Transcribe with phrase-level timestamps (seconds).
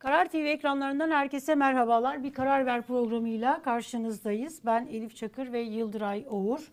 [0.00, 2.22] Karar TV ekranlarından herkese merhabalar.
[2.24, 4.58] Bir Karar Ver programıyla karşınızdayız.
[4.66, 6.70] Ben Elif Çakır ve Yıldıray Oğur.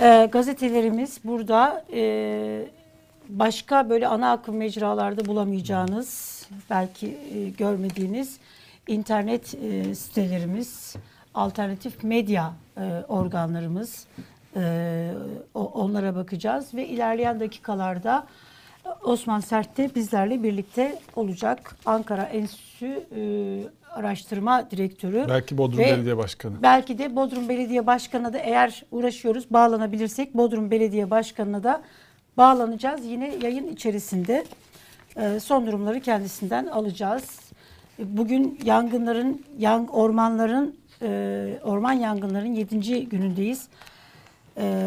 [0.00, 1.84] Ee, gazetelerimiz burada.
[1.92, 2.64] Ee,
[3.28, 8.38] başka böyle ana akım mecralarda bulamayacağınız, belki e, görmediğiniz
[8.86, 10.96] internet e, sitelerimiz,
[11.34, 14.06] alternatif medya e, organlarımız.
[14.56, 15.10] e,
[15.54, 18.26] onlara bakacağız ve ilerleyen dakikalarda
[19.04, 21.76] Osman Sert de bizlerle birlikte olacak.
[21.86, 23.20] Ankara Enstitüsü e,
[23.90, 25.26] Araştırma Direktörü.
[25.28, 26.54] Belki Bodrum Ve Belediye Başkanı.
[26.62, 31.82] Belki de Bodrum Belediye Başkanı'na da eğer uğraşıyoruz bağlanabilirsek Bodrum Belediye Başkanı'na da
[32.36, 33.04] bağlanacağız.
[33.04, 34.44] Yine yayın içerisinde
[35.16, 37.40] e, son durumları kendisinden alacağız.
[37.98, 43.08] E, Bugün yangınların, yang, ormanların, e, orman yangınların 7.
[43.08, 43.68] günündeyiz.
[44.56, 44.84] E,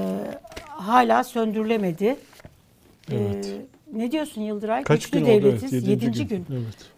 [0.68, 2.06] hala söndürülemedi.
[2.06, 3.54] E, Evet.
[3.94, 4.84] Ne diyorsun Yıldıray?
[4.84, 5.32] Kaç Güçlü gün oldu?
[5.32, 5.74] devletiz.
[5.74, 5.90] Evet, 7.
[5.90, 6.46] yedinci gün.
[6.52, 6.92] Evet.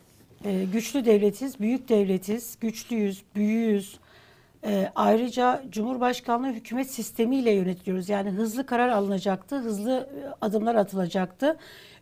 [0.45, 3.97] Ee, güçlü devletiz, büyük devletiz, güçlüyüz, büyüğüz.
[4.65, 8.09] Ee, ayrıca Cumhurbaşkanlığı hükümet sistemiyle yönetiliyoruz.
[8.09, 11.57] Yani hızlı karar alınacaktı, hızlı e, adımlar atılacaktı.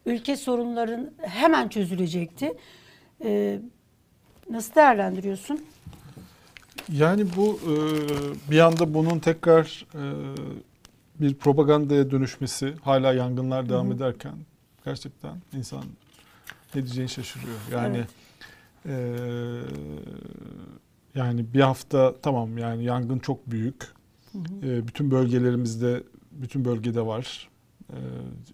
[0.05, 2.53] Ülke sorunların hemen çözülecekti.
[3.23, 3.59] Ee,
[4.49, 5.61] nasıl değerlendiriyorsun?
[6.91, 7.73] Yani bu e,
[8.51, 10.03] bir anda bunun tekrar e,
[11.19, 13.95] bir propagandaya dönüşmesi hala yangınlar devam Hı hı.
[13.95, 14.33] ederken
[14.85, 15.83] gerçekten insan
[16.75, 17.57] ne diyeceğini şaşırıyor.
[17.71, 18.05] Yani
[18.85, 18.93] e,
[21.15, 23.87] yani bir hafta tamam yani yangın çok büyük.
[24.31, 24.67] Hı hı.
[24.67, 27.49] E, bütün bölgelerimizde bütün bölgede var.
[27.89, 27.97] E,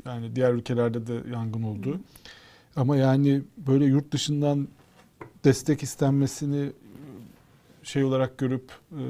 [0.06, 2.00] yani diğer ülkelerde de yangın oldu.
[2.76, 4.68] Ama yani böyle yurt dışından
[5.44, 6.72] destek istenmesini
[7.84, 9.04] şey olarak görüp e,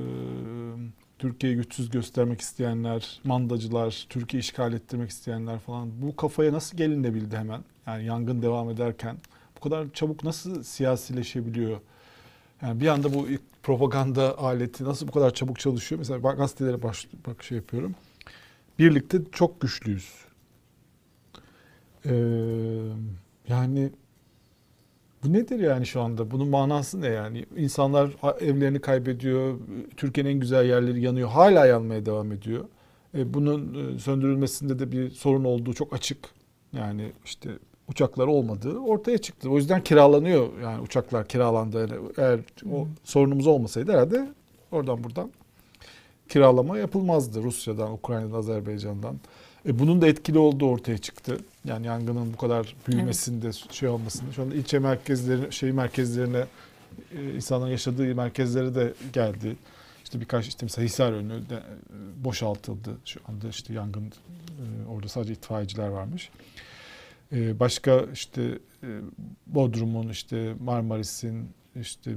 [1.20, 7.64] Türkiye'yi güçsüz göstermek isteyenler, mandacılar, Türkiye işgal ettirmek isteyenler falan bu kafaya nasıl gelinebildi hemen?
[7.88, 9.18] Yani yangın devam ederken
[9.56, 11.80] bu kadar çabuk nasıl siyasileşebiliyor?
[12.62, 13.28] Yani bir anda bu
[13.64, 16.00] propaganda aleti nasıl bu kadar çabuk çalışıyor?
[16.00, 17.96] Mesela bak gazetelere baş, bak şey yapıyorum.
[18.80, 20.14] Birlikte çok güçlüyüz.
[22.06, 22.12] Ee,
[23.48, 23.92] yani
[25.24, 26.32] bu nedir yani şu anda?
[26.32, 27.46] Bunun manası ne yani?
[27.58, 29.60] İnsanlar evlerini kaybediyor,
[29.98, 32.66] Türkiye'nin en güzel yerleri yanıyor, hala yanmaya devam ediyor.
[33.18, 36.18] E, bunun e, söndürülmesinde de bir sorun olduğu çok açık.
[36.74, 37.50] Yani işte
[37.88, 39.50] uçaklar olmadığı ortaya çıktı.
[39.50, 41.80] O yüzden kiralanıyor yani uçaklar kiralandı.
[41.80, 42.40] Yani eğer
[42.72, 44.30] o sorunumuz olmasaydı herhalde
[44.72, 45.32] oradan buradan
[46.30, 49.20] kiralama yapılmazdı Rusya'dan, Ukrayna'dan, Azerbaycan'dan.
[49.66, 51.38] E, bunun da etkili olduğu ortaya çıktı.
[51.66, 54.32] Yani yangının bu kadar büyümesinde, şey olmasında.
[54.32, 56.46] Şu anda ilçe merkezleri, şey merkezlerine,
[57.18, 59.56] e, insanların yaşadığı merkezlere de geldi.
[60.04, 62.98] İşte birkaç işte mesela Hisarönü de e, boşaltıldı.
[63.06, 66.30] Şu anda işte yangın e, orada sadece itfaiyeciler varmış.
[67.32, 68.88] E, başka işte e,
[69.48, 71.50] Bodrum'un işte Marmaris'in
[71.82, 72.12] işte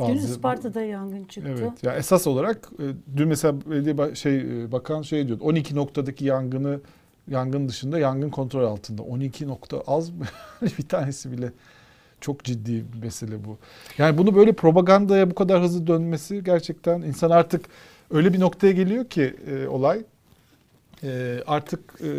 [0.00, 1.54] Dün Isparta'da yangın çıktı.
[1.58, 1.82] Evet.
[1.82, 2.84] Ya esas olarak e,
[3.16, 5.44] dün mesela belediye şey e, bakan şey diyordu.
[5.44, 6.80] 12 noktadaki yangını
[7.28, 9.02] yangın dışında yangın kontrol altında.
[9.02, 10.24] 12 nokta az mı?
[10.78, 11.52] bir tanesi bile
[12.20, 13.58] çok ciddi bir mesele bu.
[13.98, 17.64] Yani bunu böyle propagandaya bu kadar hızlı dönmesi gerçekten insan artık
[18.10, 20.04] öyle bir noktaya geliyor ki e, olay
[21.02, 22.10] e, artık e,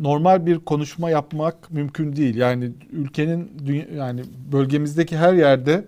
[0.00, 2.36] normal bir konuşma yapmak mümkün değil.
[2.36, 3.50] Yani ülkenin
[3.96, 4.22] yani
[4.52, 5.84] bölgemizdeki her yerde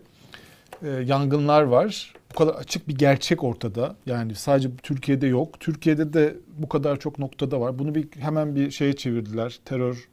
[0.82, 2.14] e, yangınlar var.
[2.30, 3.96] Bu kadar açık bir gerçek ortada.
[4.06, 5.60] Yani sadece Türkiye'de yok.
[5.60, 7.78] Türkiye'de de bu kadar çok noktada var.
[7.78, 9.58] Bunu bir hemen bir şeye çevirdiler.
[9.64, 10.08] Terör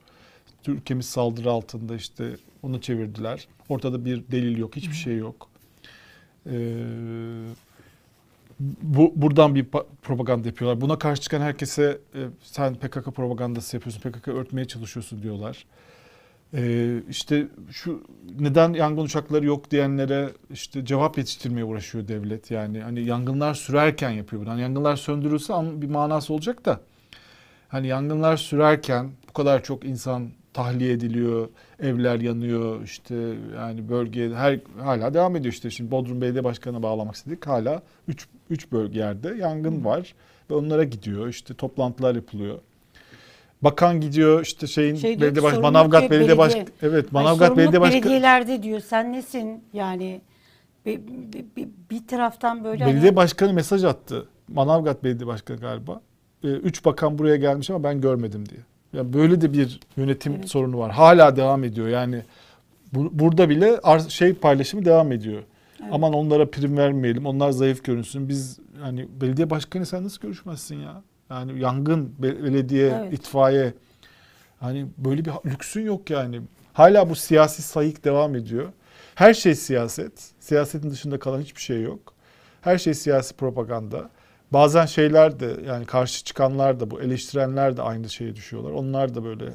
[0.68, 3.48] ülkemiz saldırı altında işte onu çevirdiler.
[3.70, 5.50] Ortada bir delil yok, hiçbir şey yok.
[6.52, 6.84] Ee,
[8.82, 10.82] bu buradan bir pa- propaganda yapıyorlar.
[10.82, 15.66] Buna karşı çıkan herkese e, sen PKK propagandası yapıyorsun, PKK örtmeye çalışıyorsun diyorlar.
[16.54, 18.04] Ee, işte şu
[18.40, 22.52] neden yangın uçakları yok diyenlere işte cevap yetiştirmeye uğraşıyor devlet.
[22.52, 24.50] Yani hani yangınlar sürerken yapıyor bunu.
[24.50, 26.80] Hani yangınlar söndürülse bir manası olacak da
[27.68, 31.50] hani yangınlar sürerken bu kadar çok insan tahliye ediliyor,
[31.80, 33.16] evler yanıyor işte
[33.56, 37.48] yani bölge her hala devam ediyor işte şimdi Bodrum Belediye Başkanı'na bağlamak istedik.
[37.48, 40.16] Hala 3 3 bölge yerde yangın var
[40.50, 41.28] ve onlara gidiyor.
[41.28, 42.60] işte toplantılar yapılıyor.
[43.64, 47.82] Bakan gidiyor işte şeyin Şey belediye baş Manavgat Belediye Baş evet Ay, Manavgat sorumluluk Belediye
[47.82, 48.80] Başkanı belediyelerde diyor.
[48.80, 49.64] Sen nesin?
[49.74, 50.22] Yani
[50.86, 54.28] bir, bir, bir, bir taraftan böyle Belediye hani- başkanı mesaj attı.
[54.48, 56.02] Manavgat Belediye Başkanı galiba.
[56.44, 58.60] Ee, Üç bakan buraya gelmiş ama ben görmedim diye.
[58.94, 60.50] Yani böyle de bir yönetim Evet.
[60.50, 60.92] sorunu var.
[60.92, 61.88] Hala devam ediyor.
[61.88, 62.22] Yani
[62.94, 65.44] bu- burada bile şey paylaşımı devam ediyor.
[65.82, 65.90] Evet.
[65.94, 67.26] Aman onlara prim vermeyelim.
[67.26, 68.30] Onlar zayıf görünsün.
[68.30, 71.02] Biz hani belediye başkanı sen nasıl görüşmezsin ya?
[71.34, 73.14] Yani yangın, be- belediye, Evet.
[73.14, 73.74] itfaiye.
[74.60, 76.42] Hani böyle bir lüksün yok yani.
[76.74, 78.70] Hala bu siyasi sayık devam ediyor.
[79.16, 80.32] Her şey siyaset.
[80.40, 82.14] Siyasetin dışında kalan hiçbir şey yok.
[82.62, 84.10] Her şey siyasi propaganda.
[84.52, 88.72] Bazen şeyler de yani karşı çıkanlar da bu eleştirenler de aynı şeye düşüyorlar.
[88.72, 89.46] Onlar da böyle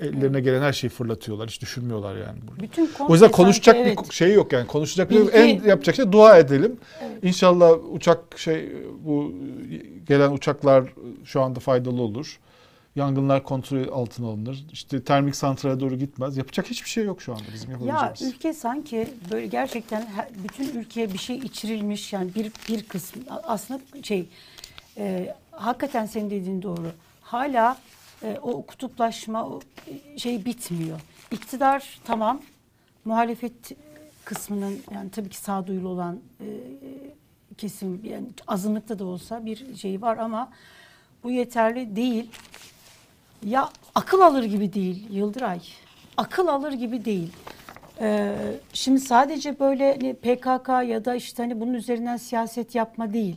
[0.00, 1.48] ellerine gelen her şeyi fırlatıyorlar.
[1.48, 2.38] Hiç düşünmüyorlar yani.
[2.62, 4.12] Bütün O yüzden konuşacak sanki, bir evet.
[4.12, 4.66] şey yok yani.
[4.66, 6.76] Konuşacak bir Bilgi- en yapacak şey dua edelim.
[7.02, 7.24] Evet.
[7.24, 8.72] İnşallah uçak şey
[9.04, 9.32] bu
[10.06, 10.84] gelen uçaklar
[11.24, 12.38] şu anda faydalı olur.
[12.96, 14.64] Yangınlar kontrol altına alınır.
[14.72, 16.36] İşte termik santrale doğru gitmez.
[16.36, 18.36] Yapacak hiçbir şey yok şu anda bizim Ya yapabileceğimiz.
[18.36, 20.06] ülke sanki böyle gerçekten
[20.44, 24.28] bütün ülkeye bir şey içirilmiş yani bir bir kısmı aslında şey
[24.96, 26.86] e, hakikaten senin dediğin doğru.
[27.22, 27.78] Hala
[28.22, 31.00] e, o kutuplaşma o e, şey bitmiyor.
[31.30, 32.40] İktidar tamam
[33.04, 33.72] muhalefet
[34.24, 36.46] kısmının yani tabii ki sağduyulu olan e,
[37.58, 40.50] kesim yani azınlıkta da olsa bir şey var ama
[41.24, 42.30] bu yeterli değil.
[43.44, 45.60] Ya akıl alır gibi değil Yıldıray.
[46.16, 47.32] Akıl alır gibi değil.
[48.00, 48.34] Ee,
[48.72, 53.36] şimdi sadece böyle hani PKK ya da işte hani bunun üzerinden siyaset yapma değil.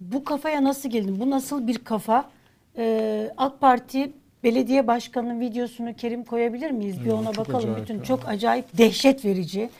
[0.00, 1.20] Bu kafaya nasıl geldin?
[1.20, 2.30] Bu nasıl bir kafa?
[2.78, 4.12] Ee, AK Parti
[4.44, 6.96] belediye başkanının videosunu Kerim koyabilir miyiz?
[7.00, 7.64] Bir Evet, ona çok bakalım.
[7.64, 8.04] acayip Bütün ya.
[8.04, 9.70] çok acayip, dehşet verici.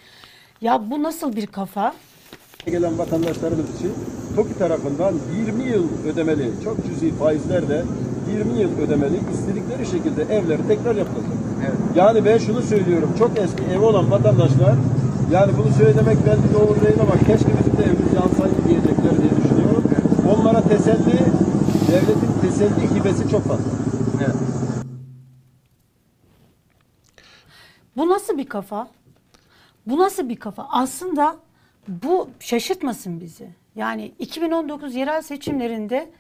[0.61, 1.95] Ya bu nasıl bir kafa?
[2.67, 3.93] gelen vatandaşlarımız için
[4.37, 5.15] TOKİ tarafından
[5.47, 7.83] 20 yıl ödemeli, çok cüzi faizlerle
[8.33, 11.33] 20 yıl ödemeli istedikleri şekilde evleri tekrar yapılacak.
[11.97, 14.75] Yani ben şunu söylüyorum, çok eski evi olan vatandaşlar,
[15.33, 19.85] yani bunu söylemek belki doğru değil ama keşke bizim de evimiz yansaydı diyecekler diye düşünüyorum.
[20.35, 21.19] Onlara teselli,
[21.89, 23.71] devletin teselli hibesi çok fazla.
[27.97, 28.89] Bu nasıl bir kafa?
[29.87, 30.69] Bu nasıl bir kafa?
[30.71, 31.37] Aslında
[31.89, 33.49] bu şaşırtmasın bizi.
[33.77, 36.11] Yani 2019 yerel seçimlerinde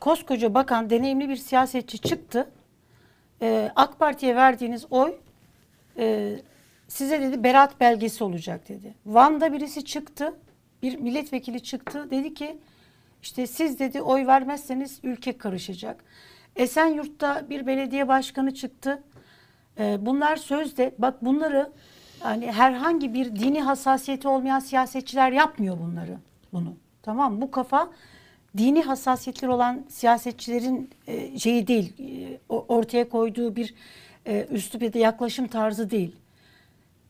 [0.00, 2.50] koskoca bakan, deneyimli bir siyasetçi çıktı.
[3.42, 5.14] Ee, AK Parti'ye verdiğiniz oy
[5.98, 6.36] e,
[6.88, 8.94] size dedi beraat belgesi olacak dedi.
[9.06, 10.34] Van'da birisi çıktı,
[10.82, 12.10] bir milletvekili çıktı.
[12.10, 12.58] Dedi ki
[13.24, 16.04] işte siz dedi oy vermezseniz ülke karışacak.
[16.56, 19.02] Esenyurt'ta bir belediye başkanı çıktı.
[19.78, 21.72] Ee, bunlar sözde bak bunları
[22.20, 26.18] hani herhangi bir dini hassasiyeti olmayan siyasetçiler yapmıyor bunları
[26.52, 26.76] bunu.
[27.02, 27.90] Tamam bu kafa
[28.56, 33.74] dini hassasiyetleri olan siyasetçilerin e, şeyi değil e, ortaya koyduğu bir
[34.26, 36.16] e, üslup ya da yaklaşım tarzı değil.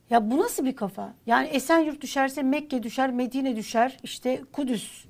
[0.09, 1.13] Ya bu nasıl bir kafa?
[1.25, 5.05] Yani Esenyurt düşerse Mekke düşer, Medine düşer, işte Kudüs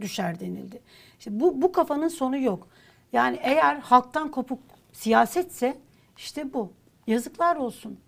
[0.00, 0.80] düşer denildi.
[1.18, 2.68] İşte bu, bu kafanın sonu yok.
[3.12, 4.58] Yani eğer halktan kopuk
[4.92, 5.76] siyasetse
[6.16, 6.72] işte bu.
[7.06, 7.98] Yazıklar olsun.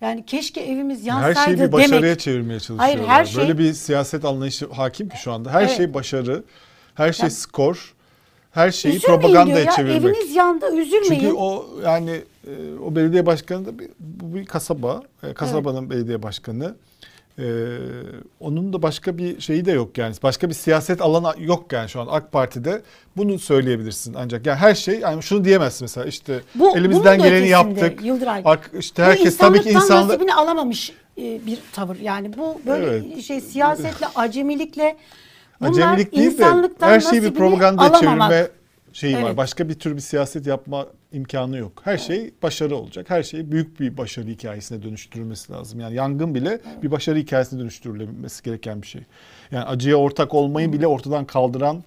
[0.00, 1.72] Yani keşke evimiz yansaydı Her şeyi bir demek.
[1.72, 2.86] başarıya çevirmeye çalışıyorlar.
[2.96, 5.50] Hayır, her şey- Böyle bir siyaset anlayışı hakim ki şu anda.
[5.52, 5.76] Her Evet.
[5.76, 6.44] şey başarı,
[6.94, 7.94] her şey Ya- skor,
[8.50, 10.16] her şeyi Üzülmeyin propagandaya diyor ya, çevirmek.
[10.16, 11.04] Eviniz yandı üzülmeyin.
[11.22, 12.10] Çünkü o yani
[12.46, 12.50] e,
[12.84, 15.02] o belediye başkanı da bir, bir kasaba.
[15.22, 16.74] E, kasabanın belediye başkanı.
[17.38, 17.44] E,
[18.40, 20.14] onun da başka bir şeyi de yok yani.
[20.22, 22.82] Başka bir siyaset alanı yok yani şu an AK Parti'de.
[23.16, 24.46] Bunu söyleyebilirsin ancak.
[24.46, 28.04] Yani her şey yani şunu diyemezsin mesela işte Bu- elimizden geleni yaptık.
[28.04, 28.42] Yıldıray.
[28.44, 31.96] Ark, işte herkes tabii ki insanlık nasibini alamamış e, bir tavır.
[31.96, 33.22] Yani bu böyle Evet.
[33.22, 34.96] şey siyasetle, acemilikle
[35.60, 38.30] bunlar Acemilik değil de insanlıktan her şeyi bir nasibini propagandaya alamamak.
[38.30, 38.48] çevirme
[38.92, 39.22] şeyi var.
[39.22, 39.36] Evet.
[39.36, 41.80] Başka bir tür bir siyaset yapma imkanı yok.
[41.84, 43.10] Her şey başarı olacak.
[43.10, 45.80] Her şey büyük bir başarı hikayesine dönüştürülmesi lazım.
[45.80, 49.02] Yani yangın bile bir başarı hikayesine dönüştürülmesi gereken bir şey.
[49.50, 51.84] Yani acıya ortak olmayı bile ortadan kaldıran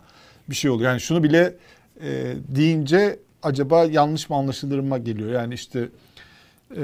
[0.49, 0.89] bir şey oluyor.
[0.89, 1.53] Yani şunu bile
[2.01, 5.31] e, deyince acaba yanlış mı anlaşılırıma geliyor.
[5.31, 5.89] Yani işte
[6.77, 6.81] e,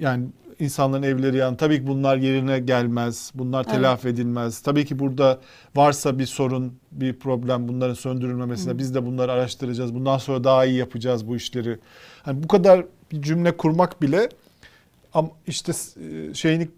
[0.00, 0.26] yani
[0.58, 1.56] insanların evleri yan.
[1.56, 3.32] Tabii ki bunlar yerine gelmez.
[3.34, 3.74] Bunlar Evet.
[3.74, 4.60] telafi edilmez.
[4.60, 5.40] Tabii ki burada
[5.76, 9.94] varsa bir sorun, bir problem bunların söndürülmemesine biz de bunları araştıracağız.
[9.94, 11.78] Bundan sonra daha iyi yapacağız bu işleri.
[12.22, 14.28] Hani bu kadar bir cümle kurmak bile
[15.14, 16.68] ama işte e, şeyini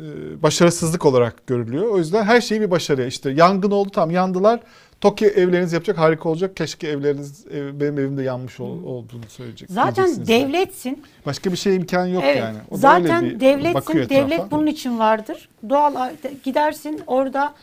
[0.00, 1.88] e, başarısızlık olarak görülüyor.
[1.90, 3.06] O yüzden her şey bir başarı.
[3.06, 4.60] İşte yangın oldu tam yandılar.
[5.00, 6.56] Toki evleriniz yapacak harika olacak.
[6.56, 9.70] Keşke evleriniz ev- benim evimde yanmış ol- olduğunu söyleyecek.
[9.70, 11.02] Zaten devletsin.
[11.26, 12.38] Başka bir şey imkanı yok Evet.
[12.38, 12.58] yani.
[12.70, 13.98] O Zaten bir devletsin.
[13.98, 14.08] etrafa.
[14.10, 15.48] Devlet bunun için vardır.
[15.68, 16.10] Doğal
[16.44, 17.54] gidersin orada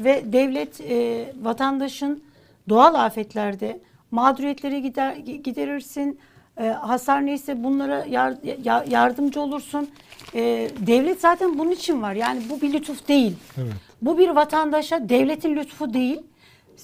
[0.00, 2.22] ve devlet e, vatandaşın
[2.68, 3.80] doğal afetlerde
[4.10, 6.18] mağduriyetleri gider giderirsin.
[6.60, 9.88] E, hasar neyse bunlara yar- ya- yardımcı olursun.
[10.34, 12.12] E, devlet zaten bunun için var.
[12.14, 13.36] Yani bu bir lütuf değil.
[13.58, 13.72] Evet.
[14.02, 16.20] Bu bir vatandaşa devletin lütfu değil.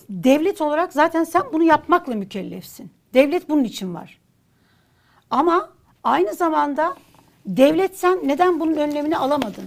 [0.09, 2.91] Devlet olarak zaten sen bunu yapmakla mükellefsin.
[3.15, 4.19] Devlet bunun için var.
[5.31, 5.71] Ama
[6.05, 6.95] aynı zamanda
[7.47, 9.65] devlet sen neden bunun önlemini alamadın?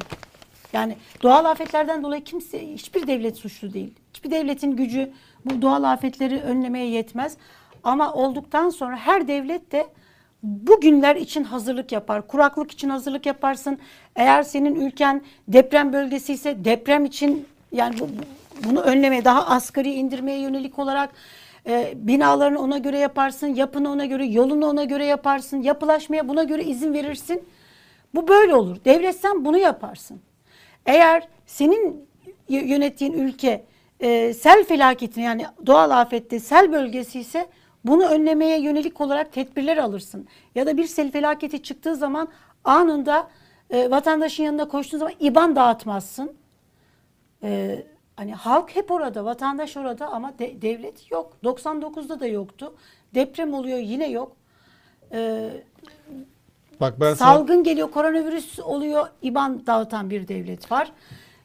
[0.74, 3.94] Yani doğal afetlerden dolayı kimse hiçbir devlet suçlu değil.
[4.14, 5.12] Hiçbir devletin gücü
[5.46, 7.38] bu doğal afetleri önlemeye yetmez.
[7.84, 9.88] Ama olduktan sonra her devlet de
[10.44, 12.28] bugünler için hazırlık yapar.
[12.28, 13.80] Kuraklık için hazırlık yaparsın.
[14.16, 19.94] Eğer senin ülken deprem bölgesi ise deprem için yani bu, bu- bunu önlemeye daha asgari
[19.94, 21.10] indirmeye yönelik olarak
[21.68, 23.48] e, binalarını ona göre yaparsın.
[23.48, 25.62] Yapını ona göre, yolunu ona göre yaparsın.
[25.62, 27.44] Yapılaşmaya buna göre izin verirsin.
[28.16, 28.78] Bu böyle olur.
[28.86, 30.22] Devlet sen bunu yaparsın.
[30.86, 32.10] Eğer senin
[32.50, 33.66] yönettiğin ülke
[34.00, 37.48] e, sel felaketine yani doğal afette sel bölgesi ise
[37.86, 40.28] bunu önlemeye yönelik olarak tedbirler alırsın.
[40.56, 42.28] Ya da bir sel felaketi çıktığı zaman
[42.64, 43.28] anında
[43.70, 46.34] e, vatandaşın yanına koştuğun zaman IBAN dağıtmazsın.
[47.44, 47.84] E,
[48.22, 51.38] hani halk hep orada, vatandaş orada ama de- devlet yok.
[51.44, 52.74] 99'da da yoktu.
[53.16, 54.36] Deprem oluyor yine yok.
[55.12, 55.50] E,
[56.82, 60.92] Bak ben sana Salgın geliyor, koronavirüs oluyor, IBAN dağıtan bir devlet var.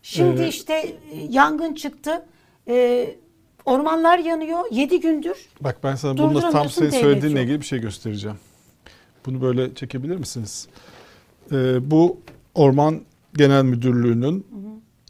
[0.02, 0.97] Şimdi Ee, işte e,
[1.30, 2.26] yangın çıktı.
[2.68, 3.06] E,
[3.64, 5.49] ormanlar yanıyor 7 gündür.
[5.61, 8.38] Bak ben sana bununla tam senin söylediğinle ilgili bir şey göstereceğim.
[9.26, 10.68] Bunu böyle çekebilir misiniz?
[11.52, 12.21] Ee, bu
[12.54, 13.00] Orman
[13.35, 14.47] Genel Müdürlüğü'nün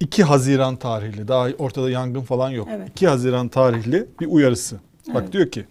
[0.00, 2.68] 2 Haziran tarihli, daha ortada yangın falan yok.
[2.70, 2.88] Evet.
[2.90, 4.76] 2 Haziran tarihli bir uyarısı.
[5.14, 5.32] Bak Evet.
[5.32, 5.64] diyor ki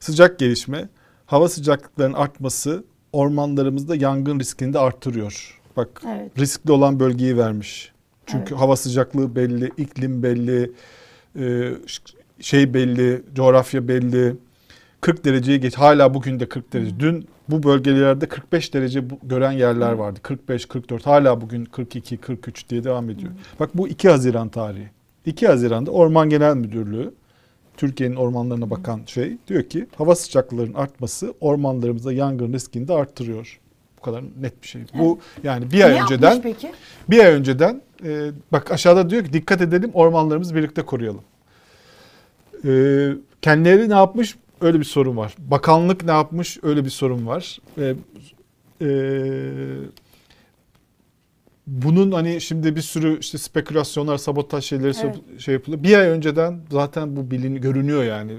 [0.00, 0.88] sıcak gelişme,
[1.26, 5.60] hava sıcaklıklarının artması ormanlarımızda yangın riskini de arttırıyor.
[5.76, 6.38] Bak Evet.
[6.38, 7.92] riskli olan bölgeyi vermiş.
[8.26, 8.60] Çünkü Evet.
[8.62, 10.72] hava sıcaklığı belli, iklim belli,
[11.40, 11.72] e,
[12.40, 14.36] şey belli, coğrafya belli.
[15.06, 15.74] 40 dereceyi geç.
[15.74, 17.00] Hala bugün de 40 derece.
[17.00, 20.20] Dün bu bölgelerde 45 derece gören yerler vardı.
[20.22, 21.06] 45, 44.
[21.06, 23.32] Hala bugün 42, 43 diye devam ediyor.
[23.60, 24.88] Bak bu 2 Haziran tarihi.
[25.26, 27.14] 2 Haziran'da Orman Genel Müdürlüğü
[27.76, 33.60] Türkiye'nin ormanlarına bakan şey diyor ki hava sıcaklıklarının artması ormanlarımızda yangın riskini de arttırıyor.
[33.98, 34.82] Bu kadar net bir şey.
[34.98, 36.72] Bu yani bir ay Ne önceden peki?
[37.10, 41.22] bir ay önceden e, bak aşağıda diyor ki dikkat edelim ormanlarımızı birlikte koruyalım.
[42.64, 42.72] E,
[43.42, 44.36] kendileri ne yapmış?
[44.60, 45.34] Öyle bir sorun var.
[45.38, 46.58] Bakanlık ne yapmış?
[46.62, 47.58] Öyle bir sorun var.
[47.78, 47.94] E,
[48.80, 48.88] e,
[51.66, 55.40] bunun hani şimdi bir sürü işte spekülasyonlar, sabotaj şeyleri Evet.
[55.40, 55.82] şey yapılıyor.
[55.82, 58.32] Bir ay önceden zaten bu bilin görünüyor yani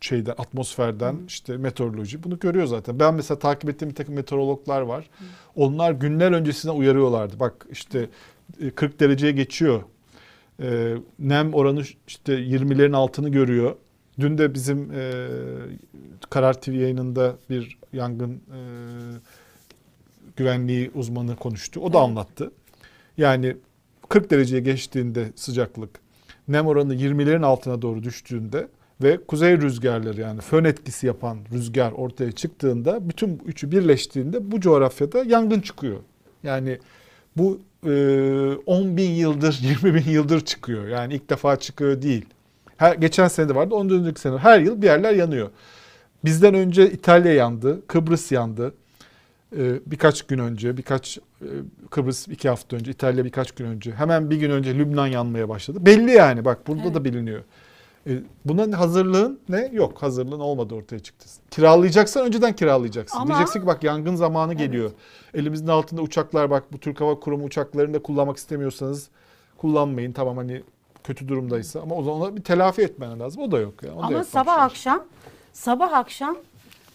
[0.00, 3.00] şeyde atmosferden işte meteoroloji bunu görüyor zaten.
[3.00, 5.10] Ben mesela takip ettiğim bir takım meteorologlar var.
[5.56, 7.40] Onlar günler öncesine uyarıyorlardı.
[7.40, 8.08] Bak işte
[8.60, 9.82] e, 40 dereceye geçiyor.
[10.62, 13.76] E, nem oranı işte 20'lerin altını görüyor.
[14.20, 15.12] Dün de bizim e,
[16.30, 18.58] Karar TV yayınında bir yangın e,
[20.36, 21.80] güvenliği uzmanı konuştu.
[21.80, 22.08] O da Evet.
[22.08, 22.50] anlattı.
[23.16, 23.56] Yani
[24.08, 25.90] 40 dereceye geçtiğinde sıcaklık
[26.48, 28.68] nem oranı 20'lerin altına doğru düştüğünde
[29.02, 35.24] ve kuzey rüzgarları yani fön etkisi yapan rüzgar ortaya çıktığında bütün üçü birleştiğinde bu coğrafyada
[35.24, 35.98] yangın çıkıyor.
[36.42, 36.78] Yani
[37.36, 37.90] bu e,
[38.66, 40.88] 10 bin yıldır 20 bin yıldır çıkıyor.
[40.88, 42.24] Yani ilk defa çıkıyor değil.
[42.84, 45.50] Her, geçen sene de vardı ondan önceki sene her yıl bir yerler yanıyor.
[46.24, 48.74] Bizden önce İtalya yandı, Kıbrıs yandı.
[49.56, 51.48] Ee, birkaç gün önce, birkaç e,
[51.90, 55.86] Kıbrıs iki hafta önce, İtalya birkaç gün önce, hemen bir gün önce Lübnan yanmaya başladı.
[55.86, 56.94] Belli yani bak burada Evet.
[56.94, 57.42] da biliniyor.
[58.06, 59.70] Ee, buna hazırlığın ne?
[59.72, 61.28] Yok hazırlığın olmadı ortaya çıktı.
[61.50, 63.18] Kiralayacaksan önceden kiralayacaksın.
[63.18, 64.90] Ama- Diyeceksin ki bak yangın zamanı geliyor.
[65.34, 69.08] Elimizin altında uçaklar bak bu Türk Hava Kurumu uçaklarını da kullanmak istemiyorsanız
[69.58, 70.12] kullanmayın.
[70.12, 70.62] Tamam hani
[71.04, 73.42] kötü durumdaysa ama o zaman ona bir telafi etmen lazım.
[73.42, 73.82] O da yok.
[73.82, 73.94] Ya.
[73.94, 75.02] Onu Ama sabah akşam
[75.52, 76.36] sabah akşam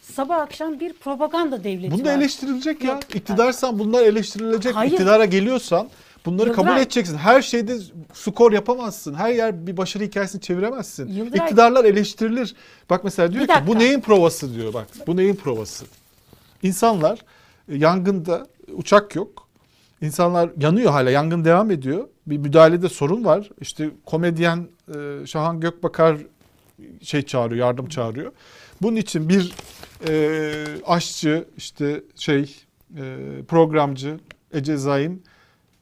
[0.01, 2.15] sabah akşam bir propaganda devleti Bunu da var.
[2.17, 2.99] eleştirilecek ya.
[3.13, 4.75] İktidarsan bunlar eleştirilecek.
[4.75, 4.91] Hayır.
[4.91, 5.89] İktidara geliyorsan
[6.25, 6.83] bunları kabul Yıldıray.
[6.83, 7.17] edeceksin.
[7.17, 7.77] Her şeyde
[8.13, 9.13] skor yapamazsın.
[9.13, 11.07] Her yer bir başarı hikayesini çeviremezsin.
[11.07, 11.45] Yıldıray.
[11.45, 12.55] İktidarlar eleştirilir.
[12.89, 14.87] Bak mesela diyor ki bu neyin provası diyor bak.
[15.07, 15.85] Bu neyin provası?
[16.63, 17.19] İnsanlar
[17.67, 19.47] yangında uçak yok.
[20.01, 21.09] İnsanlar yanıyor hala.
[21.09, 22.07] Yangın devam ediyor.
[22.29, 23.49] Bir müdahalede sorun var.
[23.61, 26.17] İşte komedyen e, Şahan Gökbakar
[27.01, 28.31] şey çağırıyor, yardım çağırıyor.
[28.81, 29.53] Bunun için bir
[30.07, 32.55] e, aşçı, işte şey
[32.97, 33.15] e,
[33.47, 34.19] programcı
[34.53, 35.23] Ece Zaim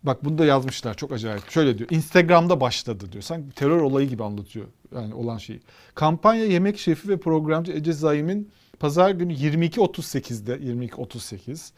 [0.04, 1.50] bak bunu da yazmışlar çok acayip.
[1.50, 1.90] Şöyle diyor.
[1.90, 3.24] Instagram'da başladı diyor.
[3.24, 5.62] Sanki terör olayı gibi anlatıyor yani olan şeyi.
[5.96, 11.72] Kampanya yemek şefi ve programcı Ece Zaim'in pazar günü 22.38'de 22.38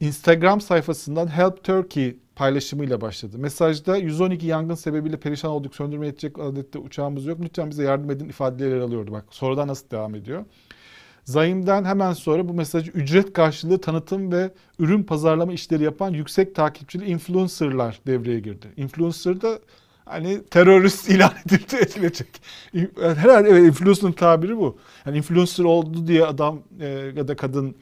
[0.00, 3.38] Instagram sayfasından Help Turkey paylaşımıyla başladı.
[3.38, 7.38] Mesajda 112 yangın sebebiyle perişan olduk söndürmeye yetecek adette uçağımız yok.
[7.42, 9.12] Lütfen bize yardım edin ifadeleri alıyordu.
[9.12, 10.44] Bak sonradan nasıl devam ediyor.
[11.24, 17.04] Zaim'den hemen sonra bu mesajı ücret karşılığı tanıtım ve ürün pazarlama işleri yapan yüksek takipçili
[17.04, 18.66] influencerlar devreye girdi.
[18.76, 19.58] Influencer da
[20.04, 22.28] hani terörist ilan edildi edilecek.
[23.00, 24.78] Herhalde evet influencer'ın tabiri bu.
[25.06, 27.74] Yani influencer oldu diye adam e, ya da kadın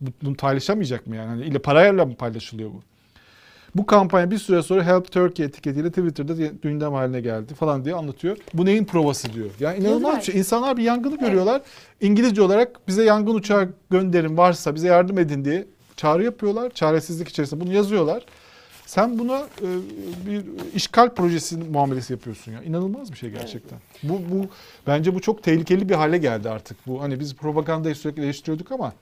[0.00, 1.28] bu- bunu paylaşamayacak mı yani?
[1.28, 2.82] Hani ile parayla mı paylaşılıyor bu?
[3.76, 8.36] Bu kampanya bir süre sonra Help Turkey etiketiyle Twitter'da gündem haline geldi falan diye anlatıyor.
[8.54, 9.50] Bu neyin provası diyor.
[9.60, 10.38] Yani inanılmaz bir şey.
[10.38, 11.62] İnsanlar bir yangını görüyorlar.
[12.00, 15.66] İngilizce olarak bize yangın uçağı gönderin varsa bize yardım edin diye
[15.96, 16.70] çağrı yapıyorlar.
[16.70, 18.26] Çaresizlik içerisinde bunu yazıyorlar.
[18.86, 19.68] Sen buna e,
[20.26, 22.62] bir işgal projesi muamelesi yapıyorsun ya.
[22.62, 23.78] İnanılmaz bir şey gerçekten.
[24.02, 24.46] Bu bu
[24.86, 26.86] bence bu çok tehlikeli bir hale geldi artık.
[26.86, 28.92] Bu hani biz propagandayı sürekli eleştiriyorduk ama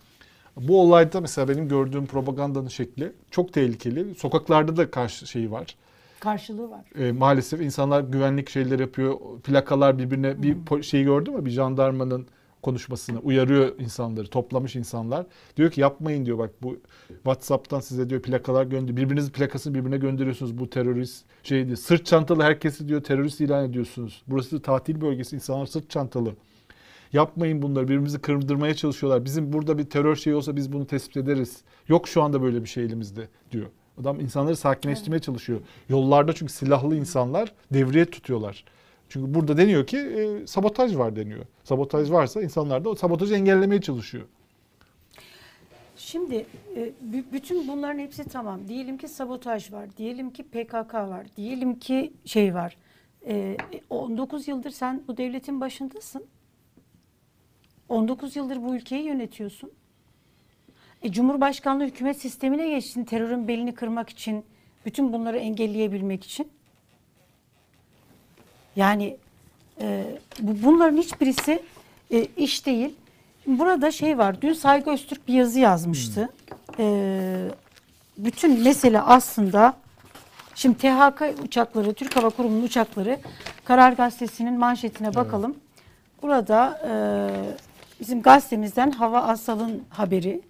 [0.56, 4.14] bu olayda mesela benim gördüğüm propagandanın şekli çok tehlikeli.
[4.14, 5.76] Sokaklarda da karşı şeyi var.
[6.20, 6.84] Karşılığı var.
[6.98, 9.18] E, maalesef insanlar güvenlik şeyler yapıyor.
[9.44, 11.44] Plakalar birbirine bir po- şeyi gördü mü?
[11.44, 12.26] Bir jandarmanın
[12.62, 14.26] konuşmasını uyarıyor insanları.
[14.26, 15.26] Toplamış insanlar.
[15.56, 16.76] Diyor ki yapmayın diyor bak bu
[17.08, 18.96] WhatsApp'tan size diyor plakalar gönder.
[18.96, 20.58] Birbirinizin plakasını birbirine gönderiyorsunuz.
[20.58, 21.76] Bu terörist şeydi.
[21.76, 24.22] Sırt çantalı herkesi diyor terörist ilan ediyorsunuz.
[24.26, 25.36] Burası tatil bölgesi.
[25.36, 26.34] insanlar sırt çantalı.
[27.14, 27.84] Yapmayın bunları.
[27.84, 29.24] Birbirimizi kırdırmaya çalışıyorlar.
[29.24, 31.62] Bizim burada bir terör şeyi olsa biz bunu tespit ederiz.
[31.88, 33.66] Yok şu anda böyle bir şey elimizde diyor.
[34.00, 35.60] Adam insanları sakinleştirmeye çalışıyor.
[35.88, 38.64] Yollarda çünkü silahlı insanlar devreye tutuyorlar.
[39.08, 41.44] Çünkü burada deniyor ki e, sabotaj var deniyor.
[41.64, 44.24] Sabotaj varsa insanlar da o sabotajı engellemeye çalışıyor.
[45.96, 48.68] Şimdi e, bü- bütün bunların hepsi tamam.
[48.68, 49.88] Diyelim ki sabotaj var.
[49.96, 51.26] Diyelim ki PKK var.
[51.36, 52.76] Diyelim ki şey var.
[53.26, 53.56] E,
[53.90, 56.24] 19 yıldır sen bu devletin başındasın.
[57.88, 59.70] 19 yıldır bu ülkeyi yönetiyorsun.
[61.02, 64.44] E, Cumhurbaşkanlığı hükümet sistemine geçtin terörün belini kırmak için,
[64.86, 66.48] bütün bunları engelleyebilmek için.
[68.76, 69.16] Yani
[69.80, 70.04] e,
[70.40, 71.62] bu, bunların hiçbirisi
[72.10, 72.94] e, iş değil.
[73.46, 74.42] Burada şey var.
[74.42, 76.28] Dün Saygı Öztürk bir yazı yazmıştı.
[76.78, 77.48] E,
[78.18, 79.76] bütün mesele aslında
[80.54, 83.18] şimdi THK uçakları, Türk Hava Kurumu'nun uçakları
[83.64, 85.56] Karar Gazetesi'nin manşetine bakalım.
[86.22, 86.92] Burada e,
[88.00, 90.40] bizim gazetemizden Hava Asal'ın haberi.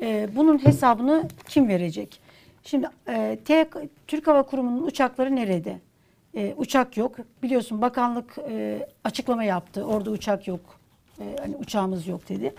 [0.00, 2.20] E, bunun hesabını kim verecek?
[2.64, 3.76] Şimdi e, TK
[4.06, 5.80] Türk Hava Kurumu'nun uçakları nerede?
[6.34, 7.16] E, uçak yok.
[7.42, 9.84] Biliyorsun bakanlık e, açıklama yaptı.
[9.84, 10.60] Orada uçak yok.
[11.20, 12.54] E, hani uçağımız yok dedi.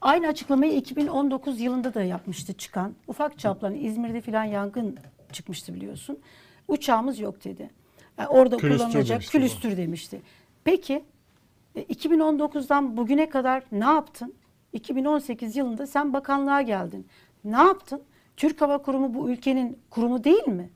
[0.00, 2.94] Aynı açıklamayı 2019 yılında da yapmıştı çıkan.
[3.06, 4.96] Ufak çaplı İzmir'de filan yangın
[5.32, 6.18] çıkmıştı biliyorsun.
[6.68, 7.70] Uçağımız yok dedi.
[8.18, 9.38] Yani orada Külüstür kullanılacak demişti bu.
[9.38, 10.20] külüstür demişti.
[10.64, 11.02] Peki e,
[11.76, 14.34] 2019'dan bugüne kadar ne yaptın?
[14.72, 17.06] 2018 yılında sen bakanlığa geldin.
[17.44, 18.02] Ne yaptın?
[18.36, 20.70] Türk Hava Kurumu bu ülkenin kurumu değil mi?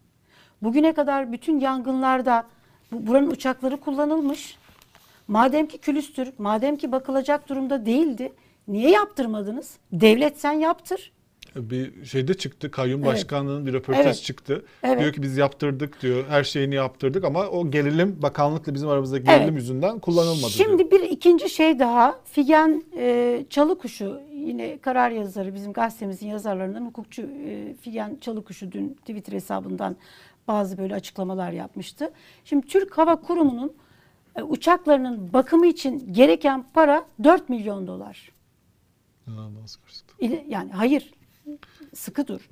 [0.63, 2.47] Bugüne kadar bütün yangınlarda
[2.93, 4.59] bu, buranın uçakları kullanılmış.
[5.29, 8.33] Madem ki külüstür, madem ki bakılacak durumda değildi,
[8.69, 9.79] niye yaptırmadınız?
[9.93, 11.13] Devlet sen yaptır.
[11.57, 12.71] Bir şeyde çıktı.
[12.71, 13.13] Kayyum Evet.
[13.15, 14.23] Başkanlığı'nın bir röportaj Evet.
[14.23, 14.65] çıktı.
[14.83, 15.01] Evet.
[15.01, 16.25] Diyor ki biz yaptırdık diyor.
[16.29, 19.55] Her şeyini yaptırdık ama o gerilim bakanlıkla bizim aramızda gerilim Evet.
[19.55, 21.03] yüzünden kullanılmadı Şimdi diyor.
[21.03, 22.21] bir ikinci şey daha.
[22.25, 29.33] Figen e, Çalıkuşu yine karar yazarı bizim gazetemizin yazarlarından hukukçu e, Figen Çalıkuşu dün Twitter
[29.33, 29.97] hesabından
[30.49, 32.11] bazı böyle açıklamalar yapmıştı.
[32.45, 33.73] Şimdi Türk Hava Kurumu'nun
[34.37, 38.33] e, uçaklarının bakımı için gereken para 4 milyon dolar.
[39.29, 40.05] İnanılmaz karışık.
[40.21, 41.13] İle- Yani hayır
[41.97, 42.49] sıkı dur.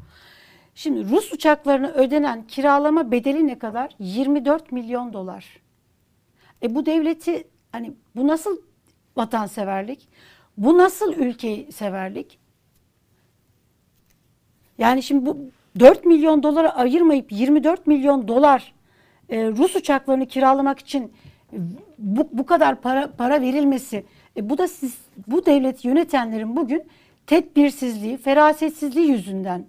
[0.75, 3.97] Şimdi Rus uçaklarına ödenen kiralama bedeli ne kadar?
[3.99, 5.61] 24 milyon dolar.
[6.63, 8.59] E bu devleti hani bu nasıl
[9.17, 10.09] vatanseverlik?
[10.57, 12.39] Bu nasıl ülkeyi severlik?
[14.79, 15.39] Yani şimdi bu
[15.81, 18.75] 4 milyon dolara ayırmayıp 24 milyon dolar
[19.29, 21.13] e, Rus uçaklarını kiralamak için
[21.99, 24.05] bu, bu kadar para para verilmesi
[24.37, 26.83] e, bu da siz bu devleti yönetenlerin bugün
[27.27, 29.67] tedbirsizliği, ferasetsizliği yüzünden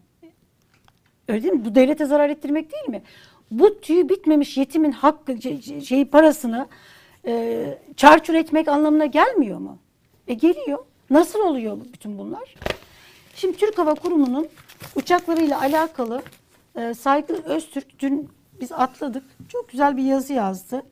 [1.28, 1.65] Öyle değil mi?
[1.65, 3.02] Bu devlete zarar ettirmek değil mi?
[3.52, 6.68] Bu tüyü bitmemiş yetimin hakkı ce- ce- şeyi parasını
[7.26, 7.65] e,
[7.96, 9.78] çarçur etmek anlamına gelmiyor mu?
[10.28, 10.80] E geliyor.
[11.10, 12.56] Nasıl oluyor bütün bunlar?
[13.36, 14.48] Şimdi Türk Hava Kurumu'nun
[14.96, 16.22] uçaklarıyla alakalı
[16.76, 18.30] e, Saygı Öztürk dün
[18.62, 19.24] biz atladık.
[19.50, 20.84] Çok güzel bir yazı yazdı.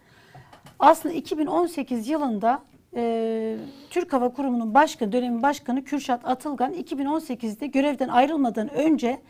[0.80, 2.62] Aslında 2018 yılında
[2.96, 3.58] e,
[3.90, 9.22] Türk Hava Kurumu'nun başkanı, dönemin başkanı Kürşat Atılgan 2018'de görevden ayrılmadan önce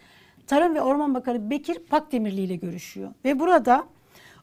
[0.47, 3.11] Tarım ve Orman Bakanı Bekir Pakdemirli ile görüşüyor.
[3.25, 3.85] Ve burada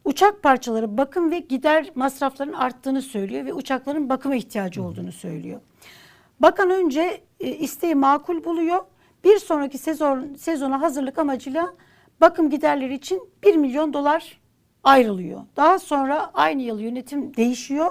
[0.05, 5.61] uçak parçaları bakım ve gider masraflarının arttığını söylüyor ve uçakların bakıma ihtiyacı olduğunu söylüyor.
[6.41, 8.85] Bakan önce e, isteği makul buluyor.
[9.25, 11.75] Bir sonraki sezon sezona hazırlık amacıyla
[12.21, 14.41] bakım giderleri için 1 milyon dolar
[14.85, 15.41] ayrılıyor.
[15.57, 17.91] Daha sonra aynı yıl yönetim değişiyor.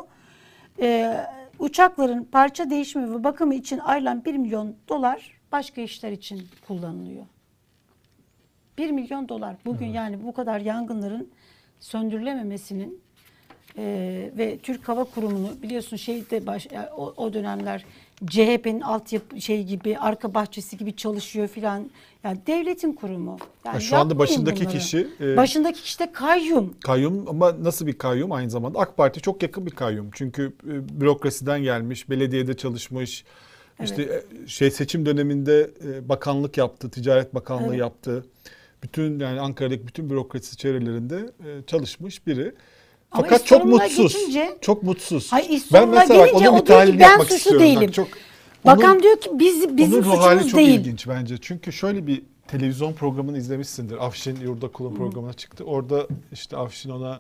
[0.82, 1.26] Ee,
[1.60, 7.26] uçakların parça değişimi ve bakımı için ayrılan 1 milyon dolar başka işler için kullanılıyor.
[8.78, 9.56] 1 milyon dolar.
[9.66, 11.30] Bugün yani bu kadar yangınların
[11.80, 13.02] söndürülememesinin
[13.78, 17.86] Ee, ve Türk Hava Kurumu'nu biliyorsun şeyde baş, o, o dönemler
[18.28, 21.90] CHP'nin altyapı şey gibi arka bahçesi gibi çalışıyor filan.
[22.24, 23.38] Yani devletin kurumu.
[23.66, 24.78] Yani Ya şu anda başındaki bunları.
[24.78, 26.74] kişi, e, başındaki kişi de kayyum.
[26.84, 28.80] Kayyum ama nasıl bir kayyum aynı zamanda?
[28.80, 30.10] AK Parti çok yakın bir kayyum.
[30.14, 33.24] Çünkü e, bürokrasiden gelmiş, belediyede çalışmış.
[33.84, 37.80] işte e, şey seçim döneminde e, bakanlık yaptı, Ticaret Bakanlığı Evet.
[37.80, 38.26] yaptı.
[38.84, 42.54] Bütün yani Ankara'daki bütün bürokrasi çevrelerinde e, çalışmış biri.
[43.12, 44.14] Ama Fakat çok mutsuz.
[44.14, 45.32] geçince- çok mutsuz.
[45.32, 47.62] Hayır, İstanbul'a gelince o diyor ki, tahlil "Ben yapmak suçlu istiyorum.
[47.62, 48.08] Bak, değilim." çok,
[48.66, 50.80] Bakan onun- diyor ki biz bizim onun suçumuz çok değil.
[50.80, 51.38] ilginç bence.
[51.42, 54.06] Çünkü şöyle bir televizyon programını izlemişsindir.
[54.06, 55.64] Afşin Yurda Kulun programına çıktı.
[55.64, 57.20] Orada işte Afşin ona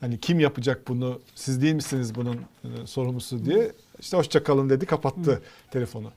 [0.00, 4.86] hani kim yapacak bunu siz değil misiniz bunun e, sorumlusu diye işte hoşça kalın dedi
[4.86, 6.10] kapattı telefonu.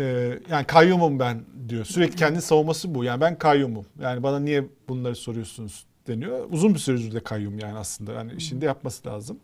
[0.00, 1.84] Ee, yani kayyumum ben diyor.
[1.84, 3.04] Sürekli kendi savunması bu.
[3.04, 3.86] Yani ben kayyumum.
[4.02, 6.46] Yani bana niye bunları soruyorsunuz deniyor.
[6.50, 8.12] Uzun bir süredir de kayyum yani aslında.
[8.12, 9.38] Yani işinde yapması lazım.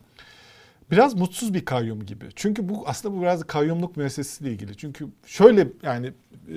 [0.91, 2.25] Biraz mutsuz bir kayyum gibi.
[2.37, 4.77] Çünkü bu aslında bu biraz kayyumluk meselesiyle ilgili.
[4.77, 6.07] Çünkü şöyle yani
[6.49, 6.55] e,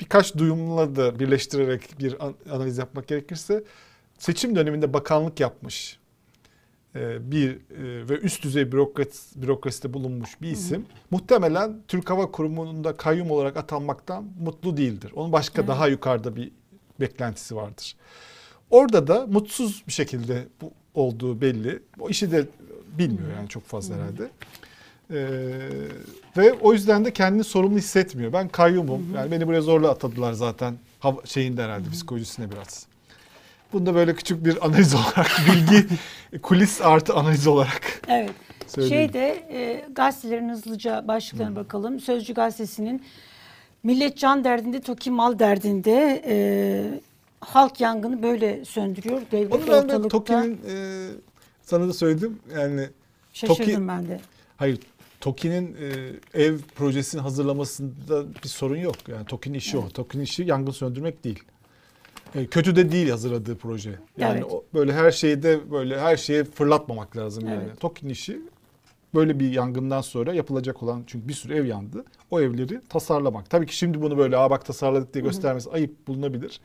[0.00, 3.64] birkaç duyumla da birleştirerek bir an- analiz yapmak gerekirse
[4.18, 5.98] seçim döneminde bakanlık yapmış
[6.94, 12.96] e, bir e, ve üst düzey bürokrat, bürokraside bulunmuş bir isim muhtemelen Türk Hava Kurumu'nda
[12.96, 15.12] kayyum olarak atanmaktan mutlu değildir.
[15.16, 15.68] Onun başka Evet.
[15.68, 16.50] daha yukarıda bir
[17.00, 17.96] beklentisi vardır.
[18.70, 21.82] Orada da mutsuz bir şekilde bu olduğu belli.
[22.00, 22.46] O işi de
[22.98, 24.28] bilmiyor yani çok fazla herhalde.
[25.10, 25.16] Ee,
[26.36, 28.32] ve o yüzden de kendini sorumlu hissetmiyor.
[28.32, 29.14] Ben kayyumum.
[29.14, 30.74] Yani beni buraya zorla atadılar zaten.
[31.00, 32.86] Hava, şeyinde herhalde psikolojisine biraz.
[33.72, 35.86] Bunu da böyle küçük bir analiz olarak bilgi
[36.42, 38.30] kulis artı analiz olarak Evet.
[38.66, 38.94] söyleyeyim.
[39.12, 42.00] Şeyde e, gazetelerin hızlıca başlıklarına bakalım.
[42.00, 43.02] Sözcü gazetesinin
[43.82, 46.36] millet can derdinde, TOKİ mal derdinde e,
[47.40, 49.22] halk yangını böyle söndürüyor.
[49.32, 50.08] Devlet Onu ben de.
[50.08, 51.08] TOKİ'nin e,
[51.62, 52.38] sana da söyledim.
[52.56, 52.88] Yani
[53.32, 54.20] Şaşırdım TOKİ- ben de.
[54.56, 54.78] Hayır,
[55.20, 55.76] TOKİ'nin
[56.34, 58.96] e, ev projesini hazırlamasında bir sorun yok.
[59.08, 59.88] Yani TOKİ'nin işi o.
[59.88, 61.42] TOKİ'nin işi yangın söndürmek değil.
[62.34, 63.98] E, kötü de değil hazırladığı proje.
[64.18, 64.52] Yani Evet.
[64.52, 67.62] o, böyle her şeyde böyle her şeye fırlatmamak lazım yani.
[67.66, 67.80] Evet.
[67.80, 68.40] TOKİ'nin işi
[69.14, 72.04] böyle bir yangından sonra yapılacak olan çünkü bir sürü ev yandı.
[72.30, 73.50] O evleri tasarlamak.
[73.50, 76.60] Tabii ki şimdi bunu böyle aa bak tasarladık diye göstermesi ayıp bulunabilir.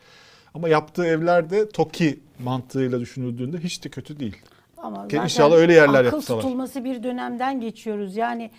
[0.54, 4.38] Ama yaptığı evler de TOKİ mantığıyla düşünüldüğünde hiç de kötü değil.
[4.78, 6.42] Ama Ki inşallah öyle yerler akıl yapsalar.
[6.42, 8.16] tutulması bir dönemden geçiyoruz.
[8.16, 8.52] Yani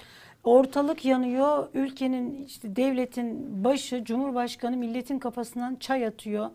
[0.44, 1.68] ortalık yanıyor.
[1.74, 6.50] Ülkenin işte devletin başı, Cumhurbaşkanı milletin kafasından çay atıyor.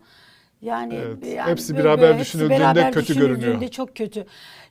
[0.62, 3.70] Yani, Evet, yani hepsi beraber hepsi düşünüldüğünde beraber kötü düşünüldüğünde görünüyor.
[3.70, 4.26] çok kötü.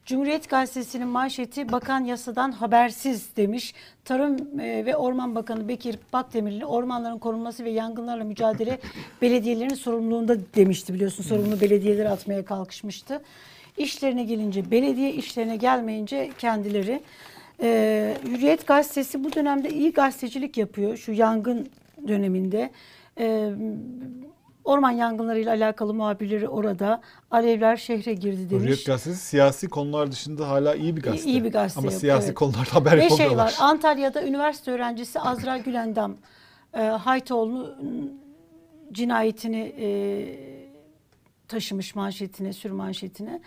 [0.06, 3.74] Cumhuriyet Gazetesi'nin manşeti bakan yasadan habersiz demiş.
[4.06, 8.80] Tarım e, ve Orman Bakanı Bekir Bakdemirli ormanların korunması ve yangınlarla mücadele
[9.22, 11.24] belediyelerin sorumluluğunda demişti biliyorsun.
[11.24, 13.22] Sorumlu belediyeleri atmaya kalkışmıştı.
[13.78, 17.02] İşlerine gelince belediye işlerine gelmeyince kendileri.
[17.62, 21.68] E, Hürriyet Gazetesi bu dönemde iyi gazetecilik yapıyor şu yangın
[22.08, 22.72] döneminde.
[23.20, 23.50] E,
[24.68, 27.02] Orman yangınlarıyla alakalı muhabirleri orada.
[27.32, 28.64] Alevler şehre girdi demiş.
[28.64, 31.30] Hürriyet Gazetesi siyasi konular dışında hala iyi bir gazete.
[31.30, 32.36] İyi bir gazete Ama yok, siyasi evet.
[32.36, 36.16] konularda haber Ve şey var Antalya'da üniversite öğrencisi Azra Gülendam
[36.74, 38.22] e, Haytoğlu'nun
[38.92, 39.88] cinayetini e,
[41.48, 43.42] taşımış manşetine, sür manşetine.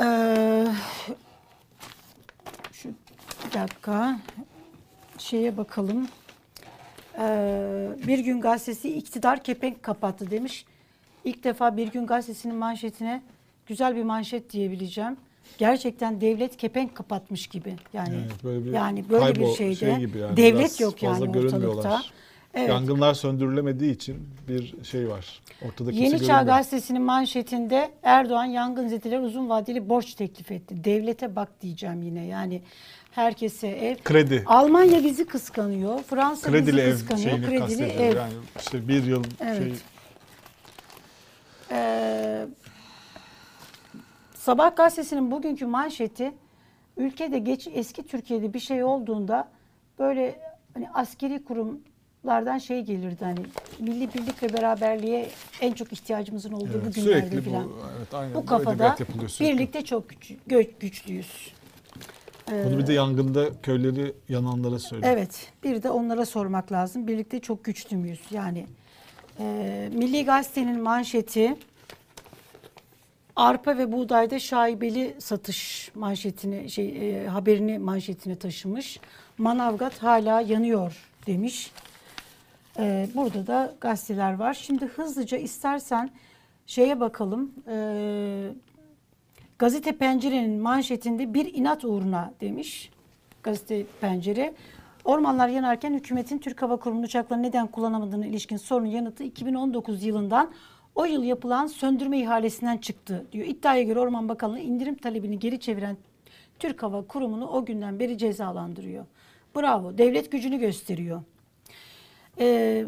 [0.00, 0.06] E,
[2.72, 2.88] şu
[3.46, 4.18] bir dakika
[5.18, 6.08] şeye bakalım.
[7.18, 10.64] E, bir gün gazetesi iktidar kepenk kapattı demiş.
[11.24, 13.22] İlk defa bir gün gazetesinin manşetine
[13.66, 15.16] güzel bir manşet diyebileceğim.
[15.58, 17.74] Gerçekten devlet kepenk kapatmış gibi.
[17.92, 22.02] Yani Evet, böyle bir yani böyle bir şeyde şey gibi yani, devlet yok yani ortalıkta.
[22.54, 22.68] Evet.
[22.68, 25.40] Yangınlar söndürülemediği için bir şey var.
[25.66, 26.42] Ortada kimse Yeni Çağ.
[26.42, 30.84] Gazetesi'nin manşetinde Erdoğan yangınzedeler uzun vadeli borç teklif etti.
[30.84, 32.62] Devlete bak diyeceğim yine yani
[33.10, 33.96] herkese ev.
[34.04, 34.42] Kredi.
[34.46, 36.02] Almanya bizi kıskanıyor.
[36.02, 37.48] Fransa Kredili bizi ev kıskanıyor.
[37.48, 38.16] Kredili ev.
[38.16, 39.58] Yani işte bir yıl Evet.
[39.58, 39.72] şey
[41.70, 42.46] Ee,
[44.34, 46.32] Sabah gazetesinin bugünkü manşeti
[46.96, 49.48] ülkede geç eski Türkiye'de bir şey olduğunda
[49.98, 50.40] böyle
[50.74, 51.44] hani askeri
[52.22, 53.40] kurumlardan şey gelirdi hani
[53.78, 55.28] milli birlik ve beraberliğe
[55.60, 57.64] en çok ihtiyacımızın olduğu evet, bu günlerde sürekli falan.
[57.64, 58.96] bu evet aynen Bu kafada
[59.40, 61.52] birlikte çok güç, gö- güçlüyüz.
[62.52, 65.12] Ee, Bunu bir de yangında köyleri yananlara söylüyor.
[65.12, 67.06] Evet, bir de onlara sormak lazım.
[67.06, 68.20] Birlikte çok güçlü müyüz?
[68.30, 68.66] Yani
[69.38, 71.56] e, Milli Gazete'nin manşeti
[73.36, 79.00] arpa ve buğdayda şaibeli satış manşetini şey e, haberini manşetine taşımış.
[79.38, 81.70] Manavgat hala yanıyor demiş.
[82.78, 84.54] E, burada da gazeteler var.
[84.54, 86.10] Şimdi hızlıca istersen
[86.66, 87.52] şeye bakalım.
[87.68, 88.50] E,
[89.58, 92.90] Gazete Pencere'nin manşetinde bir inat uğruna demiş.
[93.42, 94.54] Gazete Pencere.
[95.04, 100.50] Ormanlar yanarken hükümetin Türk Hava Kurumu uçakları neden kullanamadığına ilişkin sorunun yanıtı 2019 yılından
[100.94, 103.46] o yıl yapılan söndürme ihalesinden çıktı diyor.
[103.46, 105.96] İddiaya göre Orman Bakanlığı indirim talebini geri çeviren
[106.58, 109.04] Türk Hava Kurumu'nu o günden beri cezalandırıyor.
[109.56, 109.98] Bravo.
[109.98, 111.22] Devlet gücünü gösteriyor.
[112.40, 112.86] Ee,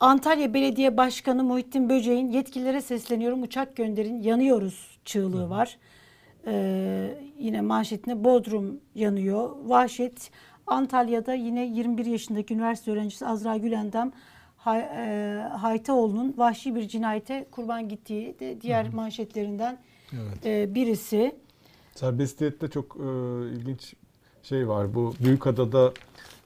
[0.00, 5.78] Antalya Belediye Başkanı Muhittin Böceğin yetkililere sesleniyorum uçak gönderin yanıyoruz çığlığı var.
[6.46, 9.50] Ee, yine manşetinde Bodrum yanıyor.
[9.64, 10.30] Vahşet
[10.66, 14.12] Antalya'da yine 21 yaşındaki üniversite öğrencisi Azra Gülendam
[14.56, 19.78] Hay, e, Haytaoğlu'nun vahşi bir cinayete kurban gittiği de diğer manşetlerinden
[20.12, 20.46] Evet.
[20.46, 21.34] e, birisi.
[21.94, 23.00] Serbestiyette çok e,
[23.52, 23.94] ilginç
[24.42, 24.94] şey var.
[24.94, 25.92] Bu Büyükada'da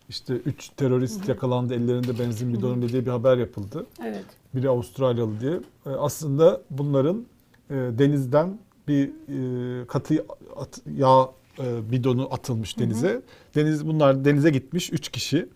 [0.09, 3.87] işte 3 terörist yakalandı ellerinde benzin bidonu diye bir haber yapıldı.
[4.05, 4.25] Evet.
[4.55, 5.61] Biri Avustralyalı diye.
[5.87, 7.25] E, aslında bunların
[7.71, 10.25] e, denizden bir e, katı
[10.57, 13.23] at- yağ e, bidonu atılmış denize.
[13.55, 15.49] Deniz bunlar denize gitmiş 3 kişi.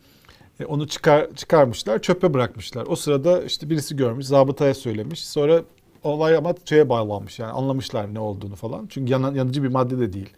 [0.61, 2.87] E, onu çıkar çıkarmışlar, çöpe bırakmışlar.
[2.87, 5.27] O sırada işte birisi görmüş, zabıtaya söylemiş.
[5.27, 5.63] Sonra
[6.05, 8.87] olay ama şeye bağlanmış yani anlamışlar ne olduğunu falan.
[8.91, 10.31] Çünkü yanan, yanıcı bir madde de değil.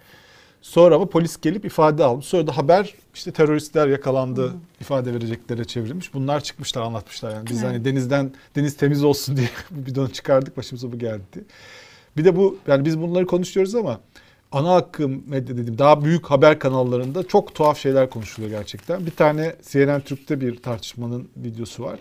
[0.62, 2.26] Sonra ama polis gelip ifade almış.
[2.26, 6.14] Sonra da haber işte teröristler yakalandı ifade vereceklere çevrilmiş.
[6.14, 7.46] Bunlar çıkmışlar anlatmışlar yani.
[7.46, 7.74] Biz Evet.
[7.74, 11.44] hani denizden deniz temiz olsun diye bir bidonu çıkardık başımıza bu geldi.
[12.16, 14.00] Bir de bu yani biz bunları konuşuyoruz ama
[14.52, 19.06] ana akım medya dediğim daha büyük haber kanallarında çok tuhaf şeyler konuşuluyor gerçekten.
[19.06, 21.98] Bir tane CNN Türk'te bir tartışmanın videosu var.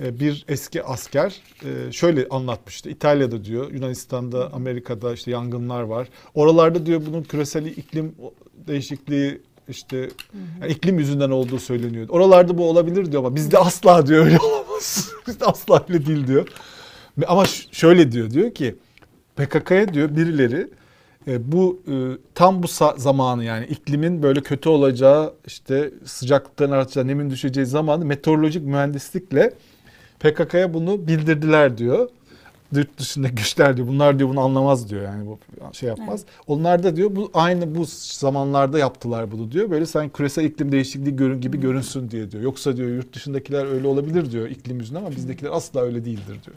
[0.00, 2.90] Ee, Bir eski asker e, şöyle anlatmıştı.
[2.90, 6.08] İtalya'da diyor, Yunanistan'da, Amerika'da işte yangınlar var.
[6.34, 8.14] Oralarda diyor bunun küresel iklim
[8.66, 10.10] değişikliği işte
[10.60, 12.08] yani iklim yüzünden olduğu söyleniyor.
[12.08, 15.10] Oralarda bu olabilir diyor ama bizde asla diyor öyle olamaz.
[15.26, 16.48] bizde asla öyle değil diyor.
[17.26, 18.76] Ama şöyle diyor diyor ki
[19.36, 20.68] PKK'ya diyor birileri
[21.26, 21.94] e, bu e,
[22.34, 28.64] tam bu zamanı yani iklimin böyle kötü olacağı işte sıcaklıkların artacağı nemin düşeceği zamanı meteorolojik
[28.64, 29.52] mühendislikle
[30.20, 32.08] PKK'ya bunu bildirdiler diyor.
[32.72, 33.88] Yurt dışındaki güçler diyor.
[33.88, 35.38] Bunlar diyor bunu anlamaz diyor yani bu
[35.72, 36.24] şey yapmaz.
[36.46, 39.70] Onlar da diyor bu aynı bu zamanlarda yaptılar bunu diyor.
[39.70, 42.42] Böyle sanki küresel iklim değişikliği görün gibi görünsün diye diyor.
[42.42, 46.56] Yoksa diyor yurt dışındakiler öyle olabilir diyor iklim yüzünden ama bizdekiler asla öyle değildir diyor.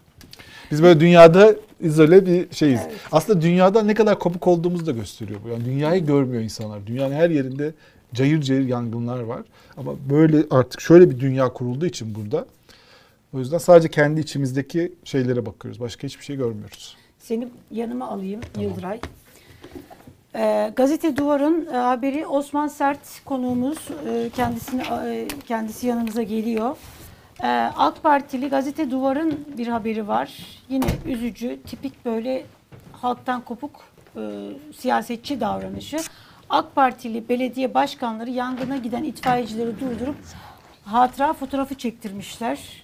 [0.71, 2.79] Biz böyle dünyada izole bir şeyiz.
[2.83, 2.95] Evet.
[3.11, 5.49] Aslında dünyada ne kadar kopuk olduğumuzu da gösteriyor bu.
[5.49, 6.87] Yani dünyayı görmüyor insanlar.
[6.87, 7.73] Dünyanın her yerinde
[8.13, 9.41] cayır cayır yangınlar var.
[9.77, 12.45] Ama böyle artık şöyle bir dünya kurulduğu için burada
[13.33, 15.79] o yüzden sadece kendi içimizdeki şeylere bakıyoruz.
[15.79, 16.97] Başka hiçbir şey görmüyoruz.
[17.19, 18.99] Seni yanıma alayım Yıldıray.
[20.35, 26.77] Ee, Gazete Duvar'ın e, haberi Osman Sert konuğumuz e, kendisini e, kendisi yanımıza geliyor.
[27.43, 30.59] Ee, AK Partili Gazete Duvar'ın bir haberi var.
[30.69, 32.45] Yine üzücü, tipik böyle
[32.91, 33.71] halktan kopuk
[34.15, 34.21] e,
[34.77, 35.97] siyasetçi davranışı.
[36.49, 40.15] AK Partili belediye başkanları yangına giden itfaiyecileri durdurup
[40.85, 42.82] hatıra fotoğrafı çektirmişler.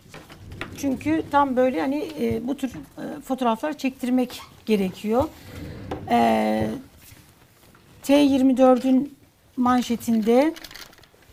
[0.78, 5.24] Çünkü tam böyle hani e, bu tür e, fotoğraflar çektirmek gerekiyor.
[6.10, 6.70] E,
[8.04, 9.14] T24'ün
[9.58, 10.54] manşetinde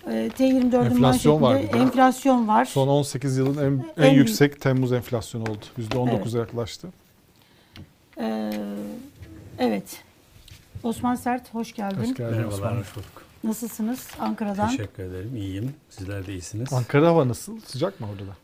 [0.06, 1.82] e, T24'ün Enflasyon var manşetinde de.
[1.82, 2.64] enflasyon var.
[2.64, 3.58] Son 18 yılın
[3.96, 5.64] en, en, En- yüksek Temmuz enflasyonu oldu.
[5.78, 6.88] %19'a yaklaştı.
[8.20, 8.52] E,
[9.58, 10.02] evet.
[10.82, 12.00] Osman Sert hoş geldin.
[12.00, 13.25] Hoş geldin Merhabalar, hoş bulduk.
[13.46, 14.68] Nasılsınız Ankara'dan?
[14.70, 15.74] Teşekkür ederim, iyiyim.
[15.90, 16.72] Sizler de iyisiniz.
[16.72, 17.60] Ankara hava nasıl?
[17.66, 18.36] Sıcak mı orada da?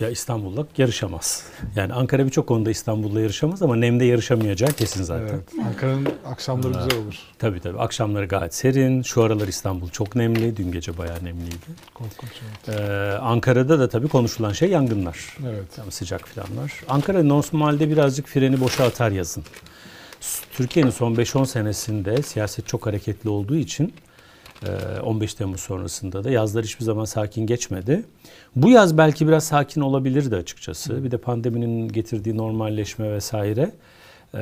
[0.00, 1.44] Ee, ya İstanbul'la yarışamaz.
[1.76, 5.26] Yani Ankara birçok konuda İstanbul'la yarışamaz ama nemde yarışamayacağı kesin zaten.
[5.26, 5.66] Evet.
[5.66, 7.14] Ankara'nın akşamları güzel olur.
[7.38, 7.78] Tabii tabii.
[7.78, 9.02] Akşamları gayet serin.
[9.02, 10.56] Şu aralar İstanbul çok nemli.
[10.56, 11.56] Dün gece bayağı nemliydi.
[11.94, 12.30] Korkunç.
[12.68, 12.80] Evet.
[12.80, 15.36] Ee, Ankara'da da tabii konuşulan şey yangınlar.
[15.48, 15.76] evet.
[15.76, 16.72] Tam sıcak falanlar.
[16.88, 19.44] Ankara normalde birazcık freni boşa atar yazın.
[20.52, 23.92] Türkiye'nin son 5-10 senesinde siyaset çok hareketli olduğu için
[25.04, 28.04] 15 Temmuz sonrasında da yazlar hiçbir zaman sakin geçmedi.
[28.56, 31.04] Bu yaz belki biraz sakin olabilirdi açıkçası.
[31.04, 33.72] Bir de pandeminin getirdiği normalleşme vesaire
[34.34, 34.40] e,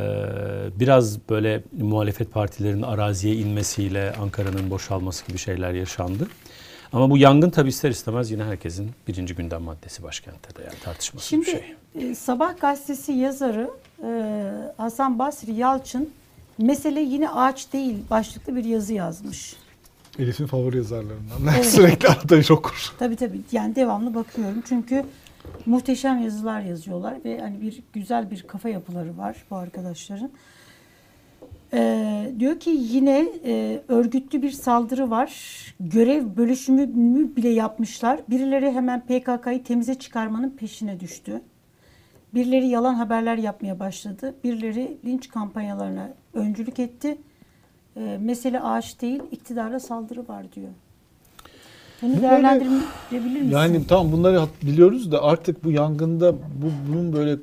[0.81, 6.29] biraz böyle muhalefet partilerinin araziye inmesiyle Ankara'nın boşalması gibi şeyler yaşandı.
[6.92, 11.29] Ama bu yangın tabii ister istemez yine herkesin birinci gündem maddesi başkentte de yani tartışmasız
[11.31, 11.50] Şimdi bir
[12.00, 12.11] şey.
[12.11, 13.70] e, Sabah gazetesi yazarı
[14.02, 14.11] e,
[14.76, 16.11] Hasan Basri Yalçın
[16.59, 19.57] mesele yine ağaç değil başlıklı bir yazı yazmış.
[20.18, 21.55] Elif'in favori yazarlarından.
[21.55, 21.66] Evet.
[21.74, 22.92] Sürekli arada okur.
[22.98, 25.05] Tabii tabii yani devamlı bakıyorum çünkü
[25.66, 30.31] muhteşem yazılar yazıyorlar ve hani bir güzel bir kafa yapıları var bu arkadaşların.
[31.72, 35.33] Ee, diyor ki yine e, örgütlü bir saldırı var.
[35.81, 38.20] Görev bölüşümü bile yapmışlar.
[38.31, 41.42] Birileri hemen PKK'yı temize çıkarmanın peşine düştü.
[42.35, 44.35] Birileri yalan haberler yapmaya başladı.
[44.44, 47.18] Birileri linç kampanyalarına öncülük etti.
[47.97, 50.69] E, mesele ağaç değil, iktidara saldırı var diyor.
[52.03, 53.51] Bunu Bu değerlendirebilir misin?
[53.51, 57.37] Yani tamam bunları biliyoruz da artık bu yangında bu bunun böyle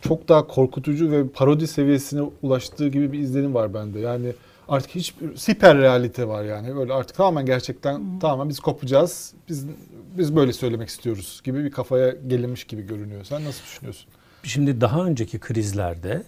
[0.00, 4.00] çok daha korkutucu ve parodi seviyesine ulaştığı gibi bir izlenim var bende.
[4.00, 4.32] Yani
[4.68, 6.76] artık hiçbir siper realite var yani.
[6.76, 9.34] Böyle artık tamamen gerçekten tamamen biz kopacağız.
[9.48, 9.66] Biz
[10.18, 13.24] biz böyle söylemek istiyoruz gibi bir kafaya gelinmiş gibi görünüyor.
[13.24, 14.06] Sen nasıl düşünüyorsun?
[14.42, 16.22] Şimdi daha önceki krizlerde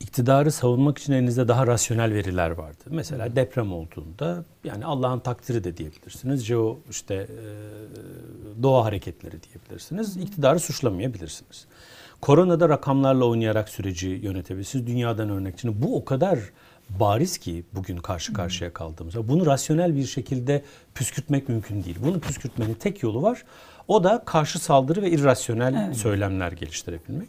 [0.00, 2.84] iktidarı savunmak için elinizde daha rasyonel veriler vardı.
[2.90, 6.44] Mesela deprem olduğunda yani Allah'ın takdiri de diyebilirsiniz.
[6.44, 10.16] Jeo işte e, doğa hareketleri diyebilirsiniz.
[10.16, 11.66] İktidarı suçlamayabilirsiniz.
[12.20, 14.86] Koronada rakamlarla oynayarak süreci yönetebilirsiniz.
[14.86, 15.58] Dünyadan örnek.
[15.60, 16.38] Şimdi bu o kadar
[16.90, 19.28] bariz ki bugün karşı karşıya kaldığımızda.
[19.28, 20.62] Bunu rasyonel bir şekilde
[20.94, 21.96] püskürtmek mümkün değil.
[22.04, 23.44] Bunu püskürtmenin tek yolu var.
[23.88, 27.28] O da karşı saldırı ve irrasyonel söylemler geliştirebilmek.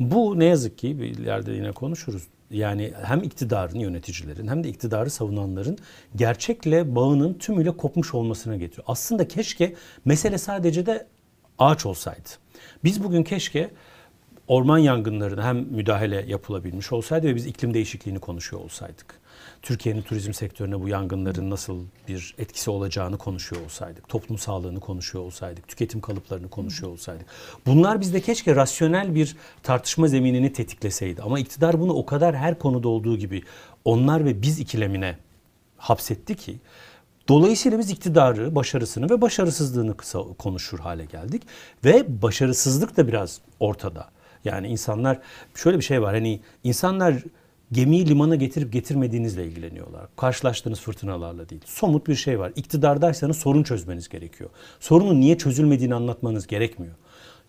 [0.00, 2.22] Bu ne yazık ki ileride yine konuşuruz.
[2.50, 5.78] Yani hem iktidarın yöneticilerin hem de iktidarı savunanların
[6.16, 8.84] gerçekle bağının tümüyle kopmuş olmasına getiriyor.
[8.86, 11.06] Aslında keşke mesele sadece de
[11.58, 12.28] ağaç olsaydı.
[12.84, 13.70] Biz bugün keşke
[14.48, 19.23] orman yangınlarına hem müdahale yapılabilmiş olsaydı ve biz iklim değişikliğini konuşuyor olsaydık.
[19.64, 24.08] Türkiye'nin turizm sektörüne bu yangınların nasıl bir etkisi olacağını konuşuyor olsaydık.
[24.08, 25.68] Toplum sağlığını konuşuyor olsaydık.
[25.68, 27.26] Tüketim kalıplarını konuşuyor olsaydık.
[27.66, 31.22] Bunlar bizde keşke rasyonel bir tartışma zeminini tetikleseydi.
[31.22, 33.42] Ama iktidar bunu o kadar her konuda olduğu gibi
[33.84, 35.18] onlar ve biz ikilemine
[35.76, 36.58] hapsetti ki
[37.28, 41.42] Dolayısıyla biz iktidarı, başarısını ve başarısızlığını kısa konuşur hale geldik.
[41.84, 44.10] Ve başarısızlık da biraz ortada.
[44.44, 45.18] Yani insanlar
[45.54, 47.14] şöyle bir şey var hani insanlar
[47.74, 50.02] gemiyi limana getirip getirmediğinizle ilgileniyorlar.
[50.16, 51.62] Karşılaştığınız fırtınalarla değil.
[51.64, 52.52] Somut bir şey var.
[52.56, 54.50] İktidardaysanız sorun çözmeniz gerekiyor.
[54.80, 56.94] Sorunun niye çözülmediğini anlatmanız gerekmiyor.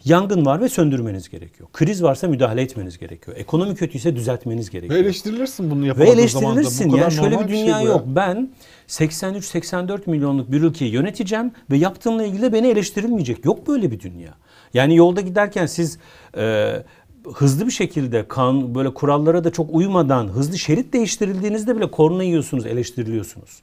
[0.05, 1.69] Yangın var ve söndürmeniz gerekiyor.
[1.73, 3.37] Kriz varsa müdahale etmeniz gerekiyor.
[3.37, 4.99] Ekonomi kötüyse düzeltmeniz Ve gerekiyor.
[5.01, 6.13] eleştirilirsin bunu Ve yapamadığın.
[6.15, 6.89] Bu eleştirilirsin.
[6.91, 7.91] kadar Yani şöyle bir şey dünya bu ya.
[7.91, 8.03] yok.
[8.07, 8.49] Ben
[8.87, 13.45] 83-84 milyonluk bir ülkeyi yöneteceğim ve yaptığımla ilgili beni eleştirilmeyecek.
[13.45, 14.33] Yok böyle bir dünya.
[14.73, 15.97] Yani yolda giderken siz
[16.37, 16.75] e,
[17.33, 22.65] hızlı bir şekilde kan böyle kurallara da çok uymadan hızlı şerit değiştirildiğinizde bile korna yiyorsunuz,
[22.65, 23.61] eleştiriliyorsunuz.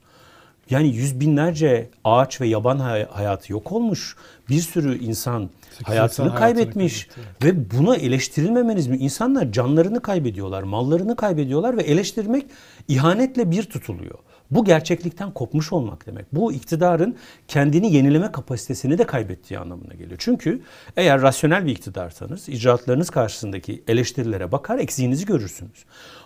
[0.70, 4.16] Yani yüz binlerce ağaç ve yaban hay- hayatı yok olmuş.
[4.48, 5.51] Bir sürü insan
[5.83, 7.05] hayatını hayatını kaybetmiş.
[7.07, 8.96] kaybetti, Ve buna eleştirilmemeniz mi?
[8.96, 12.46] İnsanlar canlarını kaybediyorlar, mallarını kaybediyorlar ve eleştirmek
[12.88, 14.18] ihanetle bir tutuluyor.
[14.55, 16.27] Bu gerçeklikten kopmuş olmak demek.
[16.33, 17.17] Bu iktidarın
[17.49, 20.17] kendini yenileme kapasitesini de kaybettiği anlamına geliyor.
[20.19, 20.62] Çünkü
[20.97, 25.85] eğer rasyonel bir iktidarsanız icraatlarınız karşısındaki eleştirilere bakar eksiğinizi görürsünüz.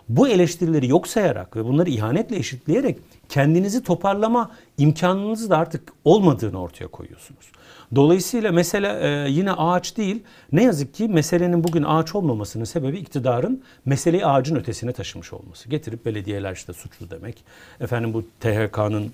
[0.08, 6.88] Bu eleştirileri yok sayarak ve bunları ihanetle eşitleyerek kendinizi toparlama imkanınız da artık olmadığını ortaya
[6.88, 7.52] koyuyorsunuz.
[7.94, 10.22] Dolayısıyla mesele e, yine ağaç değil.
[10.52, 15.68] Ne yazık ki meselenin bugün ağaç olmamasının sebebi iktidarın meseleyi ağacın ötesine taşımış olması.
[15.68, 17.44] Getirip belediyeler işte suçlu demek.
[17.80, 19.12] Efendim bu THK'nın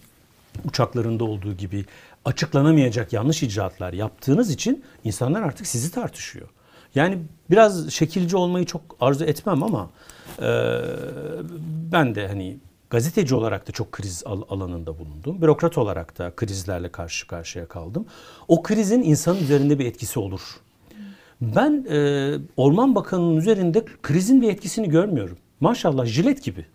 [0.65, 1.85] uçaklarında olduğu gibi
[2.25, 6.49] açıklanamayacak yanlış icraatlar yaptığınız için insanlar artık sizi tartışıyor.
[6.95, 7.19] Yani
[7.51, 9.91] biraz şekilci olmayı çok arzu etmem ama
[10.39, 10.81] e,
[11.93, 12.57] ben de hani
[12.93, 15.43] gazeteci olarak da çok kriz al- alanında bulundum.
[15.43, 18.07] Bürokrat olarak da krizlerle karşı karşıya kaldım.
[18.49, 20.41] O krizin insanın üzerinde bir etkisi olur.
[21.41, 25.39] Ben e, Orman Bakanı'nın üzerinde krizin bir etkisini görmüyorum.
[25.61, 26.67] Maşallah jilet gibi.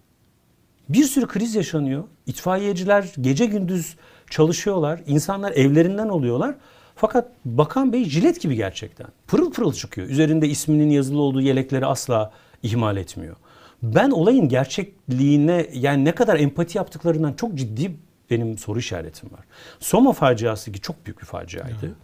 [0.90, 2.04] Bir sürü kriz yaşanıyor.
[2.26, 3.96] İtfaiyeciler gece gündüz
[4.30, 5.02] çalışıyorlar.
[5.08, 6.56] İnsanlar evlerinden oluyorlar.
[6.96, 9.08] Fakat Bakan Bey jilet gibi gerçekten.
[9.28, 10.10] Pırıl pırıl çıkıyor.
[10.10, 12.32] Üzerinde isminin yazılı olduğu yelekleri asla
[12.64, 13.36] ihmal etmiyor.
[13.84, 17.96] Ben olayın gerçekliğine yani ne kadar empati yaptıklarından çok ciddi
[18.30, 19.46] benim soru işaretim var.
[19.80, 21.96] Soma faciası ki çok büyük bir faciaydı.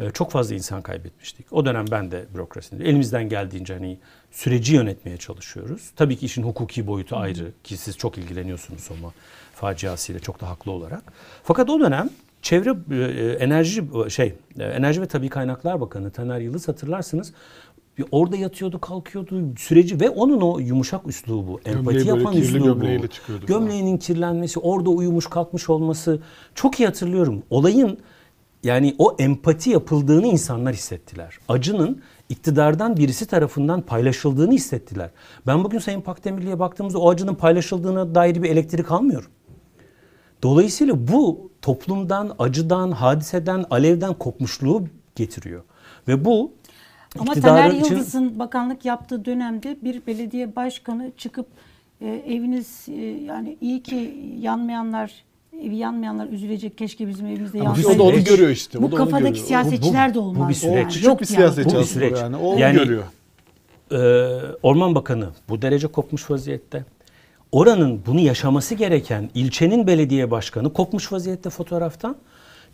[0.00, 1.52] Ee, Çok fazla insan kaybetmiştik.
[1.52, 3.98] O dönem ben de bürokraside elimizden geldiğince hani
[4.30, 5.90] süreci yönetmeye çalışıyoruz.
[5.96, 9.12] Tabii ki işin hukuki boyutu ayrı ki siz çok ilgileniyorsunuz Soma
[9.54, 11.02] faciasıyla çok da haklı olarak.
[11.42, 12.10] Fakat o dönem
[12.42, 17.32] Çevre e, Enerji şey e, Enerji ve Tabii Kaynaklar Bakanı Taner Yıldız hatırlarsınız
[18.10, 23.46] orada yatıyordu, kalkıyordu süreci ve onun o yumuşak üslubu, empati yapan kirli üslubu, gömleğiyle çıkıyordu
[23.46, 26.20] gömleğinin kirlenmesi, orada uyumuş kalkmış olması
[26.54, 27.42] çok iyi hatırlıyorum.
[27.50, 27.98] Olayın
[28.64, 31.38] yani o empati yapıldığını insanlar hissettiler.
[31.48, 35.10] Acının iktidardan birisi tarafından paylaşıldığını hissettiler.
[35.46, 39.30] Ben bugün Sayın Pakdemirli'ye baktığımızda o acının paylaşıldığına dair bir elektrik almıyorum.
[40.42, 44.84] Dolayısıyla bu toplumdan, acıdan, hadiseden, alevden kopmuşluğu
[45.16, 45.62] getiriyor.
[46.08, 46.52] Ve bu
[47.18, 51.46] Ama Taner için- Yıldız'ın bakanlık yaptığı dönemde bir belediye başkanı çıkıp
[52.00, 55.12] e, eviniz e, yani iyi ki yanmayanlar
[55.62, 57.88] evi yanmayanlar üzülecek keşke bizim evimizde yansaydı.
[57.88, 58.28] O da onu süreç.
[58.28, 58.78] görüyor işte.
[58.78, 59.46] o Bu kafadaki görüyor.
[59.46, 60.56] siyasetçiler de bu bir olmaz.
[60.56, 60.74] süreç.
[60.76, 60.84] yani.
[60.88, 61.36] Küçük Küçük Yok bir yani.
[61.36, 62.18] siyasetçi Bu bir süreç.
[62.20, 62.36] yani.
[62.36, 63.02] O onu Yani- görüyor.
[63.92, 63.96] e,
[64.62, 66.84] Orman Bakanı bu derece kopmuş vaziyette.
[67.52, 72.16] Oranın bunu yaşaması gereken ilçenin belediye başkanı kopmuş vaziyette fotoğraftan.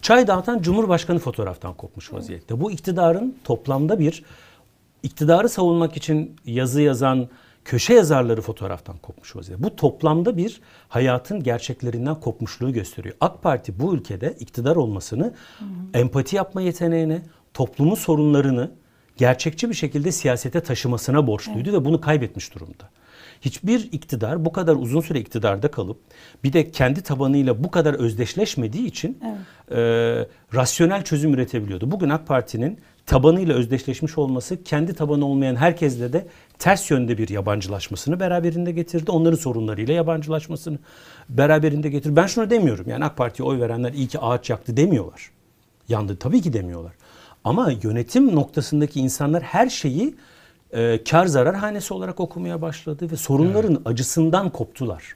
[0.02, 2.60] Çay dağıtan Cumhurbaşkanı fotoğraftan kopmuş vaziyette.
[2.60, 4.24] Bu iktidarın toplamda bir
[5.02, 7.28] iktidarı savunmak için yazı yazan
[7.64, 9.64] köşe yazarları fotoğraftan kopmuş vaziyette.
[9.64, 13.14] Bu toplamda bir hayatın gerçeklerinden kopmuşluğu gösteriyor.
[13.20, 15.34] AK Parti bu ülkede iktidar olmasını
[15.94, 17.22] empati yapma yeteneğine,
[17.54, 18.70] toplumun sorunlarını
[19.16, 22.90] gerçekçi bir şekilde siyasete taşımasına borçluydu ve bunu kaybetmiş durumda.
[23.40, 25.98] Hiçbir iktidar bu kadar uzun süre iktidarda kalıp
[26.44, 29.18] bir de kendi tabanıyla bu kadar özdeşleşmediği için
[29.70, 29.76] e,
[30.54, 31.90] rasyonel çözüm üretebiliyordu.
[31.90, 36.26] Bugün AK Parti'nin tabanıyla özdeşleşmiş olması kendi tabanı olmayan herkesle de
[36.58, 39.10] ters yönde bir yabancılaşmasını beraberinde getirdi.
[39.10, 40.78] Onların sorunlarıyla yabancılaşmasını
[41.28, 42.16] beraberinde getirdi.
[42.16, 45.30] Ben şunu demiyorum yani AK Parti'ye oy verenler iyi ki ağaç yaktı demiyorlar.
[45.88, 46.92] Yandı tabii ki demiyorlar.
[47.44, 50.14] Ama yönetim noktasındaki insanlar her şeyi
[50.72, 55.14] e, kar zarar hanesi olarak okumaya başladı ve sorunların acısından koptular.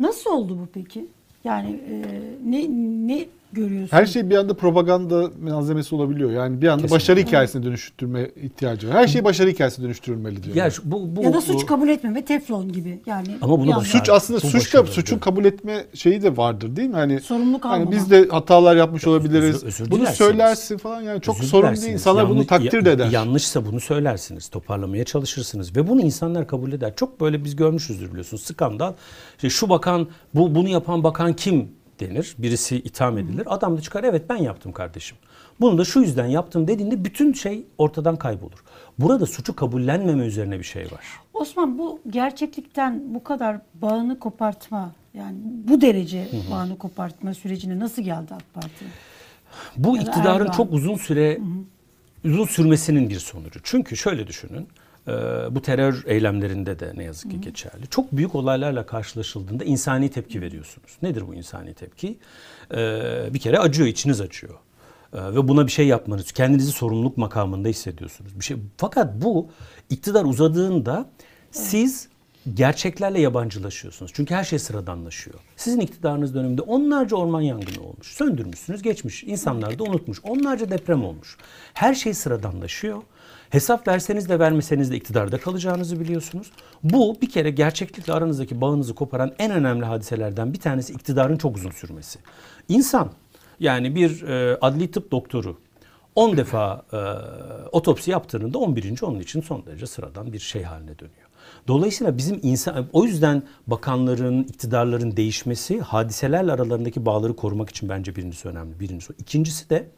[0.00, 1.06] Nasıl oldu bu peki?
[1.44, 2.02] Yani e,
[2.44, 2.66] ne
[3.08, 3.96] ne görüyorsun?
[3.96, 6.30] Her şey bir anda propaganda malzemesi olabiliyor.
[6.30, 6.94] Yani bir anda Kesinlikle.
[6.94, 8.94] başarı hikayesine dönüştürme ihtiyacı var.
[8.96, 10.56] Her şey başarı hikayesine dönüştürülmeli diyor.
[10.56, 13.00] Ya şu- bu, bu ya da suç bu- kabul etmeme teflon gibi.
[13.06, 16.76] Yani Ama bunu başar- Suç aslında Bu suç da suçun kabul etme şeyi de vardır
[16.76, 16.94] değil mi?
[16.94, 19.54] Hani Sorumluluk hani biz de hatalar yapmış olabiliriz.
[19.54, 20.18] özür- özür bunu dilersiniz.
[20.18, 21.92] söylersin falan yani çok Özür sorun değil.
[21.92, 23.10] İnsanlar bunu Yanlış- takdir de eder.
[23.10, 24.48] Yanlışsa bunu söylersiniz.
[24.48, 25.76] Toparlamaya çalışırsınız.
[25.76, 26.92] Ve bunu insanlar kabul eder.
[26.96, 28.42] Çok böyle biz görmüşüzdür biliyorsunuz.
[28.42, 28.92] Skandal.
[29.36, 31.68] İşte şu bakan, bu bunu yapan bakan kim
[32.08, 32.34] denir.
[32.38, 33.42] Birisi itham edilir.
[33.54, 35.16] Adam da çıkar evet ben yaptım kardeşim.
[35.60, 38.64] Bunu da şu yüzden yaptım dediğinde bütün şey ortadan kaybolur.
[38.98, 41.04] Burada suçu kabullenmeme üzerine bir şey var.
[41.34, 45.36] Osman bu gerçeklikten bu kadar bağını kopartma yani
[45.68, 48.84] bu derece bağını kopartma sürecine nasıl geldi AK Parti?
[49.76, 50.56] Bu Ya da iktidarın Erdoğan.
[50.56, 51.38] çok uzun süre
[52.24, 53.60] uzun sürmesinin bir sonucu.
[53.62, 54.68] Çünkü şöyle düşünün.
[55.08, 55.12] E,
[55.54, 57.86] Bu terör eylemlerinde de ne yazık ki geçerli.
[57.90, 60.90] Çok büyük olaylarla karşılaşıldığında insani tepki veriyorsunuz.
[61.02, 62.18] Nedir bu insani tepki?
[62.74, 62.78] E,
[63.34, 64.54] Bir kere acıyor, içiniz acıyor.
[65.12, 68.38] E, Ve buna bir şey yapmanız, kendinizi sorumluluk makamında hissediyorsunuz.
[68.40, 68.56] Bir şey.
[68.76, 69.48] Fakat bu
[69.90, 71.08] iktidar uzadığında
[71.50, 72.08] siz
[72.54, 74.12] gerçeklerle yabancılaşıyorsunuz.
[74.14, 75.38] Çünkü her şey sıradanlaşıyor.
[75.56, 78.06] Sizin iktidarınız döneminde onlarca orman yangını olmuş.
[78.06, 79.24] Söndürmüşsünüz, geçmiş.
[79.24, 80.18] İnsanlar da unutmuş.
[80.24, 81.36] Onlarca deprem olmuş.
[81.74, 83.02] Her şey sıradanlaşıyor.
[83.52, 86.50] Hesap verseniz de vermeseniz de iktidarda kalacağınızı biliyorsunuz.
[86.82, 91.70] Bu bir kere gerçeklikle aranızdaki bağınızı koparan en önemli hadiselerden bir tanesi iktidarın çok uzun
[91.70, 92.18] sürmesi.
[92.68, 93.12] İnsan
[93.60, 95.58] yani bir e, adli tıp doktoru
[96.14, 96.98] 10 defa e,
[97.72, 99.02] otopsi yaptığında 11.
[99.02, 101.28] onun için son derece sıradan bir şey haline dönüyor.
[101.68, 108.48] Dolayısıyla bizim insan o yüzden bakanların, iktidarların değişmesi hadiselerle aralarındaki bağları korumak için bence birincisi
[108.48, 108.80] önemli.
[108.80, 109.12] Birincisi.
[109.18, 109.88] İkincisi de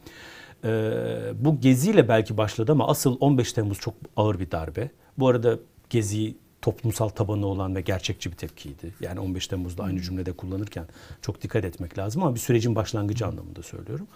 [1.35, 4.89] bu geziyle belki başladı ama asıl 15 Temmuz çok ağır bir darbe.
[5.17, 5.59] Bu arada
[5.89, 8.93] gezi toplumsal tabanı olan ve gerçekçi bir tepkiydi.
[9.01, 10.85] Yani 15 Temmuz'da aynı cümlede kullanırken
[11.21, 14.07] çok dikkat etmek lazım ama bir sürecin başlangıcı anlamında söylüyorum.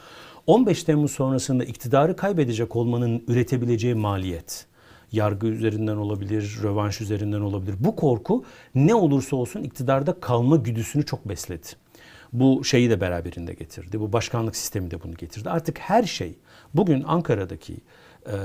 [0.48, 4.66] 15 Temmuz sonrasında iktidarı kaybedecek olmanın üretebileceği maliyet,
[5.12, 7.76] yargı üzerinden olabilir, rövanş üzerinden olabilir.
[7.80, 8.44] Bu korku
[8.76, 11.68] ne olursa olsun iktidarda kalma güdüsünü çok besledi.
[12.34, 14.00] Bu şeyi de beraberinde getirdi.
[14.00, 15.50] Bu başkanlık sistemi de bunu getirdi.
[15.50, 16.36] Artık her şey
[16.74, 17.78] bugün Ankara'daki
[18.28, 18.36] e,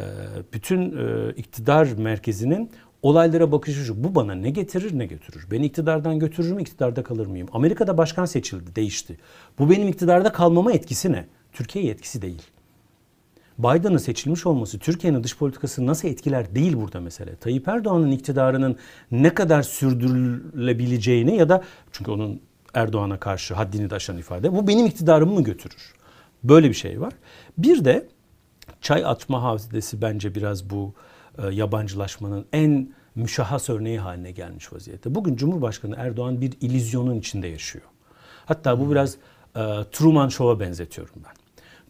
[0.52, 2.70] bütün e, iktidar merkezinin
[3.02, 4.04] olaylara bakışı şu.
[4.04, 5.46] Bu bana ne getirir ne götürür.
[5.50, 7.48] Beni iktidardan götürür mü iktidarda kalır mıyım?
[7.52, 9.16] Amerika'da başkan seçildi değişti.
[9.58, 11.26] Bu benim iktidarda kalmama etkisi ne?
[11.52, 12.42] Türkiye'ye etkisi değil.
[13.58, 17.36] Biden'ın seçilmiş olması Türkiye'nin dış politikasını nasıl etkiler değil burada mesele.
[17.36, 18.76] Tayyip Erdoğan'ın iktidarının
[19.10, 21.62] ne kadar sürdürülebileceğini ya da
[21.92, 22.40] çünkü onun
[22.74, 25.94] Erdoğan'a karşı haddini de ifade bu benim iktidarımı mı götürür?
[26.44, 27.12] Böyle bir şey var.
[27.58, 28.08] Bir de
[28.80, 30.94] çay atma hadisesi bence biraz bu
[31.38, 35.14] e, yabancılaşmanın en müşahhas örneği haline gelmiş vaziyette.
[35.14, 37.84] Bugün Cumhurbaşkanı Erdoğan bir illüzyonun içinde yaşıyor.
[38.46, 39.14] Hatta bu biraz
[39.56, 39.60] e,
[39.92, 41.32] Truman Show'a benzetiyorum ben.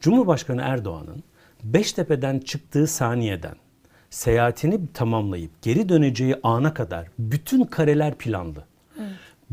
[0.00, 1.22] Cumhurbaşkanı Erdoğan'ın
[1.64, 3.54] Beştepe'den çıktığı saniyeden
[4.10, 8.64] seyahatini tamamlayıp geri döneceği ana kadar bütün kareler planlı.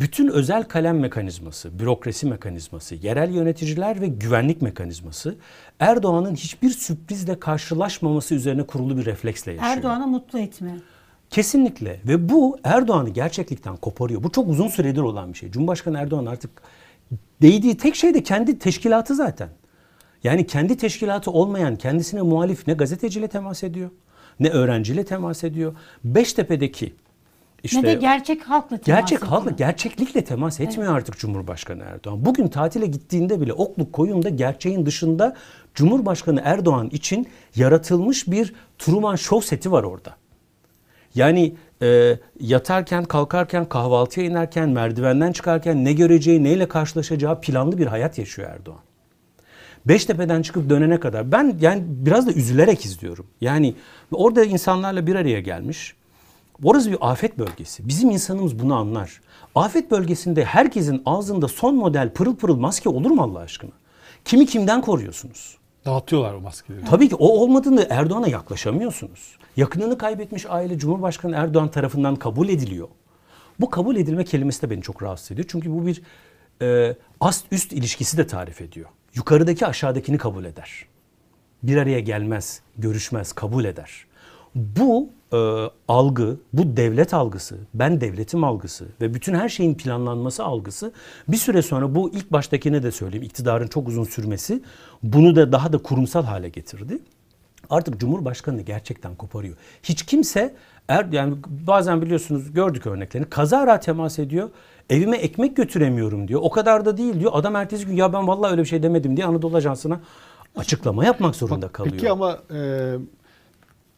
[0.01, 5.35] Bütün özel kalem mekanizması, bürokrasi mekanizması, yerel yöneticiler ve güvenlik mekanizması
[5.79, 9.71] Erdoğan'ın hiçbir sürprizle karşılaşmaması üzerine kurulu bir refleksle yaşıyor.
[9.77, 10.77] Erdoğan'ı mutlu etme.
[11.29, 14.23] Kesinlikle ve bu Erdoğan'ı gerçeklikten koparıyor.
[14.23, 15.51] Bu çok uzun süredir olan bir şey.
[15.51, 16.61] Cumhurbaşkanı Erdoğan artık
[17.41, 19.49] değdiği tek şey de kendi teşkilatı zaten.
[20.23, 23.89] Yani kendi teşkilatı olmayan kendisine muhalif ne gazeteciyle temas ediyor
[24.39, 25.75] ne öğrenciyle temas ediyor.
[26.03, 26.93] Beştepe'deki
[27.63, 32.25] işte ne de gerçek halkla temas Gerçek halkla, gerçeklikle temas etmiyor artık Cumhurbaşkanı Erdoğan.
[32.25, 35.35] Bugün tatile gittiğinde bile Okluk Koyun'da gerçeğin dışında
[35.75, 40.15] Cumhurbaşkanı Erdoğan için yaratılmış bir Truman Show seti var orada.
[41.15, 48.17] Yani e, yatarken, kalkarken, kahvaltıya inerken, merdivenden çıkarken ne göreceği, neyle karşılaşacağı planlı bir hayat
[48.17, 48.79] yaşıyor Erdoğan.
[49.85, 53.27] Beştepe'den çıkıp dönene kadar ben yani biraz da üzülerek izliyorum.
[53.41, 53.75] Yani
[54.11, 55.95] orada insanlarla bir araya gelmiş.
[56.63, 57.87] Orası bir afet bölgesi.
[57.87, 59.21] Bizim insanımız bunu anlar.
[59.55, 63.71] Afet bölgesinde herkesin ağzında son model pırıl pırıl maske olur mu Allah aşkına?
[64.25, 65.57] Kimi kimden koruyorsunuz?
[65.85, 66.85] Dağıtıyorlar o maskeleri.
[66.85, 69.37] Tabii ki o olmadığında Erdoğan'a yaklaşamıyorsunuz.
[69.57, 72.87] Yakınını kaybetmiş aile Cumhurbaşkanı Erdoğan tarafından kabul ediliyor.
[73.59, 75.47] Bu kabul edilme kelimesi de beni çok rahatsız ediyor.
[75.51, 76.01] Çünkü bu bir
[76.61, 78.89] e, ast üst ilişkisi de tarif ediyor.
[79.13, 80.85] Yukarıdaki aşağıdakini kabul eder.
[81.63, 84.05] Bir araya gelmez, görüşmez, kabul eder.
[84.55, 85.37] Bu e,
[85.87, 90.91] algı, bu devlet algısı, ben devletim algısı ve bütün her şeyin planlanması algısı
[91.27, 94.61] bir süre sonra bu ilk baştakine de söyleyeyim iktidarın çok uzun sürmesi
[95.03, 96.99] bunu da daha da kurumsal hale getirdi.
[97.69, 99.55] Artık Cumhurbaşkanı gerçekten koparıyor.
[99.83, 100.55] Hiç kimse
[100.87, 104.49] er, yani bazen biliyorsunuz gördük örneklerini kazara temas ediyor.
[104.89, 106.41] Evime ekmek götüremiyorum diyor.
[106.43, 107.31] O kadar da değil diyor.
[107.35, 109.99] Adam ertesi gün ya ben vallahi öyle bir şey demedim diye Anadolu Ajansı'na
[110.55, 111.95] açıklama yapmak zorunda kalıyor.
[111.95, 112.93] Peki ama e,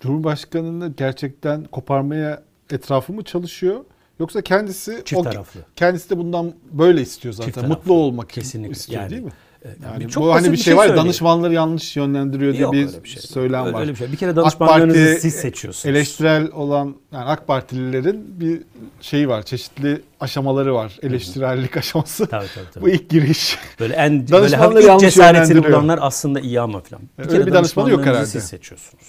[0.04, 2.41] Cumhurbaşkanını gerçekten koparmaya
[2.72, 3.80] etrafı mı çalışıyor?
[4.20, 5.60] Yoksa kendisi Çift taraflı.
[5.76, 7.45] kendisi de bundan böyle istiyor zaten.
[7.45, 7.76] Çift taraflı.
[7.76, 8.72] Mutlu olmak Kesinlikle.
[8.72, 9.32] istiyor Yani, değil mi?
[9.66, 12.72] e, Yani çok bu hani bir bir şey, şey var ya danışmanları yanlış yönlendiriyor diye
[12.72, 13.22] bir, bir şey.
[13.22, 13.82] söylem Öyle- var.
[13.82, 14.12] öyle bir şey.
[14.12, 15.95] Bir kere AK danışmanlarınızı Parti siz seçiyorsunuz.
[15.95, 18.62] Eleştirel olan yani AK Partililerin bir
[19.01, 19.43] şeyi var.
[19.43, 20.97] Çeşitli aşamaları var.
[21.01, 22.28] Eleştirellik aşaması.
[22.28, 22.84] Tabii, tabii, tabii.
[22.86, 23.58] Bu ilk giriş.
[23.80, 27.01] Böyle en böyle ilk cesaretini bulanlar aslında iyi ama falan.
[27.18, 28.58] Öyle bir danışmanı yok danışmanlarınızı Siz herhalde.
[28.58, 29.04] seçiyorsunuz.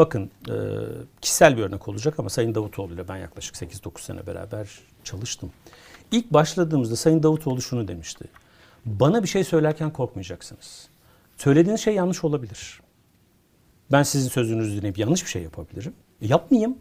[0.00, 0.54] Bakın e,
[1.20, 4.68] kişisel bir örnek olacak ama Sayın Davutoğlu ile ben yaklaşık 8-9 sene beraber
[5.04, 5.50] çalıştım.
[6.12, 8.24] İlk başladığımızda Sayın Davutoğlu şunu demişti.
[8.84, 10.88] Bana bir şey söylerken korkmayacaksınız.
[11.36, 12.80] Söylediğiniz şey yanlış olabilir.
[13.92, 15.92] Ben sizin sözünüzü dinleyip yanlış bir şey yapabilirim.
[16.22, 16.78] E, yapmayayım.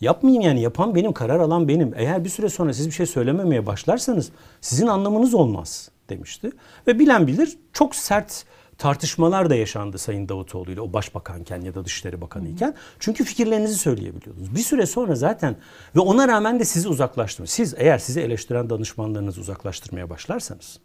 [0.00, 1.92] Yapmayayım yani yapan benim, karar alan benim.
[1.96, 6.50] Eğer bir süre sonra siz bir şey söylememeye başlarsanız sizin anlamınız olmaz demişti.
[6.86, 8.44] Ve bilen bilir çok sert
[8.82, 12.74] tartışmalar da yaşandı Sayın Davutoğlu ile o başbakanken ya da Dışişleri Bakanı iken.
[12.98, 14.54] Çünkü fikirlerinizi söyleyebiliyordunuz.
[14.54, 15.56] Bir süre sonra zaten
[15.96, 17.50] ve ona rağmen de sizi uzaklaştırmış.
[17.50, 20.78] Siz eğer sizi eleştiren danışmanlarınızı uzaklaştırmaya başlarsanız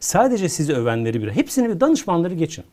[0.00, 2.64] sadece sizi övenleri bir hepsini bir danışmanları geçin.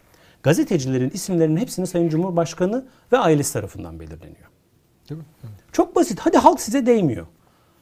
[0.44, 4.50] Gazetecilerin isimlerinin hepsini Sayın Cumhurbaşkanı ve ailesi tarafından belirleniyor.
[5.10, 5.26] Değil mi?
[5.72, 6.20] Çok basit.
[6.20, 7.28] Hadi halk size değmiyor.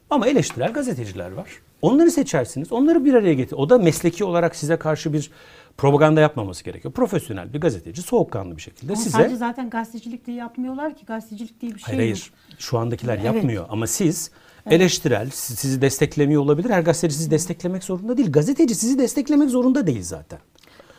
[0.09, 1.49] Ama eleştirel gazeteciler var.
[1.81, 2.71] Onları seçersiniz.
[2.71, 3.55] Onları bir araya getir.
[3.55, 5.31] O da mesleki olarak size karşı bir
[5.79, 6.93] propaganda yapmaması gerekiyor.
[6.93, 9.09] Profesyonel bir gazeteci soğukkanlı bir şekilde Ama size...
[9.17, 11.05] sadece zaten gazetecilik diye yapmıyorlar ki.
[11.05, 12.17] Gazetecilik diye bir şey Hayır yok.
[12.17, 12.31] hayır.
[12.59, 13.25] Şu andakiler Evet.
[13.25, 13.65] yapmıyor.
[13.69, 14.31] Ama siz
[14.69, 16.69] eleştirel, si- sizi desteklemiyor olabilir.
[16.69, 18.31] Her gazeteci sizi desteklemek zorunda değil.
[18.31, 20.39] Gazeteci sizi desteklemek zorunda değil zaten.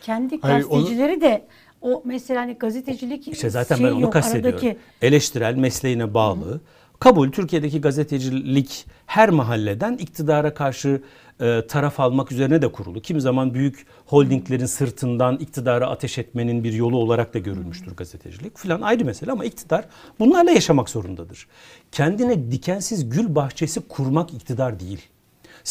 [0.03, 1.47] Kendi Hayır, onu- gazetecileri de
[1.81, 4.59] o mesela hani gazetecilik İşte zaten şey ben onu yok, kastediyorum.
[4.59, 6.61] aradaki Eleştirel mesleğine bağlı.
[7.01, 11.03] Kabul Türkiye'deki gazetecilik her mahalleden iktidara karşı
[11.41, 13.01] e, taraf almak üzerine de kurulu.
[13.01, 18.81] Kimi zaman büyük holdinglerin sırtından iktidara ateş etmenin bir yolu olarak da görülmüştür gazetecilik filan
[18.81, 19.85] ayrı mesele ama iktidar
[20.19, 21.47] bunlarla yaşamak zorundadır.
[21.93, 25.01] Kendine dikensiz gül bahçesi kurmak iktidar değil.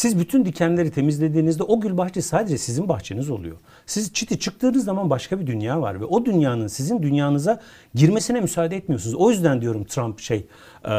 [0.00, 3.56] Siz bütün dikenleri temizlediğinizde o gül bahçesi sadece sizin bahçeniz oluyor.
[3.86, 7.60] Siz çiti çıktığınız zaman başka bir dünya var ve o dünyanın sizin dünyanıza
[7.94, 9.14] girmesine müsaade etmiyorsunuz.
[9.14, 10.90] O yüzden diyorum Trump şey e,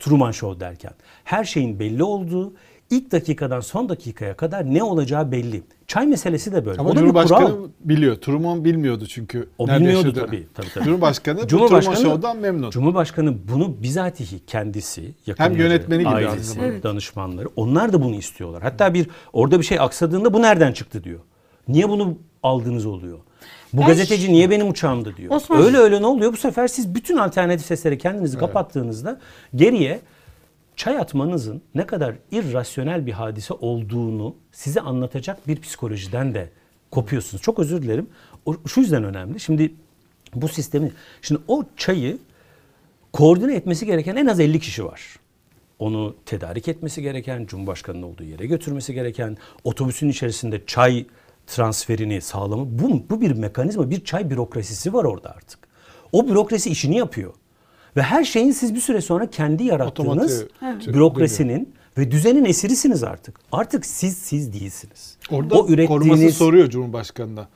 [0.00, 0.92] Truman Show derken
[1.24, 2.52] her şeyin belli olduğu
[2.92, 5.62] ilk dakikadan son dakikaya kadar ne olacağı belli.
[5.86, 6.80] Çay meselesi de böyle.
[6.80, 7.68] Ama o da bir Cumhurbaşkanı kural.
[7.80, 8.16] biliyor.
[8.16, 9.48] Truman bilmiyordu çünkü.
[9.58, 10.26] O nerede bilmiyordu yaşadığını.
[10.26, 10.84] tabii, tabii, tabii.
[10.84, 12.70] Cumhurbaşkanı, Cumhurbaşkanı, Truman Show'dan memnun.
[12.70, 16.82] Cumhurbaşkanı bunu bizatihi kendisi, yakınları, yönetmeni gibi aynı ailesi, zamanda.
[16.82, 18.62] danışmanları onlar da bunu istiyorlar.
[18.62, 21.20] Hatta bir orada bir şey aksadığında bu nereden çıktı diyor.
[21.68, 23.18] Niye bunu aldınız oluyor.
[23.72, 25.30] Bu Ben gazeteci niye benim uçağımda diyor.
[25.34, 26.32] Osman- öyle öyle ne oluyor?
[26.32, 29.18] Bu sefer siz bütün alternatif seslere kendinizi kapattığınızda
[29.56, 30.00] geriye
[30.76, 36.50] çay atmanızın ne kadar irrasyonel bir hadise olduğunu size anlatacak bir psikolojiden de
[36.90, 37.42] kopuyorsunuz.
[37.42, 38.06] Çok özür dilerim.
[38.46, 39.40] O, şu yüzden önemli.
[39.40, 39.74] Şimdi
[40.34, 40.92] bu sistemi,
[41.22, 42.18] şimdi o çayı
[43.12, 45.16] koordine etmesi gereken en az 50 kişi var.
[45.78, 51.06] Onu tedarik etmesi gereken, Cumhurbaşkanı'nın olduğu yere götürmesi gereken, otobüsün içerisinde çay
[51.46, 52.78] transferini sağlamı.
[52.78, 55.58] Bu, bu bir mekanizma, bir çay bürokrasisi var orada artık.
[56.12, 57.34] O bürokrasi işini yapıyor.
[57.96, 63.36] Ve her şeyin siz bir süre sonra kendi yarattığınız Otomatiğe bürokrasinin ve düzenin esirisiniz artık.
[63.52, 65.16] Artık siz siz değilsiniz.
[65.30, 67.48] Orada o ürettiğiniz koruması soruyor Cumhurbaşkanı'na.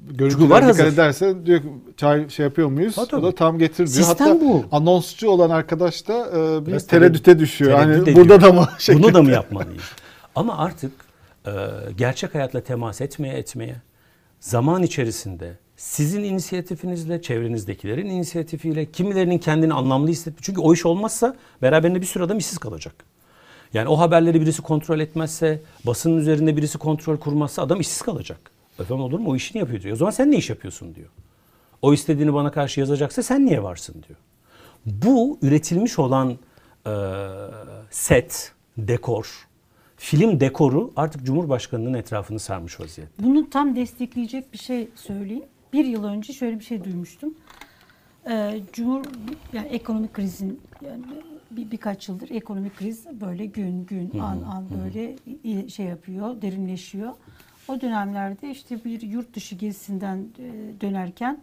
[0.00, 0.84] Görüntüler var dikkat hazır.
[0.92, 1.60] edersen diyor
[1.96, 2.98] çay şey yapıyor muyuz?
[2.98, 3.20] Ha, tabii.
[3.20, 3.88] o da tam getir diyor.
[3.88, 4.64] Sistem Hatta bu.
[4.72, 7.78] anonsçu olan arkadaş da e, bir Biraz tereddüte düşüyor.
[7.78, 8.68] tereddüt hani burada da mı?
[8.88, 9.30] Bunu da mı şeklinde.
[9.32, 9.82] yapmalıyız?
[10.34, 10.92] Ama artık
[11.46, 11.50] e,
[11.96, 13.76] gerçek hayatla temas etmeye etmeye
[14.40, 20.42] zaman içerisinde sizin inisiyatifinizle, çevrenizdekilerin inisiyatifiyle, kimilerinin kendini anlamlı hissettiği.
[20.42, 23.04] Çünkü o iş olmazsa beraberinde bir sürü adam işsiz kalacak.
[23.74, 28.50] Yani o haberleri birisi kontrol etmezse, basının üzerinde birisi kontrol kurmazsa adam işsiz kalacak.
[28.80, 29.30] Efendim olur mu?
[29.30, 29.94] O işini yapıyor diyor.
[29.94, 31.08] O zaman sen ne iş yapıyorsun diyor.
[31.82, 34.18] O istediğini bana karşı yazacaksa sen niye varsın diyor.
[34.86, 36.38] Bu üretilmiş olan
[36.86, 36.92] e,
[37.90, 39.48] set, dekor,
[39.96, 43.24] film dekoru artık Cumhurbaşkanı'nın etrafını sarmış vaziyette.
[43.24, 45.44] Bunu tam destekleyecek bir şey söyleyeyim.
[45.72, 47.34] Bir yıl önce şöyle bir şey duymuştum.
[48.30, 49.04] Ee, Cumhur
[49.52, 51.02] yani ekonomik krizin yani
[51.50, 57.12] bir, birkaç yıldır ekonomik kriz böyle gün gün an an böyle i- şey yapıyor, derinleşiyor.
[57.68, 61.38] O dönemlerde işte bir yurt dışı gezisinden e, dönerken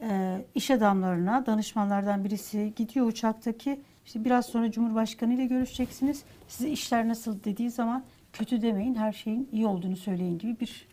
[0.00, 6.22] e, iş adamlarına, danışmanlardan birisi gidiyor uçaktaki işte biraz sonra Cumhurbaşkanı ile görüşeceksiniz.
[6.48, 10.86] Size işler nasıl dediği zaman kötü demeyin, her şeyin iyi olduğunu söyleyin gibi bir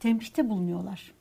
[0.00, 1.13] tembihte bulunuyorlar.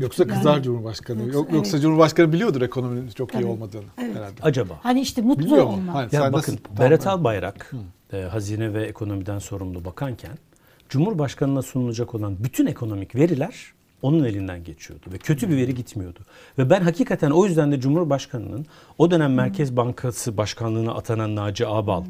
[0.00, 1.18] Yoksa kızar Yani- Cumhurbaşkanı.
[1.22, 1.82] Yoksa- Yok, yoksa evet.
[1.82, 4.16] Cumhurbaşkanı biliyordur ekonominin çok iyi olmadığını Evet.
[4.16, 4.34] herhalde.
[4.42, 4.74] Acaba?
[4.82, 5.70] Hani işte mutlu Bilmiyor mu?
[5.72, 5.94] olmak.
[5.94, 6.12] Hayır.
[6.12, 7.20] Ya Sen bakın nasıl- Berat Tamam.
[7.20, 7.72] Albayrak
[8.12, 10.38] e, hazine ve ekonomiden sorumlu bakanken
[10.88, 13.54] Cumhurbaşkanına sunulacak olan bütün ekonomik veriler
[14.02, 16.18] onun elinden geçiyordu ve kötü bir veri gitmiyordu.
[16.58, 18.66] Ve ben hakikaten o yüzden de Cumhurbaşkanının
[18.98, 22.04] o dönem Merkez Bankası Başkanlığına atanan Naci Ağbal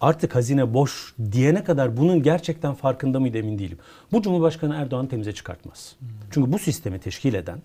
[0.00, 3.78] artık hazine boş diyene kadar bunun gerçekten farkında mıydı emin değilim.
[4.12, 5.96] Bu Cumhurbaşkanı Erdoğan temize çıkartmaz.
[6.30, 7.62] Çünkü bu sistemi teşkil eden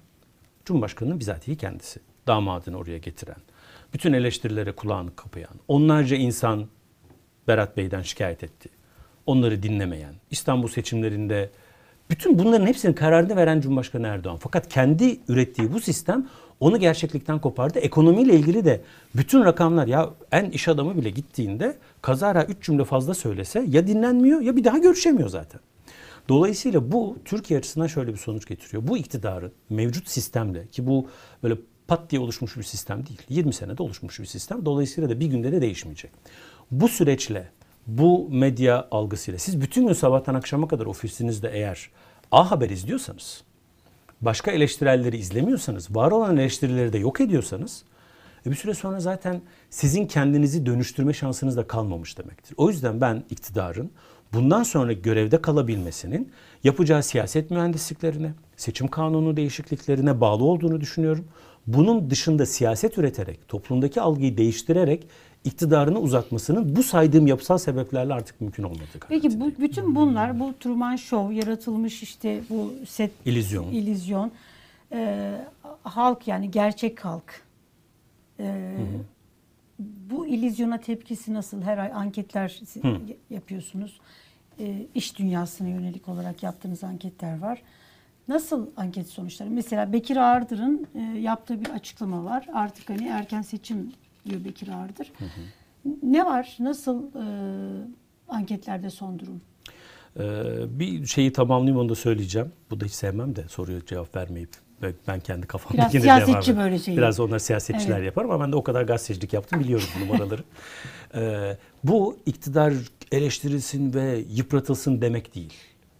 [0.65, 1.99] Cumhurbaşkanı'nın bizatihi kendisi.
[2.27, 3.37] Damadını oraya getiren,
[3.93, 6.67] bütün eleştirilere kulağını kapayan, onlarca insan
[7.47, 8.69] Berat Bey'den şikayet etti.
[9.25, 11.49] Onları dinlemeyen, İstanbul seçimlerinde
[12.09, 14.37] bütün bunların hepsinin kararını veren Cumhurbaşkanı Erdoğan.
[14.37, 16.27] Fakat kendi ürettiği bu sistem
[16.59, 17.79] onu gerçeklikten kopardı.
[17.79, 18.81] Ekonomiyle ilgili de
[19.15, 24.41] bütün rakamlar ya en iş adamı bile gittiğinde kazara 3 cümle fazla söylese ya dinlenmiyor
[24.41, 25.61] ya bir daha görüşemiyor zaten.
[26.29, 28.87] Dolayısıyla bu Türkiye açısından şöyle bir sonuç getiriyor.
[28.87, 31.07] Bu iktidarın mevcut sistemle ki bu
[31.43, 31.55] böyle
[31.87, 33.21] pat diye oluşmuş bir sistem değil.
[33.29, 34.65] 20 senede oluşmuş bir sistem.
[34.65, 36.11] Dolayısıyla da bir günde de değişmeyecek.
[36.71, 37.49] Bu süreçle,
[37.87, 41.89] bu medya algısıyla siz bütün gün sabahtan akşama kadar ofisinizde eğer
[42.31, 43.43] A Haber izliyorsanız,
[44.21, 47.83] başka eleştirelleri izlemiyorsanız, var olan eleştirileri de yok ediyorsanız
[48.45, 52.53] e bir süre sonra zaten sizin kendinizi dönüştürme şansınız da kalmamış demektir.
[52.57, 53.91] O yüzden ben iktidarın
[54.33, 56.31] bundan sonra görevde kalabilmesinin
[56.63, 61.25] yapacağı siyaset mühendisliklerine, seçim kanunu değişikliklerine bağlı olduğunu düşünüyorum.
[61.67, 65.07] Bunun dışında siyaset üreterek, toplumdaki algıyı değiştirerek
[65.45, 70.95] iktidarını uzatmasının bu saydığım yapısal sebeplerle artık mümkün olmadığı Peki bu bütün bunlar bu Truman
[70.95, 73.71] Show yaratılmış işte bu set İllüzyon.
[73.71, 74.31] illüzyon
[74.91, 75.31] e,
[75.83, 77.41] halk yani gerçek halk
[78.39, 78.75] e,
[79.79, 81.61] bu illüzyona tepkisi nasıl?
[81.61, 83.99] Her ay anketler y- yapıyorsunuz.
[84.59, 87.61] E, iş dünyasına yönelik olarak yaptığınız anketler var.
[88.27, 89.49] Nasıl anket sonuçları?
[89.49, 92.47] Mesela Bekir Ağırdır'ın e, yaptığı bir açıklama var.
[92.53, 93.91] Artık hani erken seçim
[94.25, 95.11] diyor Bekir Ağırdır.
[96.03, 96.57] Ne var?
[96.59, 97.25] Nasıl e,
[98.29, 99.41] anketlerde son durum?
[100.19, 102.51] Ee, bir şeyi tamamlayayım onu da söyleyeceğim.
[102.71, 104.49] Bu da hiç sevmem de soruya cevap vermeyip
[104.81, 106.97] ve ben kendi kafamdakine Biraz devam siyasetçi böyle şey.
[106.97, 108.05] Biraz onlar siyasetçiler Evet.
[108.05, 110.43] yapar ama ben de o kadar gazetecilik yaptım biliyorum bu numaraları.
[111.15, 112.73] Ee, bu iktidar
[113.11, 115.53] eleştirilsin ve yıpratılsın demek değil.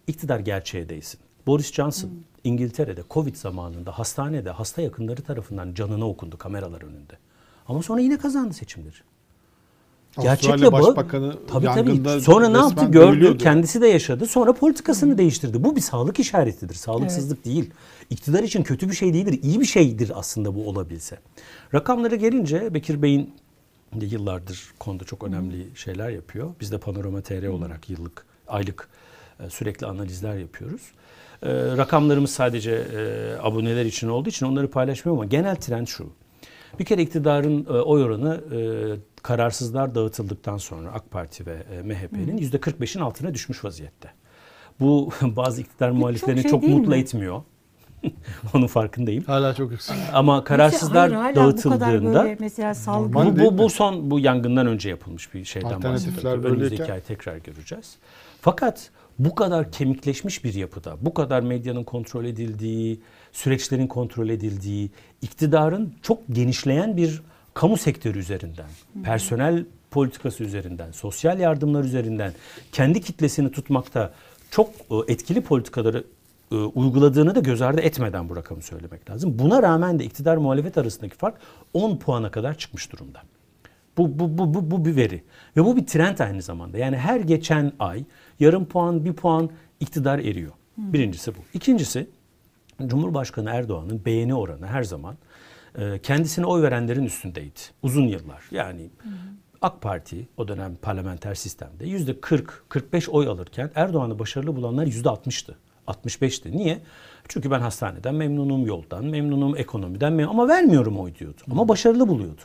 [0.06, 1.20] İktidar gerçeğe değsin.
[1.46, 2.16] Boris Johnson Hmm.
[2.44, 7.18] İngiltere'de Covid zamanında hastanede hasta yakınları tarafından canına okundu kameralar önünde.
[7.68, 8.94] Ama sonra yine kazandı seçimleri.
[10.16, 10.72] Avustralya bu.
[10.72, 12.20] Başbakanı tabii, tabii.
[12.20, 13.38] Sonra ne yaptı gördü dövülüyordu.
[13.38, 15.64] kendisi de yaşadı sonra politikasını değiştirdi.
[15.64, 17.70] Bu bir sağlık işaretidir sağlıksızlık değil.
[18.10, 21.18] İktidar için kötü bir şey değildir iyi bir şeydir aslında bu olabilse.
[21.74, 23.34] Rakamlara gelince Bekir Bey'in
[23.94, 26.50] de yıllardır konuda çok önemli şeyler yapıyor.
[26.60, 28.88] Biz de Panorama TR olarak yıllık aylık
[29.40, 30.82] e, sürekli analizler yapıyoruz.
[31.42, 36.06] E, rakamlarımız sadece e, aboneler için olduğu için onları paylaşmıyorum ama genel trend şu.
[36.78, 38.58] Bir kere iktidarın e, oy oranı e,
[39.22, 44.10] kararsızlar dağıtıldıktan sonra AK Parti ve e, MHP'nin yüzde 45'in altına düşmüş vaziyette.
[44.80, 46.96] Bu bazı iktidar muhaliflerini şey çok, mutlu mi?
[46.98, 47.42] etmiyor.
[48.54, 49.24] Onun farkındayım.
[49.24, 49.96] Hala çok yüksek.
[50.12, 54.20] Ama kararsızlar hayır, hala bu kadar dağıtıldığında böyle mesela salgın bu, bu, bu son bu
[54.20, 57.96] yangından önce yapılmış bir şeyden böyleyken- Önümüzdeki ay tekrar göreceğiz.
[58.40, 63.00] Fakat bu kadar kemikleşmiş bir yapıda, bu kadar medyanın kontrol edildiği,
[63.32, 64.90] süreçlerin kontrol edildiği,
[65.22, 67.22] iktidarın çok genişleyen bir
[67.54, 68.66] kamu sektörü üzerinden,
[69.04, 72.32] personel politikası üzerinden, sosyal yardımlar üzerinden
[72.72, 74.12] kendi kitlesini tutmakta
[74.50, 76.04] çok e, etkili politikaları
[76.52, 79.38] e, uyguladığını da göz ardı etmeden bu rakamı söylemek lazım.
[79.38, 81.34] Buna rağmen de iktidar muhalefet arasındaki fark
[81.74, 83.22] 10 puana kadar çıkmış durumda.
[83.98, 85.22] Bu, bu, bu, bu, bu bir veri.
[85.56, 86.78] Ve bu bir trend aynı zamanda.
[86.78, 88.04] Yani her geçen ay
[88.40, 90.52] yarım puan, bir puan iktidar eriyor.
[90.76, 91.38] Birincisi bu.
[91.54, 92.06] İkincisi
[92.86, 95.16] Cumhurbaşkanı Erdoğan'ın beğeni oranı her zaman
[95.78, 97.60] e, kendisine oy verenlerin üstündeydi.
[97.82, 98.42] Uzun yıllar.
[98.50, 98.90] Yani
[99.62, 105.54] AK Parti o dönem parlamenter sistemde yüzde 40-45 oy alırken Erdoğan'ı başarılı bulanlar yüzde 60'tı.
[105.86, 106.56] 65'ti.
[106.56, 106.78] Niye?
[107.28, 111.40] Çünkü ben hastaneden memnunum, yoldan memnunum, ekonomiden memnunum ama vermiyorum oy diyordu.
[111.50, 112.40] Ama başarılı buluyordu.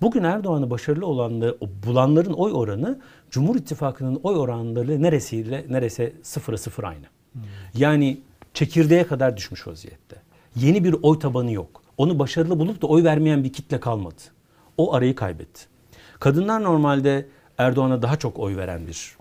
[0.00, 2.98] Bugün Erdoğan'ı başarılı olanları, bulanların oy oranı
[3.32, 7.06] Cumhur İttifakı'nın oy oranları neresiyle nerese sıfıra sıfır aynı.
[7.74, 8.20] Yani
[8.54, 10.16] çekirdeğe kadar düşmüş vaziyette.
[10.56, 11.82] Yeni bir oy tabanı yok.
[11.96, 14.22] Onu başarılı bulup da oy vermeyen bir kitle kalmadı.
[14.76, 15.62] O arayı kaybetti.
[16.20, 17.28] Kadınlar normalde
[17.58, 19.16] Erdoğan'a daha çok oy veren bir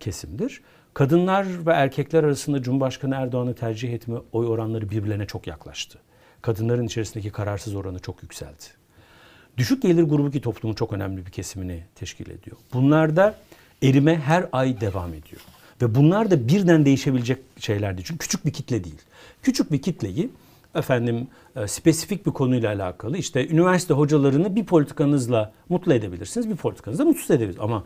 [0.00, 0.62] kesimdir.
[0.94, 5.98] Kadınlar ve erkekler arasında Cumhurbaşkanı Erdoğan'ı tercih etme oy oranları birbirlerine çok yaklaştı.
[6.42, 8.81] Kadınların içerisindeki kararsız oranı çok yükseldi.
[9.58, 12.56] Düşük gelir grubu ki toplumun çok önemli bir kesimini teşkil ediyor.
[12.72, 13.38] Bunlarda
[13.82, 15.42] erime her ay devam ediyor.
[15.82, 18.06] Ve bunlar da birden değişebilecek şeyler değil.
[18.06, 18.98] Çünkü küçük bir kitle değil.
[19.42, 20.30] Küçük bir kitleyi
[20.74, 27.04] efendim e, spesifik bir konuyla alakalı işte üniversite hocalarını bir politikanızla mutlu edebilirsiniz, bir politikanızla
[27.04, 27.64] mutsuz edebilirsiniz.
[27.64, 27.84] Ama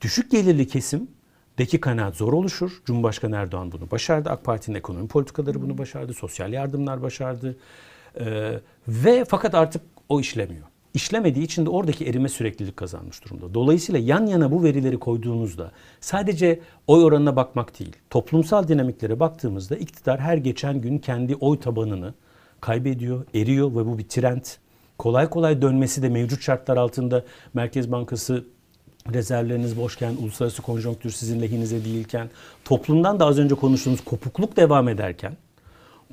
[0.00, 1.08] düşük gelirli kesim
[1.58, 2.82] deki kanaat zor oluşur.
[2.84, 4.30] Cumhurbaşkanı Erdoğan bunu başardı.
[4.30, 6.14] AK Parti'nin ekonomi politikaları bunu başardı.
[6.14, 7.56] Sosyal yardımlar başardı.
[8.20, 10.66] Ee, ve fakat artık o işlemiyor.
[10.96, 13.54] İşlemediği için de oradaki erime süreklilik kazanmış durumda.
[13.54, 20.20] Dolayısıyla yan yana bu verileri koyduğunuzda sadece oy oranına bakmak değil, toplumsal dinamiklere baktığımızda iktidar
[20.20, 22.14] her geçen gün kendi oy tabanını
[22.60, 24.44] kaybediyor, eriyor ve bu bir trend.
[24.98, 27.24] Kolay kolay dönmesi de mevcut şartlar altında
[27.54, 28.44] Merkez Bankası
[29.12, 32.30] rezervleriniz boşken, uluslararası konjonktür sizin lehinize değilken,
[32.64, 35.36] toplumdan da az önce konuştuğumuz kopukluk devam ederken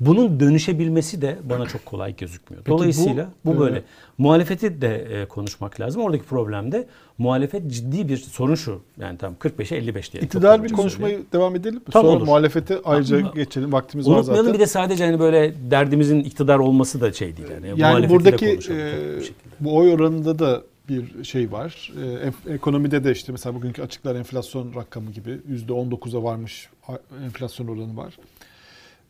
[0.00, 2.64] bunun dönüşebilmesi de bana çok kolay gözükmüyor.
[2.66, 3.78] Dolayısıyla bu, bu, böyle.
[3.78, 3.82] e,
[4.18, 6.02] Muhalefeti de e, konuşmak lazım.
[6.02, 6.86] Oradaki problem de
[7.18, 8.80] muhalefet ciddi bir sorun şu.
[9.00, 10.22] Yani tam 45'e 55 diye.
[10.22, 11.80] İktidar bir konuşmayı devam edelim mi?
[11.84, 12.26] Tabii Sonra olur.
[12.26, 13.72] muhalefete ayrıca Ama- geçelim.
[13.72, 14.54] Vaktimiz var Unutmayalım zaten.
[14.54, 17.48] bir de sadece hani böyle derdimizin iktidar olması da şey değil.
[17.50, 19.20] Yani, Yani buradaki e,
[19.60, 21.92] bu oy oranında da bir şey var.
[22.46, 26.68] E, ekonomide de işte mesela bugünkü açıklar enflasyon rakamı gibi %19'a varmış
[27.24, 28.14] enflasyon oranı var.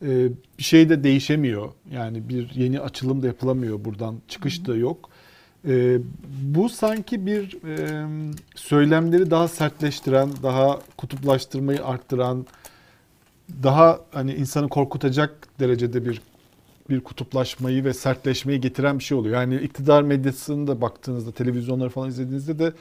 [0.01, 1.69] E, bir şey de değişemiyor.
[1.91, 4.15] Yani bir yeni açılım da yapılamıyor buradan.
[4.27, 5.09] Çıkış da yok.
[5.67, 5.97] E,
[6.41, 7.57] bu sanki bir
[8.55, 12.45] söylemleri daha sertleştiren, daha kutuplaştırmayı arttıran,
[13.63, 16.21] daha hani insanı korkutacak derecede bir
[16.89, 19.35] bir kutuplaşmayı ve sertleşmeyi getiren bir şey oluyor.
[19.35, 22.73] Yani iktidar medyasını da baktığınızda, televizyonları falan izlediğinizde de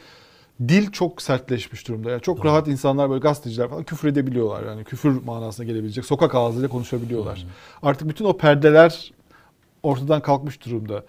[0.60, 2.10] dil çok sertleşmiş durumda.
[2.10, 4.66] Yani çok rahat insanlar böyle gazeteciler falan küfür edebiliyorlar.
[4.66, 6.04] Yani küfür manasına gelebilecek.
[6.04, 7.46] Sokak ağzıyla konuşabiliyorlar.
[7.82, 9.12] Artık bütün o perdeler
[9.82, 11.04] ortadan kalkmış durumda.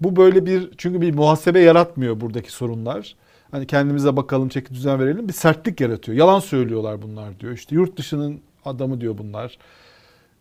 [0.00, 3.14] Bu böyle bir çünkü bir muhasebe yaratmıyor buradaki sorunlar.
[3.50, 5.28] Hani kendimize bakalım, çeki düzen verelim.
[5.28, 6.18] Bir sertlik yaratıyor.
[6.18, 7.52] Yalan söylüyorlar bunlar diyor.
[7.52, 9.58] İşte yurt dışının adamı diyor bunlar.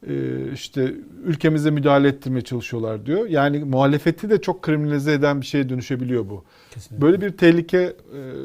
[0.08, 0.94] Ee, işte
[1.24, 3.30] ülkemize müdahale ettirmeye çalışıyorlar diyor.
[3.30, 6.44] Yani muhalefeti de çok kriminalize eden bir şeye dönüşebiliyor bu.
[6.72, 7.06] Kesinlikle.
[7.06, 7.94] Böyle bir tehlike e,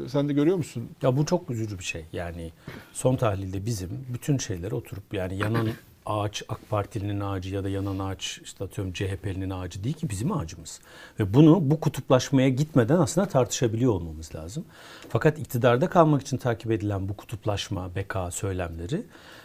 [0.09, 0.89] sen de görüyor musun?
[1.01, 2.05] Ya bu çok üzücü bir şey.
[2.13, 2.51] Yani
[2.93, 5.67] son tahlilde bizim bütün şeyleri oturup yani yanan
[6.05, 10.31] ağaç AK Partili'nin ağacı ya da yanan ağaç işte atıyorum CHP'linin ağacı değil ki bizim
[10.31, 10.79] ağacımız.
[11.19, 14.65] Ve bunu bu kutuplaşmaya gitmeden aslında tartışabiliyor olmamız lazım.
[15.09, 19.01] Fakat iktidarda kalmak için takip edilen bu kutuplaşma, beka söylemleri e,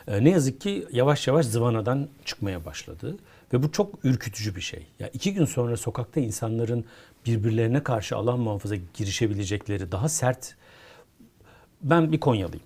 [0.08, 3.16] ne yazık ki yavaş yavaş zıvanadan çıkmaya başladı.
[3.52, 4.86] Ve bu çok ürkütücü bir şey.
[4.98, 6.84] Ya iki gün sonra sokakta insanların
[7.26, 10.54] birbirlerine karşı alan muhafaza girişebilecekleri daha sert
[11.82, 12.64] ben bir Konyalıyım.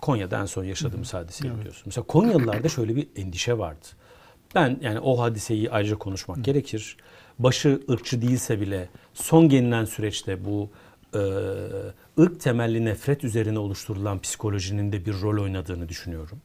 [0.00, 1.82] Konya'da en son yaşadığımız hadiseyi biliyorsun.
[1.86, 3.86] Mesela Konyalılarda şöyle bir endişe vardı.
[4.54, 6.96] Ben yani o hadiseyi ayrıca konuşmak gerekir.
[7.38, 10.70] Başı ırkçı değilse bile son gelinen süreçte bu
[11.14, 11.20] e,
[12.20, 16.38] ırk temelli nefret üzerine oluşturulan psikolojinin de bir rol oynadığını düşünüyorum.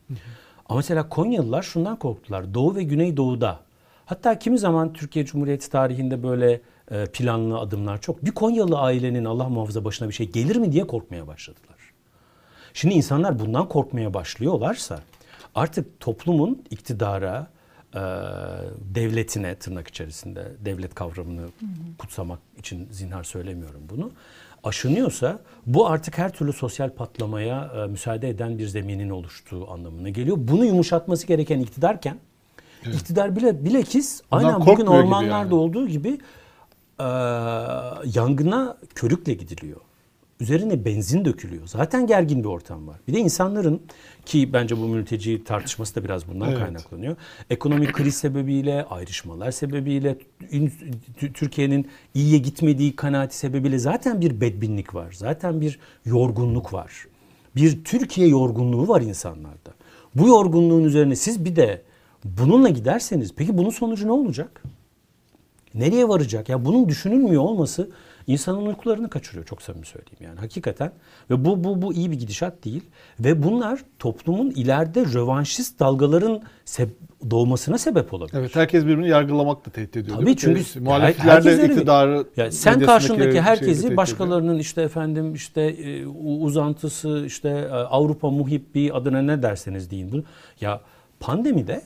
[0.65, 2.53] Ama mesela Konyalılar şundan korktular.
[2.53, 3.59] Doğu ve Güneydoğu'da
[4.05, 6.61] hatta kimi zaman Türkiye Cumhuriyeti tarihinde böyle
[6.91, 8.25] e, planlı adımlar çok.
[8.25, 11.77] Bir Konyalı ailenin Allah muhafaza başına bir şey gelir mi diye korkmaya başladılar.
[12.73, 14.99] Şimdi insanlar bundan korkmaya başlıyorlarsa
[15.55, 17.47] artık toplumun iktidara,
[17.95, 17.99] e,
[18.95, 21.45] devletine tırnak içerisinde devlet kavramını
[21.97, 24.11] kutsamak için zinhar söylemiyorum bunu.
[24.63, 30.37] Aşınıyorsa bu artık her türlü sosyal patlamaya e, müsaade eden bir zeminin oluştuğu anlamına geliyor.
[30.39, 32.17] Bunu yumuşatması gereken iktidarken
[32.93, 35.53] iktidar bile bilekis Bundan aynen bugün ormanlarda yani.
[35.53, 36.19] olduğu gibi
[36.99, 37.03] e,
[38.05, 39.79] yangına körükle gidiliyor.
[40.41, 41.67] Üzerine benzin dökülüyor.
[41.67, 42.97] Zaten gergin bir ortam var.
[43.07, 43.81] Bir de insanların
[44.25, 46.59] ki bence bu mülteci tartışması da biraz bundan Evet.
[46.59, 47.15] kaynaklanıyor.
[47.49, 50.17] Ekonomik kriz sebebiyle, ayrışmalar sebebiyle,
[50.51, 50.71] in-
[51.19, 55.11] Tü- Türkiye'nin iyiye gitmediği kanaati sebebiyle zaten bir bedbinlik var.
[55.11, 56.91] Zaten bir yorgunluk var.
[57.55, 59.71] Bir Türkiye yorgunluğu var insanlarda.
[60.15, 61.81] Bu yorgunluğun üzerine siz bir de
[62.23, 64.63] Bununla giderseniz peki bunun sonucu ne olacak?
[65.73, 66.49] Nereye varacak?
[66.49, 67.89] Ya bunun düşünülmüyor olması
[68.27, 70.91] insanın uykularını kaçırıyor çok samimi söyleyeyim yani hakikaten.
[71.29, 72.83] Ve bu bu bu iyi bir gidişat değil
[73.19, 76.89] ve bunlar toplumun ileride rövanşist dalgaların seb-
[77.31, 78.37] doğmasına sebep olabilir.
[78.39, 80.17] Evet herkes birbirini yargılamakla tehdit ediyor.
[80.19, 85.33] Tabii çünkü muhalifler herkes de öyle bir- iktidarı Ya sen karşındaki herkesi başkalarının işte efendim
[85.35, 86.05] işte e,
[86.45, 90.23] uzantısı işte e, Avrupa muhibbi adına ne derseniz deyin bunu.
[90.61, 90.81] Ya
[91.19, 91.81] pandemide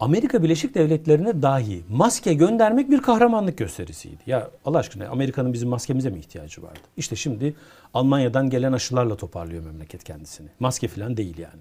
[0.00, 4.22] Amerika Birleşik Devletleri'ne dahi maske göndermek bir kahramanlık gösterisiydi.
[4.26, 6.80] Ya Allah aşkına Amerika'nın bizim maskemize mi ihtiyacı vardı?
[6.96, 7.54] İşte şimdi
[7.94, 10.48] Almanya'dan gelen aşılarla toparlıyor memleket kendisini.
[10.60, 11.60] Maske falan değil yani.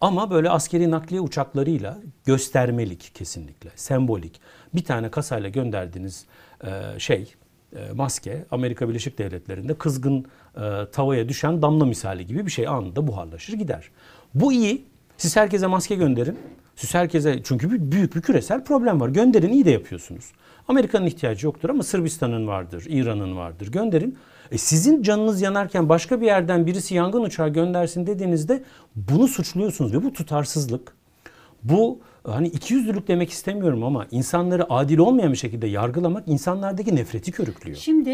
[0.00, 4.40] Ama böyle askeri nakliye uçaklarıyla göstermelik kesinlikle, sembolik.
[4.74, 6.24] Bir tane kasayla gönderdiğiniz
[6.64, 7.34] e, şey,
[7.76, 13.06] e, maske Amerika Birleşik Devletleri'nde kızgın e, tavaya düşen damla misali gibi bir şey anında
[13.06, 13.90] buharlaşır gider.
[14.34, 14.84] Bu iyi.
[15.16, 16.38] Siz herkese maske gönderin.
[16.76, 19.08] Siz herkese çünkü bir büyük bir küresel problem var.
[19.08, 20.24] Gönderin iyi de yapıyorsunuz.
[20.68, 23.72] Amerika'nın ihtiyacı yoktur ama Sırbistan'ın vardır, İran'ın vardır.
[23.72, 24.18] Gönderin.
[24.50, 28.64] E sizin canınız yanarken başka bir yerden birisi yangın uçağı göndersin dediğinizde
[28.96, 30.96] bunu suçluyorsunuz ve bu tutarsızlık.
[31.62, 37.76] Bu hani ikiyüzlülük demek istemiyorum ama insanları adil olmayan bir şekilde yargılamak insanlardaki nefreti körüklüyor.
[37.78, 38.10] Şimdi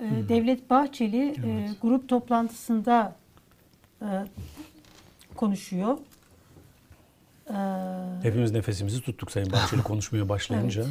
[0.00, 3.16] e, Devlet Bahçeli e, grup toplantısında
[4.02, 4.06] e,
[5.36, 5.98] konuşuyor.
[7.50, 10.84] E, Hepimiz nefesimizi tuttuk Sayın Bahçeli konuşmaya başlayınca.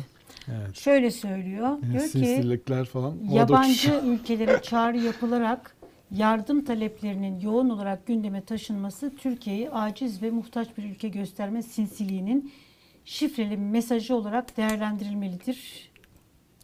[0.74, 1.68] şöyle söylüyor.
[1.70, 3.16] Yani diyor ki sinsilikler falan.
[3.32, 5.76] yabancı ülkelere çağrı yapılarak
[6.12, 12.54] yardım taleplerinin yoğun olarak gündeme taşınması Türkiye'yi aciz ve muhtaç bir ülke gösterme sinsiliğinin
[13.06, 15.90] şifreli mesajı olarak değerlendirilmelidir.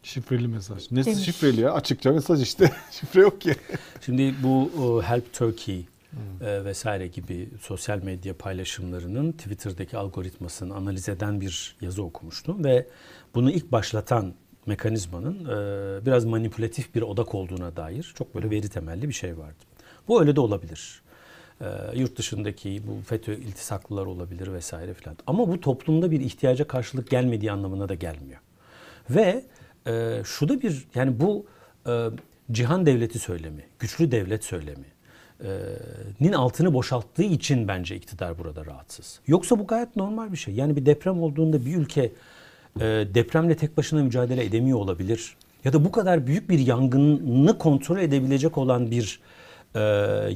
[0.04, 0.92] Şifreli mesaj.
[0.92, 1.20] Ne Demiş.
[1.26, 1.72] şifreli ya?
[1.74, 2.72] Açıkça mesaj işte.
[2.92, 3.56] Şifre yok ki.
[4.02, 4.72] Şimdi bu
[5.04, 5.86] e, Help Turkey
[6.42, 12.88] e, vesaire gibi sosyal medya paylaşımlarının Twitter'daki algoritmasını analiz eden bir yazı okumuştum ve
[13.36, 14.34] bunu ilk başlatan
[14.66, 19.64] mekanizmanın e, biraz manipülatif bir odak olduğuna dair çok böyle veri temelli bir şey vardı.
[20.08, 21.02] Bu öyle de olabilir.
[21.62, 25.18] E, yurt dışındaki bu FETÖ iltisaklılar olabilir vesaire filan.
[25.28, 28.40] Ama bu toplumda bir ihtiyaca karşılık gelmediği anlamına da gelmiyor.
[29.10, 29.44] Ve
[29.88, 31.46] e, şu da bir yani bu
[31.88, 32.10] e,
[32.52, 34.95] cihan devleti söylemi, güçlü devlet söylemi
[36.20, 39.20] nin altını boşalttığı için bence iktidar burada rahatsız.
[39.28, 40.54] Yoksa bu gayet normal bir şey.
[40.54, 42.12] Yani bir deprem olduğunda bir ülke
[43.16, 45.36] depremle tek başına mücadele edemiyor olabilir.
[45.64, 49.20] Ya da bu kadar büyük bir yangını kontrol edebilecek olan bir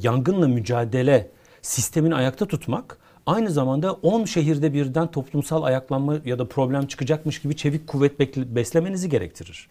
[0.04, 1.30] yangınla mücadele
[1.62, 7.56] sistemini ayakta tutmak aynı zamanda 10 şehirde birden toplumsal ayaklanma ya da problem çıkacakmış gibi
[7.56, 8.20] çevik kuvvet
[8.56, 9.68] beslemenizi gerektirir.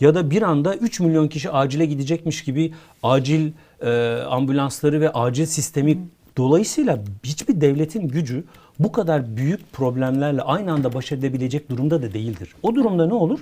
[0.00, 3.52] Ya da bir anda 3 milyon kişi acile gidecekmiş gibi acil
[3.82, 5.98] e, ambulansları ve acil sistemi
[6.36, 8.44] dolayısıyla hiçbir devletin gücü
[8.78, 12.54] bu kadar büyük problemlerle aynı anda baş edebilecek durumda da değildir.
[12.62, 13.40] O durumda ne olur?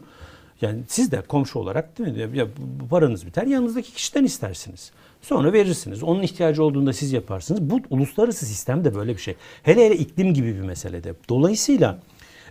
[0.60, 2.38] Yani siz de komşu olarak değil mi?
[2.38, 2.46] Ya
[2.90, 4.90] paranız biter yanınızdaki kişiden istersiniz.
[5.22, 6.02] Sonra verirsiniz.
[6.02, 7.70] Onun ihtiyacı olduğunda siz yaparsınız.
[7.70, 9.34] Bu uluslararası sistem de böyle bir şey.
[9.62, 11.14] Hele hele iklim gibi bir meselede.
[11.28, 11.98] Dolayısıyla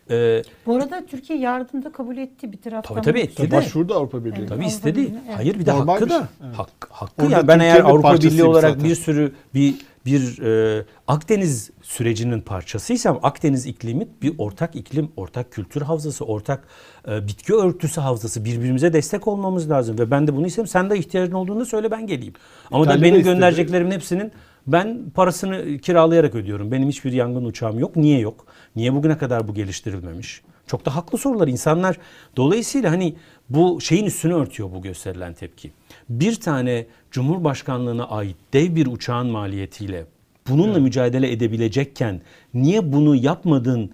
[0.10, 2.96] e, Bu arada Türkiye yardımda kabul etti bir taraftan.
[2.96, 3.56] Tabii, tabii, etti de.
[3.56, 4.40] Başvurdu Avrupa Birliği'ne.
[4.40, 4.50] Evet.
[4.50, 4.98] Tabii Avrupa istedi.
[4.98, 5.38] Birliği'ne, evet.
[5.38, 6.28] Hayır bir de Normal hakkı bir da.
[6.46, 6.56] Evet.
[6.56, 8.90] Hak, hakkı Orada ya ben eğer Türkiye'nin Avrupa Birliği olarak zaten.
[8.90, 15.82] bir sürü bir bir e, Akdeniz sürecinin parçasıysam Akdeniz iklimi bir ortak iklim, ortak kültür
[15.82, 16.68] havzası, ortak
[17.08, 20.68] e, bitki örtüsü havzası birbirimize destek olmamız lazım ve ben de bunu isterim.
[20.68, 22.34] Sen de ihtiyacın olduğunda söyle ben geleyim.
[22.72, 23.34] Ama da İtalya da benim istedi.
[23.34, 24.32] göndereceklerimin hepsinin
[24.72, 26.72] ben parasını kiralayarak ödüyorum.
[26.72, 27.96] Benim hiçbir yangın uçağım yok.
[27.96, 28.46] Niye yok?
[28.76, 30.42] Niye bugüne kadar bu geliştirilmemiş?
[30.68, 31.98] Çok da haklı sorular insanlar.
[32.38, 33.16] Dolayısıyla hani
[33.50, 35.72] bu şeyin üstünü örtüyor bu gösterilen tepki.
[36.10, 40.06] Bir tane Cumhurbaşkanlığına ait dev bir uçağın maliyetiyle
[40.50, 42.22] bununla mücadele edebilecekken
[42.54, 43.92] niye bunu yapmadın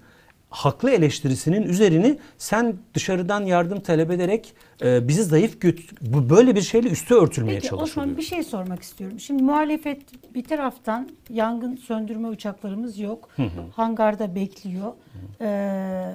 [0.56, 6.60] haklı eleştirisinin üzerini sen dışarıdan yardım talep ederek e, bizi zayıf göt bu böyle bir
[6.62, 8.06] şeyle üstü örtülmeye Peki çalışılıyor.
[8.06, 9.20] Osman bir şey sormak istiyorum.
[9.20, 10.00] Şimdi muhalefet
[10.34, 13.28] bir taraftan yangın söndürme uçaklarımız yok.
[13.76, 14.92] Hangarda bekliyor.
[15.40, 16.12] Ee,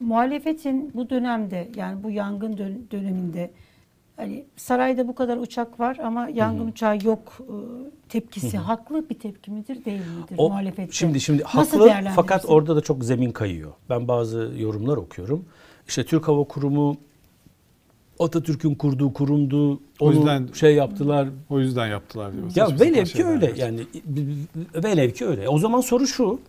[0.00, 3.50] muhalefetin bu dönemde yani bu yangın dön- döneminde
[4.16, 7.54] hani sarayda bu kadar uçak var ama yangın uçağı yok e,
[8.08, 10.92] tepkisi haklı bir tepki midir değil midir O, muhalefette?
[10.92, 13.72] Şimdi şimdi Nasıl haklı fakat orada da çok zemin kayıyor.
[13.90, 15.44] Ben bazı yorumlar okuyorum.
[15.88, 16.96] İşte Türk Hava Kurumu
[18.18, 19.80] Atatürk'ün kurduğu kurumdu.
[20.00, 21.28] O yüzden- şey yaptılar.
[21.50, 22.50] O yüzden yaptılar diyor.
[22.54, 23.56] Ya velev ki öyle var.
[23.56, 23.80] yani
[24.74, 25.48] velev ki öyle.
[25.48, 26.40] O zaman soru şu.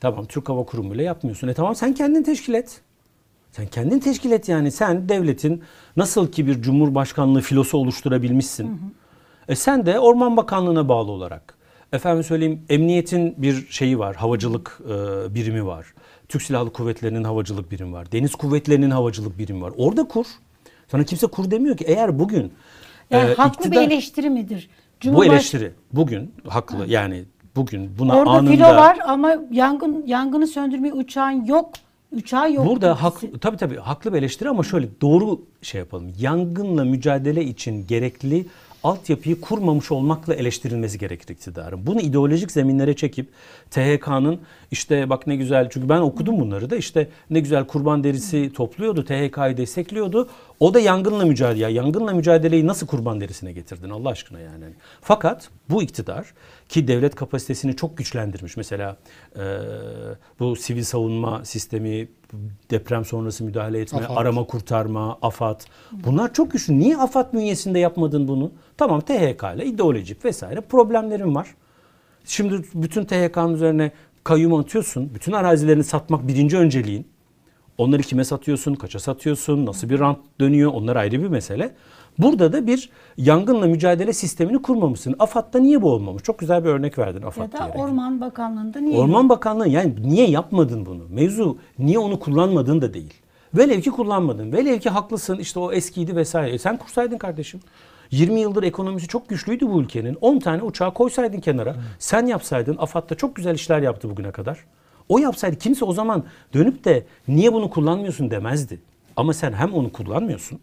[0.00, 1.48] Tamam Türk Hava Kurumu ile yapmıyorsun.
[1.48, 2.80] E tamam sen kendin teşkil et.
[3.52, 4.70] Sen kendin teşkil et yani.
[4.70, 5.62] Sen devletin
[5.96, 8.80] nasıl ki bir cumhurbaşkanlığı filosu oluşturabilmişsin.
[9.48, 11.54] E sen de Orman Bakanlığı'na bağlı olarak.
[11.92, 14.16] Efendim söyleyeyim emniyetin bir şeyi var.
[14.16, 15.86] Havacılık e, birimi var.
[16.28, 18.12] Türk Silahlı Kuvvetleri'nin havacılık birimi var.
[18.12, 19.72] Deniz Kuvvetleri'nin havacılık birimi var.
[19.76, 20.26] Orada kur.
[20.88, 21.84] Sana kimse kur demiyor ki.
[21.84, 22.52] Eğer bugün
[23.10, 24.70] Yani e, haklı iktidar- bir eleştiri midir?
[24.70, 26.86] bu Cumhurbaş- eleştiri bugün haklı.
[26.88, 27.24] Yani
[27.56, 31.70] bugün buna Orada anında filo var ama yangın yangını söndürmeye uçağın yok.
[32.12, 32.66] Uçağı yok.
[32.66, 36.12] Burada hak, tabii tabii haklı bir eleştiri ama şöyle doğru şey yapalım.
[36.18, 38.46] Yangınla mücadele için gerekli
[38.84, 41.86] altyapıyı kurmamış olmakla eleştirilmesi gerekir iktidarın.
[41.86, 43.28] Bunu ideolojik zeminlere çekip
[43.70, 44.40] THK'nın
[44.70, 49.04] işte bak ne güzel çünkü ben okudum bunları da işte ne güzel kurban derisi topluyordu,
[49.04, 50.28] THK'yı destekliyordu.
[50.60, 51.62] O da yangınla mücadele.
[51.62, 54.64] Ya yangınla mücadeleyi nasıl kurban derisine getirdin Allah aşkına yani.
[55.00, 56.34] Fakat bu iktidar
[56.70, 58.56] ki devlet kapasitesini çok güçlendirmiş.
[58.56, 58.96] Mesela
[59.36, 59.42] e,
[60.38, 62.08] bu sivil savunma sistemi,
[62.70, 64.16] deprem sonrası müdahale etme, AFAD.
[64.16, 65.60] arama kurtarma, AFAD.
[65.92, 66.78] Bunlar çok güçlü.
[66.78, 68.52] Niye AFAD bünyesinde yapmadın bunu?
[68.76, 71.54] Tamam THK ile ideolojik vesaire problemlerin var.
[72.24, 73.92] Şimdi bütün THK'nın üzerine
[74.24, 75.14] kayyum atıyorsun.
[75.14, 77.06] Bütün arazilerini satmak birinci önceliğin.
[77.78, 81.74] Onları kime satıyorsun, kaça satıyorsun, nasıl bir rant dönüyor onlar ayrı bir mesele.
[82.22, 85.14] Burada da bir yangınla mücadele sistemini kurmamışsın.
[85.18, 86.22] AFAD'da niye bu olmamış?
[86.22, 87.78] Çok güzel bir örnek verdin AFAD Ya da diyerek.
[87.80, 88.98] Orman Bakanlığı'nda niye?
[88.98, 91.02] Orman Bakanlığı yani niye yapmadın bunu?
[91.10, 93.14] Mevzu niye onu kullanmadın da değil.
[93.54, 94.52] Velev ki kullanmadın.
[94.52, 96.54] Velev ki haklısın işte o eskiydi vesaire.
[96.54, 97.60] E sen kursaydın kardeşim.
[98.10, 100.18] 20 yıldır ekonomisi çok güçlüydü bu ülkenin.
[100.20, 101.76] 10 tane uçağı koysaydın kenara.
[101.98, 102.76] Sen yapsaydın.
[102.78, 104.64] AFAD'da çok güzel işler yaptı bugüne kadar.
[105.08, 108.80] O yapsaydı kimse o zaman dönüp de niye bunu kullanmıyorsun demezdi.
[109.16, 110.60] Ama sen hem onu kullanmıyorsun.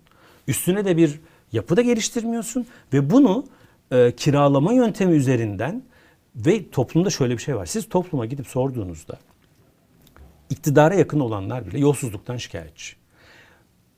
[0.47, 1.19] Üstüne de bir
[1.51, 2.67] yapı da geliştirmiyorsun.
[2.93, 3.45] Ve bunu
[3.91, 5.83] e, kiralama yöntemi üzerinden
[6.35, 7.65] ve toplumda şöyle bir şey var.
[7.65, 9.17] Siz topluma gidip sorduğunuzda
[10.49, 12.95] iktidara yakın olanlar bile yolsuzluktan şikayetçi.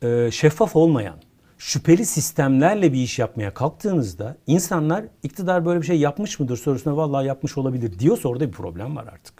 [0.02, 1.16] Ee, şeffaf olmayan,
[1.58, 7.26] şüpheli sistemlerle bir iş yapmaya kalktığınızda insanlar iktidar böyle bir şey yapmış mıdır sorusuna vallahi
[7.26, 9.34] yapmış olabilir diyorsa orada bir problem var artık.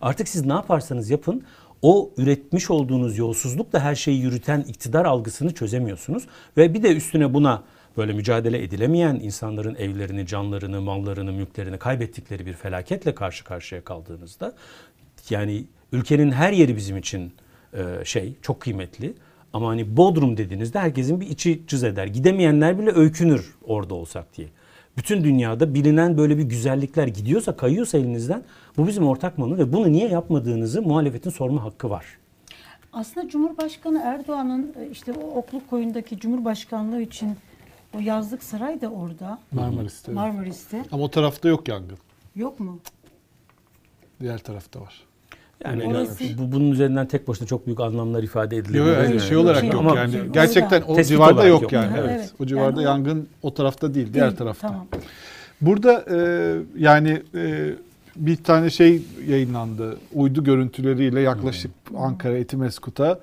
[0.00, 1.44] Artık siz ne yaparsanız yapın
[1.82, 6.26] o üretmiş olduğunuz yolsuzlukla her şeyi yürüten iktidar algısını çözemiyorsunuz.
[6.56, 7.62] Ve bir de üstüne buna
[7.96, 14.54] böyle mücadele edilemeyen insanların evlerini, canlarını, mallarını, mülklerini kaybettikleri bir felaketle karşı karşıya kaldığınızda
[15.30, 17.32] yani ülkenin her yeri bizim için
[17.72, 19.14] e, şey çok kıymetli.
[19.52, 22.06] Ama hani Bodrum dediğinizde herkesin bir içi cız eder.
[22.06, 24.48] Gidemeyenler bile öykünür orada olsak diye.
[24.96, 28.42] Bütün dünyada bilinen böyle bir güzellikler gidiyorsa, kayıyorsa elinizden
[28.76, 32.06] bu bizim ortak malı ve bunu niye yapmadığınızı muhalefetin sorma hakkı var.
[32.92, 37.36] Aslında Cumhurbaşkanı Erdoğan'ın e, işte o Okluk Koyun'daki Cumhurbaşkanlığı için
[37.96, 39.38] o yazlık saray da orada.
[39.52, 40.12] Marmaris'te.
[40.12, 40.84] Marmaris'te.
[40.92, 41.98] Ama o tarafta yok yangın.
[42.36, 42.78] Yok mu?
[44.20, 45.04] Diğer tarafta var.
[45.64, 48.78] Yani Orası- bu, bunun üzerinden tek başına çok büyük anlamlar ifade edilebilir.
[48.78, 49.22] Yok, yani Evet.
[49.22, 50.16] şey olarak Şey yok Ama yani.
[50.32, 51.72] Gerçekten o civarda yok, yok.
[51.72, 51.92] yani.
[51.98, 52.10] Evet.
[52.16, 52.32] evet.
[52.40, 54.68] O civarda Yani yangın o tarafta değil, diğer tarafta.
[54.68, 54.86] Tamam.
[55.60, 56.18] Burada e,
[56.78, 57.70] yani e,
[58.16, 59.96] bir tane şey yayınlandı.
[60.14, 63.20] Uydu görüntüleriyle yaklaşık Ankara Etimeskut'a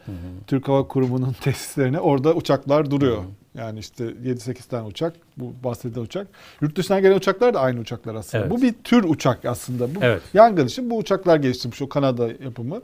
[0.48, 3.18] Türk Hava Kurumu'nun tesislerine orada uçaklar duruyor.
[3.58, 6.28] Yani işte 7-8 tane uçak, bu bahsedilen uçak.
[6.62, 8.44] Yurt dışından gelen uçaklar da aynı uçaklar aslında.
[8.44, 8.52] Evet.
[8.52, 9.96] Bu bir tür uçak aslında.
[9.96, 10.22] Bu Evet.
[10.34, 12.82] yangın için bu uçaklar geliştirmiş o Kanada yapımı.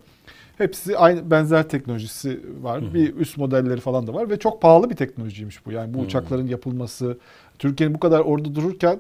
[0.57, 2.93] Hepsi aynı benzer teknolojisi var.
[2.93, 5.71] Bir üst modelleri falan da var ve çok pahalı bir teknolojiymiş bu.
[5.71, 7.17] Yani bu uçakların yapılması,
[7.59, 8.99] Türkiye'nin bu kadar orada dururken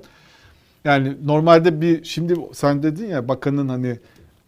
[0.83, 3.99] yani normalde bir şimdi sen dedin ya bakanın hani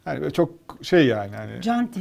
[0.05, 0.51] yani çok
[0.81, 1.99] şey yani hani Canti.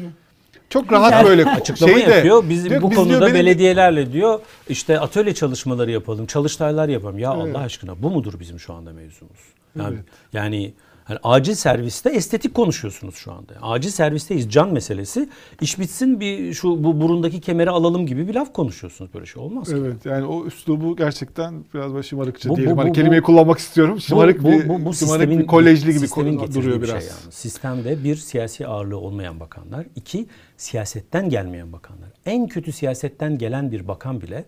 [0.70, 1.26] Çok rahat Güzel.
[1.26, 2.44] böyle Açıklama şey de- yapıyor.
[2.48, 7.18] Biz diyor bu biz konuda diyor benim- belediyelerle diyor işte atölye çalışmaları yapalım, çalıştaylar yapalım.
[7.18, 7.56] Ya Evet.
[7.56, 9.38] Allah aşkına bu mudur bizim şu anda mevzumuz?
[9.78, 10.04] Yani, Evet.
[10.32, 10.72] yani
[11.10, 13.52] hani acil serviste estetik konuşuyorsunuz şu anda.
[13.62, 15.28] Acil servisteyiz can meselesi.
[15.60, 19.14] İş bitsin bir şu bu burundaki kemeri alalım gibi bir laf konuşuyorsunuz.
[19.14, 19.68] Böyle şey olmaz.
[19.68, 19.74] ki.
[19.80, 22.76] Evet yani o üslubu gerçekten biraz böyle şımarıkça Bu- diyelim.
[22.76, 24.00] bu- hani bu- kelimeyi bu- kullanmak istiyorum.
[24.00, 27.02] Şımarık bu, bu, bu, bu şımarık sistemin, bir kolejli gibi getirdiği duruyor bir biraz.
[27.02, 27.32] Şey yani.
[27.32, 32.08] Sistemde bir siyasi ağırlığı olmayan bakanlar, iki siyasetten gelmeyen bakanlar.
[32.26, 34.44] En kötü siyasetten gelen bir bakan bile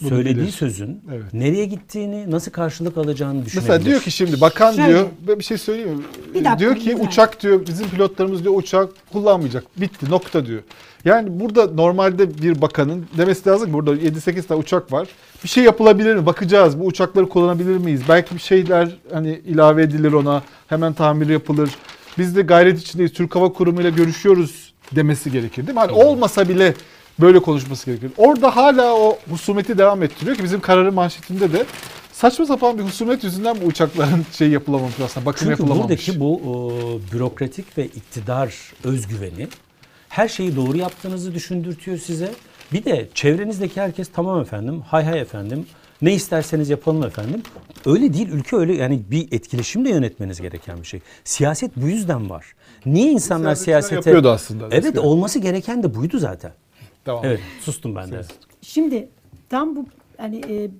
[0.00, 0.50] Bunu söylediği bilir.
[0.52, 1.34] sözün Evet.
[1.34, 3.70] nereye gittiğini, nasıl karşılık alacağını düşünebilir.
[3.70, 4.88] Mesela diyor ki şimdi bakan Şöyle.
[4.88, 6.02] diyor ben bir şey söyleyeyim mi?
[6.34, 7.06] Bir dakika, diyor ki güzel.
[7.06, 9.64] uçak diyor bizim pilotlarımız diyor uçak kullanmayacak.
[9.80, 10.62] Bitti nokta diyor.
[11.04, 15.08] Yani burada normalde bir bakanın demesi lazım ki burada 7-8 tane uçak var.
[15.44, 16.26] Bir şey yapılabilir mi?
[16.26, 16.80] Bakacağız.
[16.80, 18.00] Bu uçakları kullanabilir miyiz?
[18.08, 20.42] Belki bir şeyler hani ilave edilir ona.
[20.68, 21.70] Hemen tamir yapılır.
[22.18, 23.12] Biz de gayret içindeyiz.
[23.12, 25.80] Türk Hava Kurumu ile görüşüyoruz demesi gerekir değil mi?
[25.80, 26.74] Hani olmasa bile
[27.20, 28.10] böyle konuşması gerekir.
[28.16, 31.64] Orada hala o husumeti devam ettiriyor ki bizim kararın manşetinde de
[32.12, 35.26] saçma sapan bir husumet yüzünden bu uçakların şey yapılamamış aslında.
[35.26, 35.82] Bakım Çünkü yapılamamış.
[35.82, 38.54] buradaki bu e, bürokratik ve iktidar
[38.84, 39.48] özgüveni
[40.08, 42.30] her şeyi doğru yaptığınızı düşündürtüyor size.
[42.72, 45.66] Bir de çevrenizdeki herkes tamam efendim, hay hay efendim,
[46.02, 47.42] Ne isterseniz yapalım efendim.
[47.86, 48.28] Öyle değil.
[48.28, 51.00] Ülke öyle yani bir etkileşimle yönetmeniz gereken bir şey.
[51.24, 52.44] Siyaset bu yüzden var.
[52.86, 53.94] Niye insanlar siyasete...
[53.94, 55.02] yapıyordu aslında Evet eskiden.
[55.02, 56.52] olması gereken de buydu zaten.
[57.06, 57.24] Devam.
[57.24, 58.20] Evet sustum ben de.
[58.62, 59.08] Şimdi
[59.48, 59.86] tam bu
[60.16, 60.70] hani e,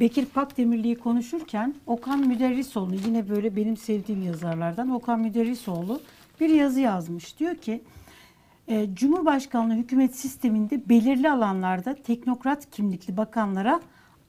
[0.00, 6.00] Bekir Pakdemirli'yi konuşurken Okan Müderrisoğlu yine böyle benim sevdiğim yazarlardan Okan Müderrisoğlu
[6.40, 7.38] bir yazı yazmış.
[7.38, 7.82] Diyor ki
[8.68, 13.80] e, Cumhurbaşkanlığı hükümet sisteminde belirli alanlarda teknokrat kimlikli bakanlara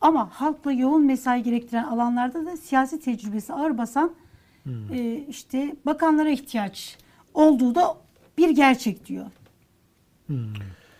[0.02, 4.12] ama halkla yoğun mesai gerektiren alanlarda da siyasi tecrübesi ağır basan
[4.94, 6.98] e, işte bakanlara ihtiyaç
[7.34, 7.98] olduğu da
[8.38, 9.26] bir gerçek diyor.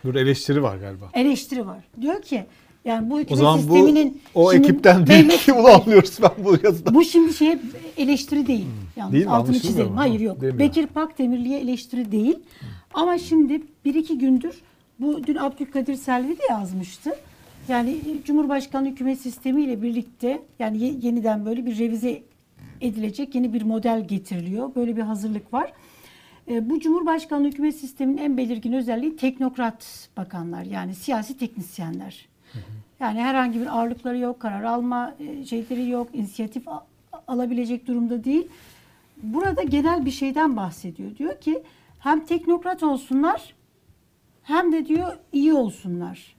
[0.04, 1.10] Burada eleştiri var galiba.
[1.14, 1.78] eleştiri var.
[2.00, 2.44] Diyor ki
[2.84, 6.18] yani bu O hükümet zaman bu sisteminin o şimdi ekipten değil devlet- ki bunu anlıyoruz
[6.22, 6.94] ben bu yazıdan.
[6.94, 7.56] bu şimdi şey
[7.96, 8.66] eleştiri değil.
[8.96, 9.30] Yalnız Değil mi?
[9.30, 9.88] altını çizelim.
[9.90, 9.96] mu?
[9.98, 10.40] Hayır yok.
[10.40, 10.58] Demiyor.
[10.58, 12.38] Bekir Pakdemirli'ye eleştiri değil.
[12.94, 14.54] Ama şimdi bir iki gündür
[15.00, 17.10] bu dün Abdülkadir Selvi de yazmıştı.
[17.68, 22.22] Yani Cumhurbaşkanı hükümet sistemiyle birlikte yani ye- yeniden böyle bir revize
[22.80, 24.74] edilecek yeni bir model getiriliyor.
[24.74, 25.72] Böyle bir hazırlık var.
[26.48, 32.28] E, bu Cumhurbaşkanlığı hükümet sisteminin en belirgin özelliği teknokrat bakanlar yani siyasi teknisyenler.
[33.00, 36.64] Yani herhangi bir ağırlıkları yok, karar alma e, şeyleri yok, inisiyatif
[37.28, 38.48] alabilecek durumda değil.
[39.22, 41.16] Burada genel bir şeyden bahsediyor.
[41.16, 41.62] Diyor ki
[41.98, 43.54] hem teknokrat olsunlar
[44.42, 46.34] hem de diyor iyi olsunlar.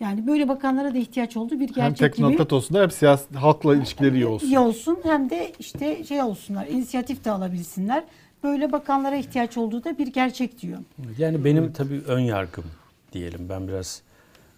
[0.00, 2.10] Yani böyle bakanlara da ihtiyaç olduğu bir Hem gerçek gibi.
[2.10, 4.46] teknokrat olsunlar hem siyasi halkla ilişkileri iyi olsun.
[4.46, 8.04] İyi olsun hem de işte şey olsunlar, inisiyatif de alabilsinler.
[8.44, 10.78] Böyle bakanlara ihtiyaç olduğu da bir gerçek diyor.
[11.18, 12.64] Yani benim tabii ön yargım
[13.12, 13.48] diyelim.
[13.48, 14.02] Ben biraz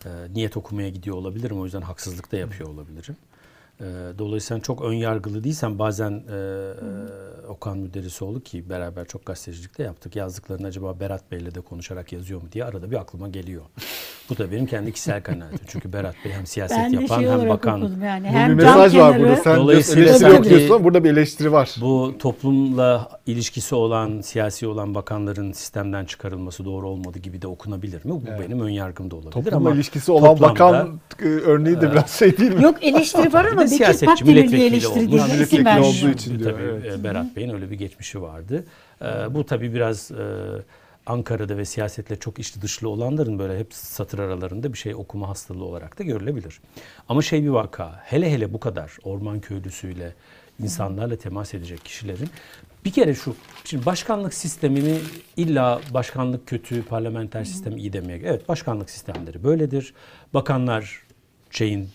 [0.05, 1.61] e, niyet okumaya gidiyor olabilirim.
[1.61, 3.17] O yüzden haksızlık da yapıyor olabilirim.
[3.81, 3.85] E,
[4.19, 6.73] dolayısıyla çok ön yargılı değilsem bazen e,
[7.49, 10.17] Okan Müderrisoğlu ki beraber çok gazetecilik de yaptık.
[10.17, 13.63] Yazdıklarını acaba Berat Bey'le de konuşarak yazıyor mu diye arada bir aklıma geliyor.
[14.31, 15.59] Bu da benim kendi kişisel kanaatim.
[15.67, 17.91] Çünkü Berat Bey hem siyaset Ben yapan şey hem bakan.
[18.05, 18.27] yani.
[18.29, 19.37] Hem bir mesaj var burada.
[19.37, 21.75] Sen Dolayısıyla eleştiri sanki- okuyorsun ama burada bir eleştiri var.
[21.81, 28.11] Bu toplumla ilişkisi olan, siyasi olan bakanların sistemden çıkarılması doğru olmadı gibi de okunabilir mi?
[28.11, 31.93] Bu benim ön yargım da olabilir Toplumla ama ilişkisi olan toplamda- bakan e, örneği de
[31.93, 32.63] biraz şey değil mi?
[32.63, 33.79] Yok eleştiri var ama Bekir
[34.27, 35.23] milletvekili eleştiri değil.
[35.23, 36.99] Milletvekili olduğu için diyor, Tabii evet.
[37.01, 38.65] e, Berat Bey'in öyle bir geçmişi vardı.
[39.03, 40.17] E, bu tabii biraz e,
[41.07, 45.65] Ankara'da ve siyasetle çok içli dışlı olanların böyle hep satır aralarında bir şey okuma hastalığı
[45.65, 46.61] olarak da görülebilir.
[47.09, 50.15] Ama şey bir vaka, hele hele bu kadar orman köylüsüyle,
[50.63, 52.29] insanlarla temas edecek kişilerin
[52.87, 54.99] bir kere şu, şimdi başkanlık sistemini
[55.37, 59.95] illa başkanlık kötü, parlamenter sistem iyi demeye Evet başkanlık sistemleri böyledir.
[60.35, 61.03] Bakanlar
[61.51, 61.89] şeyin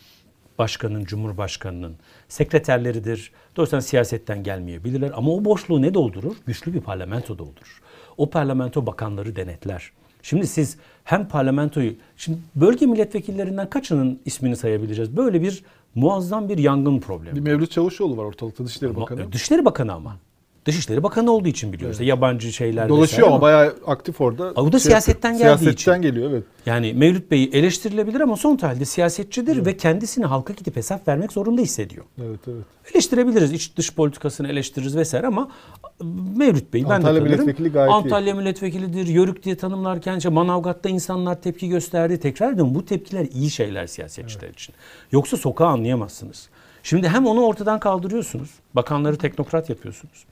[0.57, 1.95] başkanın, cumhurbaşkanının
[2.27, 3.31] sekreterleridir.
[3.55, 5.11] Dolayısıyla siyasetten gelmeyebilirler.
[5.15, 6.35] Ama o boşluğu ne doldurur?
[6.45, 7.81] Güçlü bir parlamento doldurur.
[8.21, 9.91] O parlamento bakanları denetler.
[10.21, 15.17] Şimdi siz hem parlamentoyu, şimdi bölge milletvekillerinden kaçının ismini sayabileceğiz?
[15.17, 15.63] Böyle bir
[15.95, 17.35] muazzam bir yangın problemi.
[17.35, 19.31] Bir Mevlüt Çavuşoğlu var ortalıkta Dışişleri Bakanı.
[19.31, 20.17] Dışişleri Bakanı ama.
[20.65, 21.95] Dışişleri Bakanı olduğu için biliyoruz.
[21.95, 24.51] İşte Yabancı şeyler Dolaşıyor ama bayağı aktif orada.
[24.55, 25.57] o da Şey siyasetten geldiği için.
[25.59, 26.43] Siyasetten geliyor evet.
[26.65, 31.61] Yani Mevlüt Bey eleştirilebilir ama son halde siyasetçidir ve kendisini halka gidip hesap vermek zorunda
[31.61, 32.05] hissediyor.
[32.21, 32.65] Evet evet.
[32.93, 33.51] Eleştirebiliriz.
[33.51, 35.51] iç dış politikasını eleştiririz vesaire ama
[36.35, 37.23] Mevlüt Bey ben Antalya de tanırım.
[37.45, 37.93] milletvekili gayet iyi.
[37.93, 39.07] Antalya milletvekilidir.
[39.07, 42.19] Yörük diye tanımlarken işte Manavgat'ta insanlar tepki gösterdi.
[42.19, 44.75] Tekrar ediyorum bu tepkiler iyi şeyler siyasetçiler için.
[45.11, 46.49] Yoksa sokağı anlayamazsınız.
[46.83, 48.49] Şimdi hem onu ortadan kaldırıyorsunuz.
[48.73, 50.25] Bakanları teknokrat yapıyorsunuz.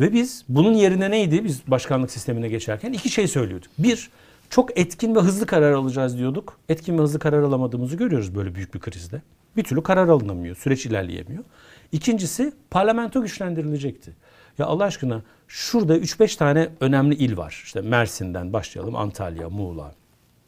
[0.00, 1.44] Ve biz bunun yerine neydi?
[1.44, 3.70] Biz başkanlık sistemine geçerken iki şey söylüyorduk.
[3.78, 4.10] Bir,
[4.50, 6.58] çok etkin ve hızlı karar alacağız diyorduk.
[6.68, 9.22] Etkin ve hızlı karar alamadığımızı görüyoruz böyle büyük bir krizde.
[9.56, 11.44] Bir türlü karar alınamıyor, süreç ilerleyemiyor.
[11.92, 14.12] İkincisi parlamento güçlendirilecekti.
[14.58, 17.62] Ya Allah aşkına şurada 3-5 tane önemli il var.
[17.64, 19.94] İşte Mersin'den başlayalım Antalya, Muğla,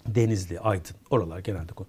[0.06, 1.72] Denizli, Aydın oralar genelde.
[1.72, 1.88] konu-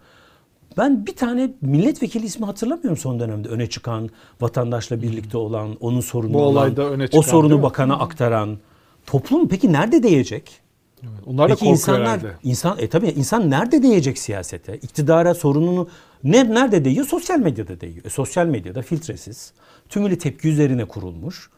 [0.77, 4.09] Ben bir tane milletvekili ismi hatırlamıyorum son dönemde öne çıkan,
[4.41, 8.57] vatandaşla birlikte olan, onun sorununu Bu olan, olayda öne o çıkan, değil sorunu bakana aktaran.
[9.05, 10.61] Toplum peki nerede değecek?
[11.25, 12.31] Onlar da Peki insanlar, herhalde.
[12.43, 14.77] insan, e tabii insan nerede değecek siyasete?
[14.77, 15.87] İktidara sorununu
[16.23, 17.05] ne, nerede değiyor?
[17.05, 18.05] Sosyal medyada değiyor.
[18.05, 19.53] E, sosyal medyada filtresiz,
[19.89, 21.49] tümülü tepki üzerine kurulmuş.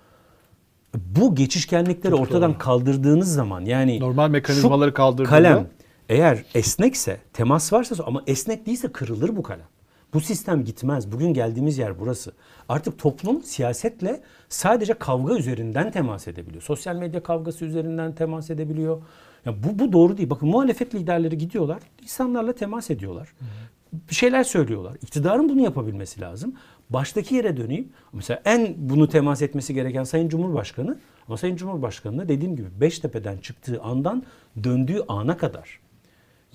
[0.95, 5.67] Bu geçişkenlikleri ortadan kaldırdığınız zaman yani Normal mekanizmaları kaldırdığında- kalem
[6.09, 9.67] eğer esnekse, temas varsa ama esnek değilse kırılır bu kalem.
[10.13, 11.11] Bu sistem gitmez.
[11.11, 12.31] Bugün geldiğimiz yer burası.
[12.69, 16.61] Artık toplum siyasetle sadece kavga üzerinden temas edebiliyor.
[16.61, 19.01] Sosyal medya kavgası üzerinden temas edebiliyor.
[19.45, 20.29] Ya bu, bu doğru değil.
[20.29, 23.33] Bakın muhalefet liderleri gidiyorlar, insanlarla temas ediyorlar.
[24.09, 24.97] Bir şeyler söylüyorlar.
[25.01, 26.53] İktidarın bunu yapabilmesi lazım.
[26.89, 27.89] Baştaki yere döneyim.
[28.13, 30.97] Mesela en bunu temas etmesi gereken Sayın Cumhurbaşkanı
[31.27, 34.23] ama Sayın Cumhurbaşkanı dediğim gibi Beştepe'den çıktığı andan
[34.63, 35.79] döndüğü ana kadar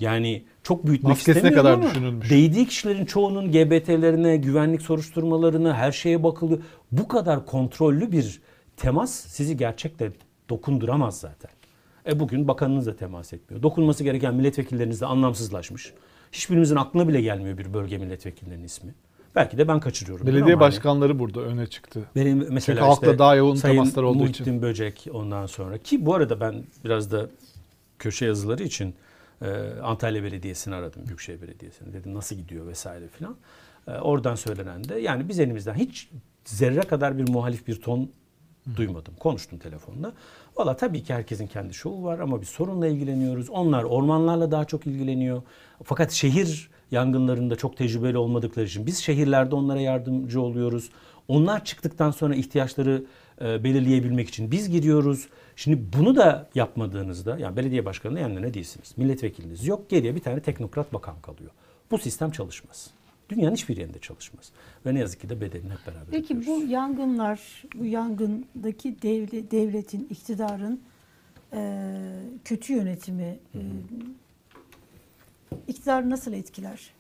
[0.02, 2.30] Yani çok büyütmek Maskesine istemiyorum kadar ama düşünülmüş.
[2.30, 6.60] değdiği kişilerin çoğunun GBT'lerine, güvenlik soruşturmalarına, her şeye bakılıyor.
[6.92, 8.40] Bu kadar kontrollü bir
[8.76, 10.12] temas sizi gerçekten
[10.50, 11.50] dokunduramaz zaten.
[12.06, 13.62] E bugün bakanınız da temas etmiyor.
[13.62, 15.92] Dokunması gereken milletvekilleriniz de anlamsızlaşmış.
[16.32, 18.94] Hiçbirimizin aklına bile gelmiyor bir bölge milletvekillerinin ismi.
[19.34, 20.26] Belki de ben kaçırıyorum.
[20.26, 22.00] Belediye hani- başkanları burada öne çıktı.
[22.16, 24.62] benim mesela Çünkü halkla işte daha yoğun Sayın temaslar olduğu Muhittin için.
[24.62, 26.54] Böcek ondan sonra ki bu arada ben
[26.84, 27.28] biraz da
[27.98, 28.94] köşe yazıları için
[29.43, 33.36] e, Antalya Belediyesi'ni aradım Büyükşehir Belediyesi'ni dedim nasıl gidiyor vesaire filan.
[33.86, 36.09] E, oradan söylenen de yani biz elimizden hiç
[36.44, 38.10] zerre kadar bir muhalif bir ton
[38.77, 39.14] duymadım.
[39.14, 40.12] Konuştum telefonda.
[40.56, 43.51] Valla tabii ki herkesin kendi şovu var ama bir sorunla ilgileniyoruz.
[43.51, 45.43] Onlar ormanlarla daha çok ilgileniyor.
[45.85, 50.90] Fakat şehir yangınlarında çok tecrübeli olmadıkları için biz şehirlerde onlara yardımcı oluyoruz.
[51.28, 53.05] Onlar çıktıktan sonra ihtiyaçları
[53.40, 55.28] e, belirleyebilmek için biz giriyoruz.
[55.56, 58.94] Şimdi bunu da yapmadığınızda yani belediye başkanının yanına değilsiniz.
[58.96, 59.90] Milletvekiliniz yok.
[59.90, 61.50] Geriye bir tane teknokrat bakan kalıyor.
[61.90, 62.90] Bu sistem çalışmaz.
[63.28, 64.52] Dünyanın hiçbir yerinde çalışmaz.
[64.86, 66.62] Ve ne yazık ki de bedelini hep beraber Peki ödüyoruz.
[66.62, 70.80] bu yangınlar, bu yangındaki devle, devletin, iktidarın
[71.52, 71.90] e,
[72.44, 73.60] kötü yönetimi e,
[75.68, 76.90] iktidarı nasıl etkiler?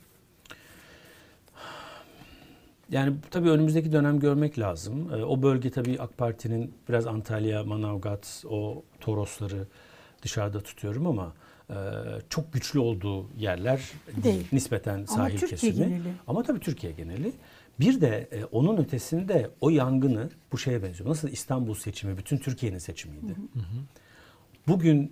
[2.92, 5.10] Yani tabii önümüzdeki dönem görmek lazım.
[5.14, 9.66] Ee, O bölge tabii AK Parti'nin biraz Antalya, Manavgat, o Torosları
[10.22, 11.32] dışarıda tutuyorum ama
[11.70, 11.74] e,
[12.28, 13.90] çok güçlü olduğu yerler
[14.24, 14.48] Değil.
[14.52, 15.74] Nispeten sahil Türkiye kesimi.
[15.88, 16.12] geneli.
[16.26, 17.32] Ama tabii Türkiye geneli.
[17.80, 21.10] Bir de e, onun ötesinde o yangını bu şeye benziyor.
[21.10, 23.34] Nasıl İstanbul seçimi bütün Türkiye'nin seçimiydi.
[24.68, 25.08] Bugün m,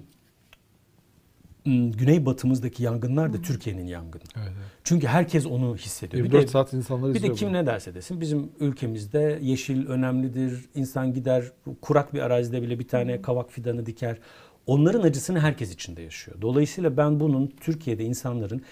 [1.65, 4.23] güneybatımızdaki yangınlar da Türkiye'nin yangını.
[4.37, 4.53] Evet,
[4.85, 6.25] Çünkü herkes onu hissediyor.
[6.25, 7.57] Bir 24 de- saat insanlar bir de kim bunu.
[7.57, 10.65] ne derse desin bizim ülkemizde yeşil önemlidir.
[10.75, 11.45] İnsan gider
[11.81, 14.19] kurak bir arazide bile bir tane kavak fidanı diker.
[14.67, 16.37] Onların acısını herkes içinde yaşıyor.
[16.43, 18.63] Dolayısıyla ben bunun Türkiye'de insanların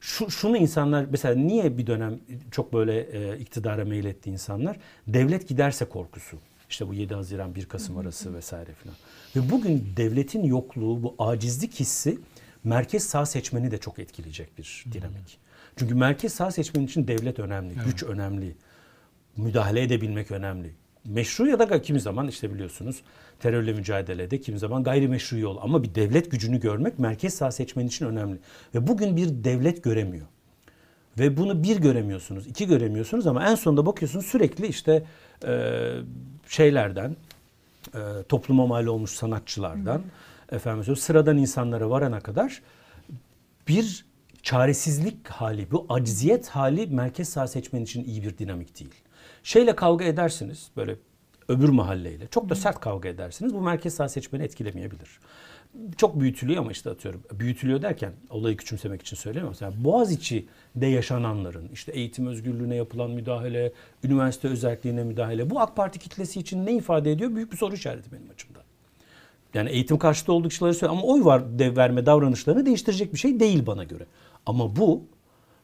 [0.00, 2.18] şu, şunu insanlar mesela niye bir dönem
[2.50, 4.76] çok böyle e, iktidara meyletti insanlar?
[5.06, 6.36] Devlet giderse korkusu.
[6.70, 8.96] İşte bu 7 Haziran 1 Kasım arası vesaire filan.
[9.36, 12.18] Ve bugün devletin yokluğu bu acizlik hissi
[12.64, 15.38] merkez sağ seçmeni de çok etkileyecek bir dinamik.
[15.76, 18.56] Çünkü merkez sağ seçmen için devlet önemli, güç önemli,
[19.36, 20.74] müdahale edebilmek önemli.
[21.04, 23.02] Meşru ya da kimi zaman işte biliyorsunuz
[23.40, 28.06] terörle mücadelede kimi zaman gayrimeşru yol ama bir devlet gücünü görmek merkez sağ seçmen için
[28.06, 28.38] önemli.
[28.74, 30.26] Ve bugün bir devlet göremiyor.
[31.18, 35.04] Ve bunu bir göremiyorsunuz, iki göremiyorsunuz ama en sonunda bakıyorsunuz sürekli işte
[35.46, 35.72] e,
[36.48, 37.16] şeylerden,
[37.94, 40.02] e, topluma mal olmuş sanatçılardan,
[40.52, 42.62] efendim söyleyeyim, sıradan insanlara varana kadar
[43.68, 44.06] bir
[44.42, 48.94] çaresizlik hali, bu acziyet hali merkez sağ seçmen için iyi bir dinamik değil.
[49.42, 50.96] Şeyle kavga edersiniz böyle
[51.48, 52.26] öbür mahalleyle.
[52.26, 53.54] Çok da sert kavga edersiniz.
[53.54, 55.20] Bu merkez sağ seçmeni etkilemeyebilir.
[55.96, 57.22] Çok büyütülüyor ama işte atıyorum.
[57.32, 59.56] Büyütülüyor derken olayı küçümsemek için söylemiyorum.
[59.60, 63.72] Mesela Boğaziçi'de yaşananların işte eğitim özgürlüğüne yapılan müdahale,
[64.04, 65.50] üniversite özelliğine müdahale.
[65.50, 67.34] Bu AK Parti kitlesi için ne ifade ediyor?
[67.34, 68.62] Büyük bir soru işareti benim açımdan.
[69.54, 73.40] Yani eğitim karşıtı olduk kişileri söylüyor ama oy var dev verme davranışlarını değiştirecek bir şey
[73.40, 74.06] değil bana göre.
[74.46, 75.02] Ama bu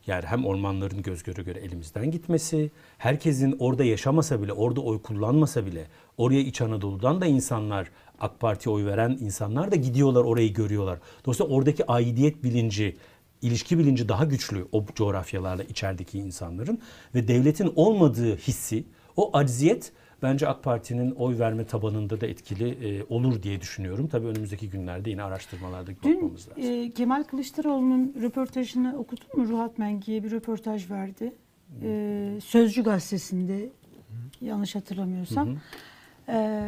[0.06, 5.66] yani hem ormanların göz göre göre elimizden gitmesi, herkesin orada yaşamasa bile, orada oy kullanmasa
[5.66, 5.86] bile,
[6.16, 7.90] oraya İç Anadolu'dan da insanlar,
[8.20, 10.98] AK Parti'ye oy veren insanlar da gidiyorlar orayı görüyorlar.
[11.26, 12.97] Dolayısıyla oradaki aidiyet bilinci,
[13.43, 16.78] ilişki bilinci daha güçlü o coğrafyalarla içerideki insanların
[17.14, 18.85] ve devletin olmadığı hissi,
[19.16, 19.93] o acziyet
[20.25, 22.69] bence AK Parti'nin oy verme tabanında da etkili
[22.99, 24.09] e, olur diye düşünüyorum.
[24.09, 26.63] Tabii önümüzdeki günlerde yine araştırmalarda Dün bakmamız lazım.
[26.65, 29.49] e, Kemal Kılıçdaroğlu'nun röportajını okudun mu?
[29.49, 31.33] Ruhat Mengi'ye bir röportaj verdi.
[31.83, 33.69] E, Sözcü gazetesinde
[34.41, 35.49] yanlış hatırlamıyorsam.
[36.29, 36.63] E,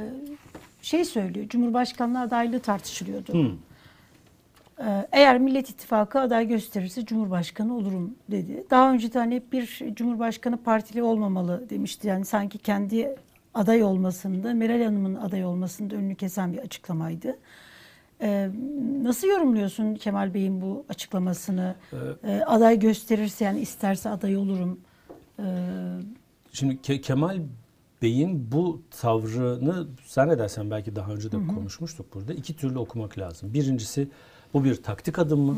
[0.83, 3.35] şey söylüyor, Cumhurbaşkanlığı adaylığı tartışılıyordu.
[3.35, 3.51] Hı.
[4.89, 8.65] E, eğer Millet İttifakı aday gösterirse Cumhurbaşkanı olurum dedi.
[8.71, 12.09] Daha önceden hep bir Cumhurbaşkanı partili olmamalı demişti.
[12.09, 13.17] Yani sanki kendi
[13.57, 17.39] aday olmasında, Meral Hanım'ın aday olmasında önünü kesen bir açıklamaydı.
[18.21, 18.51] Ee,
[19.03, 21.75] nasıl yorumluyorsun Kemal Bey'in bu açıklamasını?
[22.25, 24.81] Ee, aday gösterirse yani isterse aday olurum.
[25.39, 25.45] Ee,
[26.53, 27.41] Şimdi Ke- Kemal
[28.03, 32.35] Bey'in bu tavrını zannedersem belki daha önce de konuşmuştuk burada.
[32.35, 33.55] İki türlü okumak lazım.
[33.55, 34.09] Birincisi
[34.55, 35.57] bu bir taktik adım mı?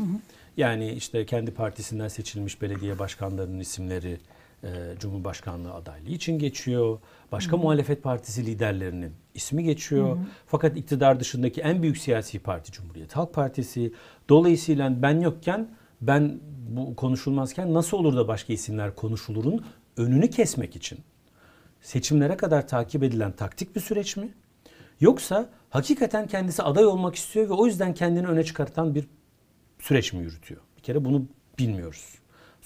[0.57, 4.17] Yani işte kendi partisinden seçilmiş belediye başkanlarının isimleri
[4.63, 4.69] e,
[4.99, 6.99] Cumhurbaşkanlığı adaylığı için geçiyor.
[7.31, 10.17] Başka muhalefet partisi liderlerinin ismi geçiyor.
[10.47, 13.93] Fakat iktidar dışındaki en büyük siyasi parti Cumhuriyet Halk Partisi.
[14.29, 15.69] Dolayısıyla ben yokken
[16.01, 19.65] ben bu konuşulmazken nasıl olur da başka isimler konuşulurun
[19.97, 20.99] önünü kesmek için
[21.81, 24.33] seçimlere kadar takip edilen taktik bir süreç mi?
[24.99, 29.07] Yoksa hakikaten kendisi aday olmak istiyor ve o yüzden kendini öne çıkartan bir
[29.79, 30.61] süreç mi yürütüyor?
[30.77, 31.25] Bir kere bunu
[31.59, 32.18] bilmiyoruz.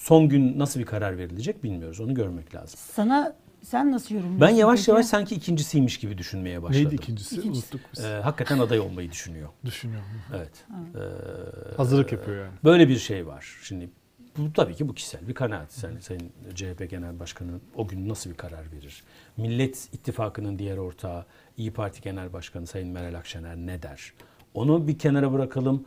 [0.03, 1.99] Son gün nasıl bir karar verilecek bilmiyoruz.
[1.99, 2.79] Onu görmek lazım.
[2.93, 4.41] Sana sen nasıl yorumluyorsun?
[4.41, 4.91] Ben yavaş peki?
[4.91, 6.85] yavaş sanki ikincisiymiş gibi düşünmeye başladım.
[6.85, 7.35] Neydi ikincisi?
[7.35, 7.75] İkincisi.
[7.75, 8.05] Unuttuk biz.
[8.05, 9.49] Ee, hakikaten aday olmayı düşünüyor.
[9.65, 10.07] Düşünüyorum.
[10.35, 10.65] Evet.
[10.95, 12.53] Ee, Hazırlık yapıyor yani.
[12.63, 13.57] Böyle bir şey var.
[13.63, 13.89] Şimdi
[14.37, 15.83] bu tabii ki bu kişisel bir kanaat.
[15.83, 19.03] Yani Sayın CHP Genel Başkanı o gün nasıl bir karar verir?
[19.37, 21.25] Millet İttifakı'nın diğer ortağı
[21.57, 24.13] İyi Parti Genel Başkanı Sayın Meral Akşener ne der?
[24.53, 25.85] Onu bir kenara bırakalım.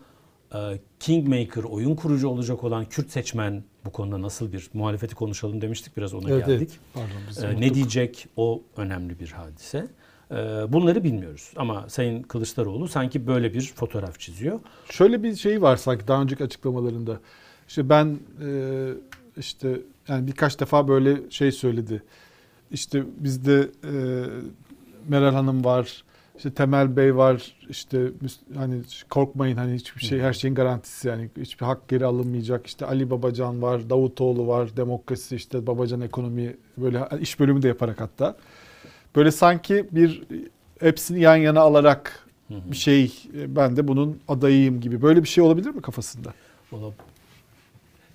[0.55, 5.97] Ee, Kingmaker, oyun kurucu olacak olan Kürt seçmen bu konuda nasıl bir muhalefeti konuşalım demiştik.
[5.97, 6.69] Biraz ona Evet, geldik.
[6.71, 6.79] evet.
[6.95, 7.59] Pardon biz unuttuk.
[7.59, 9.87] ne diyecek o önemli bir hadise.
[10.31, 10.35] Ee,
[10.69, 11.53] bunları bilmiyoruz.
[11.57, 14.61] Ama Sayın Kılıçdaroğlu sanki böyle bir fotoğraf çiziyor.
[14.91, 17.21] Şöyle bir şey var sanki daha önceki açıklamalarında.
[17.69, 18.49] İşte ben e,
[19.37, 22.03] işte yani birkaç defa böyle şey söyledi.
[22.71, 23.93] İşte bizde e,
[25.09, 26.05] Meral Hanım var,
[26.37, 28.11] işte Temel Bey var, işte
[28.57, 28.81] hani
[29.11, 32.67] korkmayın hani hiçbir şey her şeyin garantisi yani hiçbir hak geri alınmayacak.
[32.67, 38.01] İşte Ali Babacan var, Davutoğlu var, demokrasi işte Babacan ekonomi böyle iş bölümü de yaparak
[38.01, 38.37] hatta.
[39.17, 40.23] Böyle sanki bir
[40.81, 43.05] hepsini yan yana alarak bir şey
[43.39, 46.35] e, ben de bunun adayıyım gibi böyle bir şey olabilir mi kafasında?
[46.73, 46.93] Ola-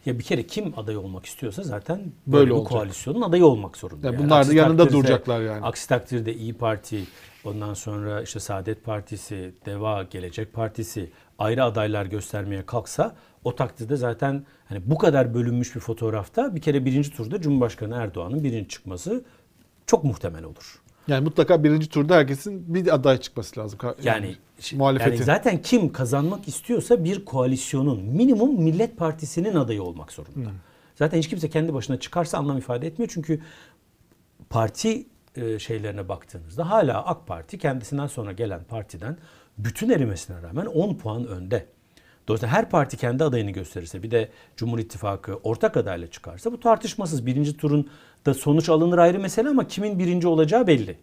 [0.06, 4.08] Ya bir kere kim aday olmak istiyorsa zaten Böyle böyle, bir koalisyonun adayı olmak zorunda.
[4.08, 5.66] Yani bunlar da yanında takdirde- duracaklar yani.
[5.66, 7.04] Aksi takdirde İyi Parti,
[7.46, 14.46] ondan sonra işte Saadet Partisi, Deva, Gelecek Partisi ayrı adaylar göstermeye kalksa o takdirde zaten
[14.66, 19.24] hani bu kadar bölünmüş bir fotoğrafta bir kere birinci turda Cumhurbaşkanı Erdoğan'ın birinci çıkması
[19.86, 20.82] çok muhtemel olur.
[21.08, 23.80] Yani mutlaka birinci turda herkesin bir aday çıkması lazım.
[24.04, 24.36] Yani,
[24.74, 25.14] muhalefetin.
[25.14, 30.50] yani zaten kim kazanmak istiyorsa bir koalisyonun minimum Millet Partisi'nin adayı olmak zorunda.
[30.96, 33.42] Zaten hiç kimse kendi başına çıkarsa anlam ifade etmiyor çünkü
[34.50, 35.06] parti
[35.36, 39.18] e, şeylerine baktığınızda hala AK Parti kendisinden sonra gelen partiden
[39.58, 41.66] bütün erimesine rağmen 10 puan önde.
[42.28, 47.26] Dolayısıyla her parti kendi adayını gösterirse bir de Cumhur İttifakı ortak adayla çıkarsa bu tartışmasız.
[47.26, 47.90] Birinci turun
[48.26, 50.98] da sonuç alınır ayrı mesele ama kimin birinci olacağı belli.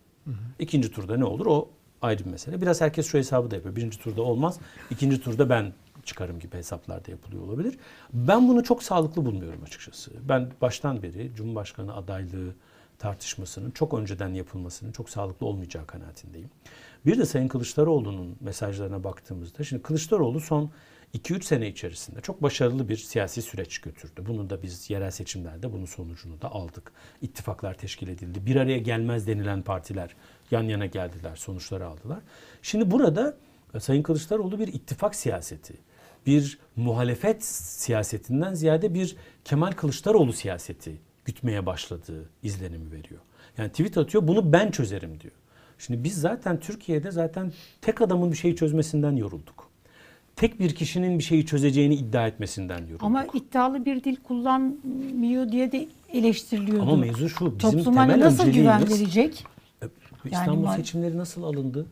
[0.59, 1.69] İkinci turda ne olur o
[2.03, 2.61] ayrı bir mesele.
[2.61, 3.77] Biraz herkes şu hesabı da yapıyor.
[3.77, 4.59] Birinci turda olmaz.
[4.91, 5.73] ikinci turda ben
[6.05, 7.79] çıkarım gibi hesaplar da yapılıyor olabilir.
[8.13, 10.11] Ben bunu çok sağlıklı bulmuyorum açıkçası.
[10.29, 12.55] Ben baştan beri Cumhurbaşkanı adaylığı
[12.99, 16.51] tartışmasının çok önceden yapılmasının çok sağlıklı olmayacağı kanaatindeyim.
[17.07, 20.71] Bir de Sayın Kılıçdaroğlu'nun mesajlarına baktığımızda şimdi Kılıçdaroğlu son
[21.15, 24.25] 2-3 sene içerisinde çok başarılı bir siyasi süreç götürdü.
[24.27, 26.93] Bunu da biz yerel seçimlerde bunun sonucunu da aldık.
[27.23, 28.47] İttifaklar teşkil edildi.
[28.47, 30.17] Bir araya gelmez denilen partiler
[30.51, 32.19] yan yana geldiler, sonuçları aldılar.
[32.63, 33.37] Şimdi burada
[33.75, 35.75] e, Sayın Kılıçdaroğlu bir ittifak siyaseti,
[36.27, 43.21] bir muhalefet siyasetinden ziyade bir Kemal Kılıçdaroğlu siyaseti gütmeye başladığı izlenimi veriyor.
[43.59, 45.35] Yani tweet atıyor bunu ben çözerim diyor.
[45.79, 49.68] Şimdi biz zaten Türkiye'de zaten tek adamın bir şeyi çözmesinden yorulduk.
[50.39, 53.03] Tek bir kişinin bir şeyi çözeceğini iddia etmesinden yorulduk.
[53.03, 56.83] Ama iddialı bir dil kullanmıyor diye de eleştiriliyordu.
[56.83, 57.59] Ama mevzu şu.
[57.59, 59.45] Bizim Toplum hani temel nasıl güven verecek?
[59.83, 59.91] E, Yani
[60.33, 61.87] İstanbul mal- seçimleri nasıl alındı?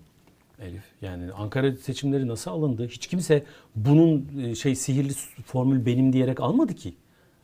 [0.60, 2.89] Elif yani Ankara seçimleri nasıl alındı?
[2.89, 3.44] Hiç kimse
[3.77, 5.12] bunun e, şey sihirli
[5.47, 6.94] formül benim diyerek almadı ki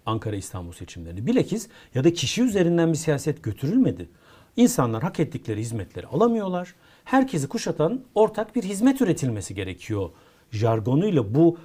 [0.06, 1.26] Ankara İstanbul seçimlerini.
[1.26, 4.08] Bilakis ya da kişi üzerinden bir siyaset götürülmedi.
[4.56, 6.74] İnsanlar hak ettikleri hizmetleri alamıyorlar.
[7.04, 10.10] Herkesi kuşatan ortak bir hizmet üretilmesi gerekiyor.
[10.52, 11.58] Jargonuyla bu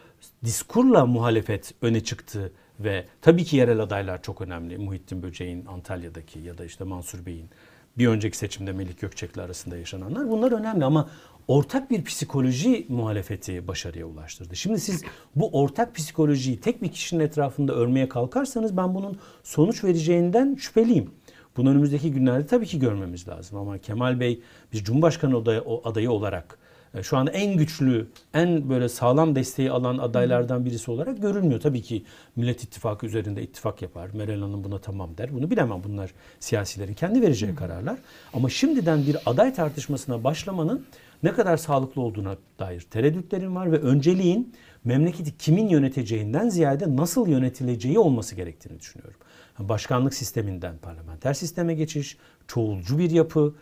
[0.43, 4.77] diskurla muhalefet öne çıktı ve tabii ki yerel adaylar çok önemli.
[4.77, 7.49] Muhittin Böceğin Antalya'daki ya da işte Mansur Bey'in
[7.97, 11.09] bir önceki seçimde Melik Gökçek'le arasında yaşananlar bunlar önemli ama
[11.47, 14.55] ortak bir psikoloji muhalefeti başarıya ulaştırdı.
[14.55, 15.03] Şimdi siz
[15.35, 21.11] bu ortak psikolojiyi tek bir kişinin etrafında örmeye kalkarsanız ben bunun sonuç vereceğinden şüpheliyim.
[21.57, 24.41] Bunu önümüzdeki günlerde tabii ki görmemiz lazım ama Kemal Bey
[24.73, 26.59] bir Cumhurbaşkanı adayı, adayı olarak
[27.01, 31.59] şu anda en güçlü, en böyle sağlam desteği alan adaylardan birisi olarak görülmüyor.
[31.59, 32.03] Tabii ki
[32.35, 34.09] Millet İttifakı üzerinde ittifak yapar.
[34.13, 35.33] Meral Hanım buna tamam der.
[35.33, 35.81] Bunu bilemem.
[35.83, 37.97] Bunlar siyasilerin kendi vereceği kararlar.
[38.33, 40.85] Ama şimdiden bir aday tartışmasına başlamanın
[41.23, 44.53] ne kadar sağlıklı olduğuna dair tereddütlerim var ve önceliğin
[44.83, 49.19] memleketi kimin yöneteceğinden ziyade nasıl yönetileceği olması gerektiğini düşünüyorum.
[49.59, 53.55] Başkanlık sisteminden parlamenter sisteme geçiş, çoğulcu bir yapı,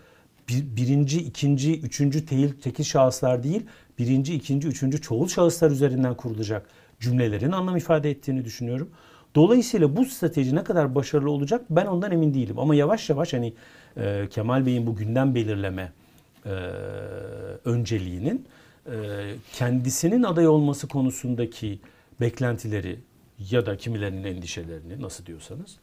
[0.49, 3.65] bir, birinci, ikinci, üçüncü değil, tekil şahıslar değil,
[3.99, 6.67] birinci, ikinci, üçüncü çoğul şahıslar üzerinden kurulacak
[6.99, 8.89] cümlelerin anlam ifade ettiğini düşünüyorum.
[9.35, 12.59] Dolayısıyla bu strateji ne kadar başarılı olacak ben ondan emin değilim.
[12.59, 13.53] Ama yavaş yavaş hani
[13.97, 15.91] e, Kemal Bey'in bu gündem belirleme
[16.45, 16.49] e,
[17.65, 18.45] önceliğinin
[18.85, 18.91] e,
[19.53, 21.80] kendisinin aday olması konusundaki
[22.22, 22.99] beklentileri
[23.51, 25.77] ya da kimilerinin endişelerini nasıl diyorsanız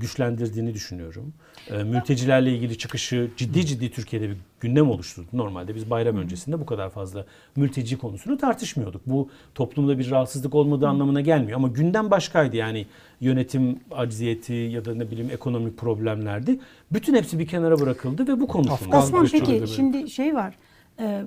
[0.00, 1.32] güçlendirdiğini düşünüyorum.
[1.70, 5.26] E, mültecilerle ilgili çıkışı ciddi ciddi Türkiye'de bir gündem oluşturdu.
[5.32, 7.26] Normalde biz bayram öncesinde bu kadar fazla
[7.56, 9.02] mülteci konusunu tartışmıyorduk.
[9.06, 11.56] Bu toplumda bir rahatsızlık olmadığı anlamına gelmiyor.
[11.56, 12.86] Ama gündem başkaydı yani
[13.20, 16.58] yönetim acziyeti ya da ne bileyim ekonomik problemlerdi.
[16.92, 18.96] Bütün hepsi bir kenara bırakıldı ve bu konuşuldu.
[18.96, 20.54] Osman peki şimdi şey var.
[20.98, 21.24] e,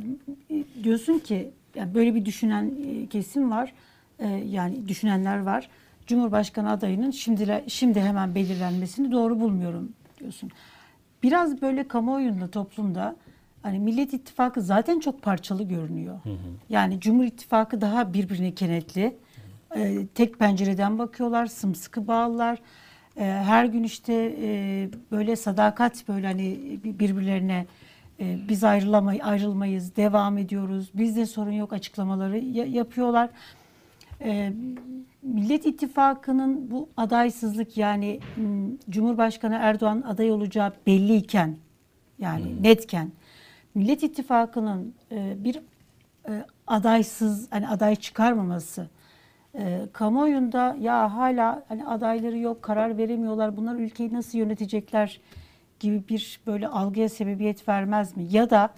[0.83, 3.73] diyorsun ki yani böyle bir düşünen e, kesim var.
[4.19, 5.69] E, yani düşünenler var.
[6.07, 10.51] Cumhurbaşkanı adayının şimdi şimdi hemen belirlenmesini doğru bulmuyorum diyorsun.
[11.23, 13.15] Biraz böyle kamuoyunda toplumda
[13.61, 16.19] hani Millet İttifakı zaten çok parçalı görünüyor.
[16.69, 19.17] Yani Cumhur İttifakı daha birbirine kenetli.
[19.75, 22.59] E, tek pencereden bakıyorlar, sımsıkı bağlılar.
[23.17, 27.65] E, her gün işte e, böyle sadakat böyle hani birbirlerine
[28.19, 30.91] e, biz ayrılamay ayrılmayız, devam ediyoruz.
[30.93, 33.29] Bizde sorun yok açıklamaları ya- yapıyorlar.
[34.23, 34.53] E,
[35.21, 41.55] Millet İttifakı'nın bu adaysızlık yani m, Cumhurbaşkanı Erdoğan aday olacağı belliyken
[42.19, 43.11] yani netken
[43.75, 45.61] Millet İttifakı'nın e, bir
[46.29, 48.87] e, adaysız hani aday çıkarmaması
[49.55, 55.21] e, kamuoyunda ya hala hani adayları yok karar veremiyorlar bunlar ülkeyi nasıl yönetecekler
[55.79, 58.27] gibi bir böyle algıya sebebiyet vermez mi?
[58.31, 58.69] Ya da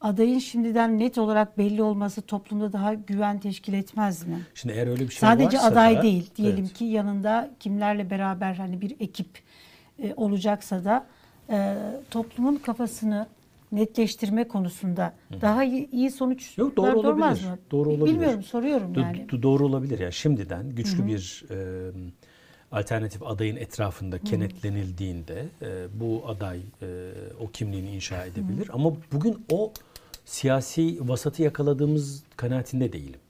[0.00, 4.46] adayın şimdiden net olarak belli olması toplumda daha güven teşkil etmez mi?
[4.54, 6.72] Şimdi eğer öyle bir şey Sadece varsa aday da- değil diyelim Evet.
[6.74, 9.28] ki yanında kimlerle beraber hani bir ekip
[10.02, 11.06] e, olacaksa da
[11.50, 11.76] e,
[12.10, 13.26] toplumun kafasını
[13.72, 17.44] netleştirme konusunda daha iyi, iyi sonuçlar Yok, doğru olabilir.
[17.50, 17.58] mı?
[17.70, 18.14] Doğru olabilir.
[18.14, 19.26] Bilmiyorum soruyorum yani.
[19.28, 21.56] do- doğru olabilir ya şimdiden güçlü bir e,
[22.72, 27.10] alternatif adayın etrafında kenetlenildiğinde e, bu aday e,
[27.40, 28.70] o kimliğini inşa edebilir.
[28.72, 29.72] Ama bugün o
[30.24, 33.20] siyasi vasatı yakaladığımız kanaatinde değilim.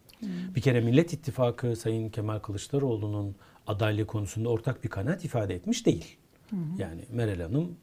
[0.54, 3.36] Bir kere Millet İttifakı Sayın Kemal Kılıçdaroğlu'nun
[3.66, 6.16] adaylığı konusunda ortak bir kanaat ifade etmiş değil.
[6.78, 7.76] Yani Meral Hanım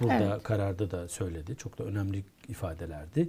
[0.00, 0.42] burada Evet.
[0.42, 1.56] kararda da söyledi.
[1.56, 3.28] Çok da önemli ifadelerdi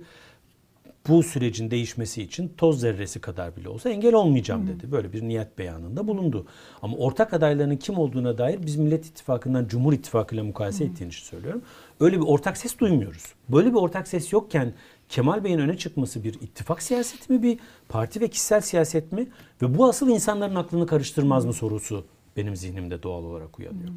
[1.07, 4.91] bu sürecin değişmesi için toz zerresi kadar bile olsa engel olmayacağım dedi.
[4.91, 6.45] Böyle bir niyet beyanında bulundu.
[6.81, 11.61] Ama ortak adaylarının kim olduğuna dair biz Millet İttifakı'ndan Cumhur İttifakı ile mukayese ettiğini söylüyorum.
[11.99, 13.23] Öyle bir ortak ses duymuyoruz.
[13.49, 14.73] Böyle bir ortak ses yokken
[15.09, 17.59] Kemal Bey'in öne çıkması bir ittifak siyaseti mi, bir
[17.89, 19.27] parti ve kişisel siyaset mi?
[19.61, 22.05] Ve bu asıl insanların aklını karıştırmaz mı sorusu
[22.37, 23.89] benim zihnimde doğal olarak uyanıyor.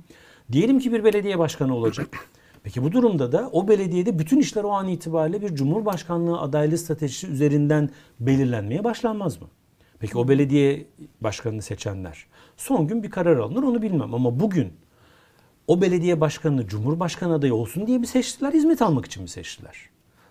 [0.53, 2.29] Diyelim ki bir belediye başkanı olacak.
[2.63, 7.27] Peki bu durumda da o belediyede bütün işler o an itibariyle bir cumhurbaşkanlığı adaylığı stratejisi
[7.27, 9.49] üzerinden belirlenmeye başlanmaz mı?
[9.99, 10.87] Peki o belediye
[11.21, 12.27] başkanını seçenler
[12.57, 14.73] son gün bir karar alınır onu bilmem ama bugün
[15.67, 19.77] o belediye başkanını cumhurbaşkanı adayı olsun diye mi seçtiler, hizmet almak için mi seçtiler?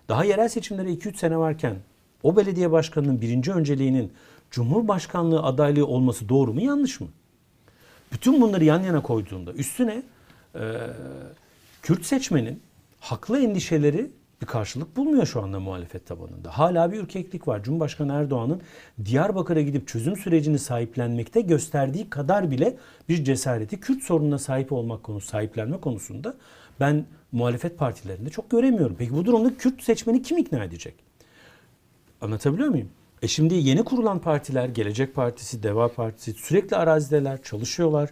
[0.08, 1.76] Daha yerel seçimlere 2-3 sene varken
[2.22, 4.12] o belediye başkanının birinci önceliğinin
[4.50, 7.08] cumhurbaşkanlığı adaylığı olması doğru mu yanlış mı?
[8.12, 10.02] Bütün bunları yan yana koyduğunda üstüne
[10.54, 10.60] e,
[11.82, 12.62] Kürt seçmenin
[13.00, 14.10] haklı endişeleri
[14.42, 16.58] bir karşılık bulmuyor şu anda muhalefet tabanında.
[16.58, 17.62] Hala bir ürkeklik var.
[17.62, 18.62] Cumhurbaşkanı Erdoğan'ın
[19.04, 22.76] Diyarbakır'a gidip çözüm sürecini sahiplenmekte gösterdiği kadar bile
[23.08, 26.34] bir cesareti Kürt sorununa sahip olmak konusu, sahiplenme konusunda
[26.80, 28.96] ben muhalefet partilerinde çok göremiyorum.
[28.98, 30.94] Peki bu durumda Kürt seçmeni kim ikna edecek?
[32.20, 32.88] Anlatabiliyor muyum?
[33.22, 38.10] E şimdi yeni kurulan partiler, Gelecek Partisi, Deva Partisi sürekli arazideler, çalışıyorlar.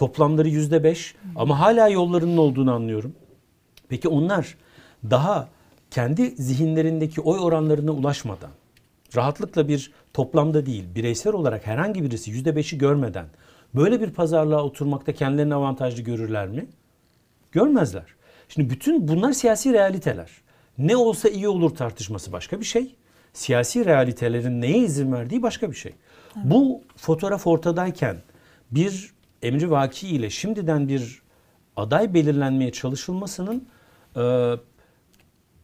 [0.00, 3.14] Toplamları yüzde beş ama hala yollarının olduğunu anlıyorum.
[3.88, 4.56] Peki onlar
[5.10, 5.48] daha
[5.90, 8.50] kendi zihinlerindeki oy oranlarına ulaşmadan,
[9.16, 13.26] rahatlıkla bir toplamda değil, bireysel olarak herhangi birisi yüzde beşi görmeden
[13.74, 16.66] böyle bir pazarlığa oturmakta kendilerini avantajlı görürler mi?
[17.52, 18.06] Görmezler.
[18.48, 20.30] Şimdi bütün bunlar siyasi realiteler.
[20.78, 22.94] Ne olsa iyi olur tartışması başka bir şey.
[23.32, 25.92] Siyasi realitelerin neye izin verdiği başka bir şey.
[26.36, 28.16] Bu fotoğraf ortadayken
[28.70, 31.22] bir emri vaki ile şimdiden bir
[31.76, 33.68] aday belirlenmeye çalışılmasının
[34.16, 34.52] e,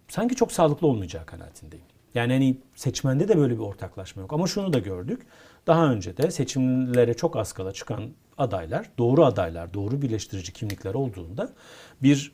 [0.09, 1.85] sanki çok sağlıklı olmayacağı kanaatindeyim.
[2.15, 4.33] Yani hani seçmende de böyle bir ortaklaşma yok.
[4.33, 5.27] Ama şunu da gördük.
[5.67, 8.03] Daha önce de seçimlere çok az kala çıkan
[8.39, 11.53] adaylar, doğru adaylar, doğru birleştirici kimlikler olduğunda
[12.03, 12.33] bir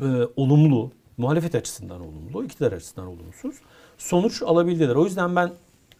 [0.00, 0.04] e,
[0.36, 3.56] olumlu, muhalefet açısından olumlu, iktidar açısından olumsuz
[3.98, 4.94] sonuç alabildiler.
[4.94, 5.52] O yüzden ben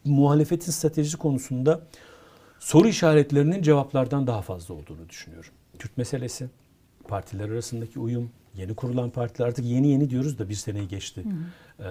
[0.04, 1.80] muhalefetin stratejisi konusunda
[2.58, 5.50] soru işaretlerinin cevaplardan daha fazla olduğunu düşünüyorum.
[5.78, 6.48] Kürt meselesi,
[7.08, 11.24] partiler arasındaki uyum, yeni kurulan partiler artık yeni yeni diyoruz da bir seneyi geçti.
[11.78, 11.84] Ee,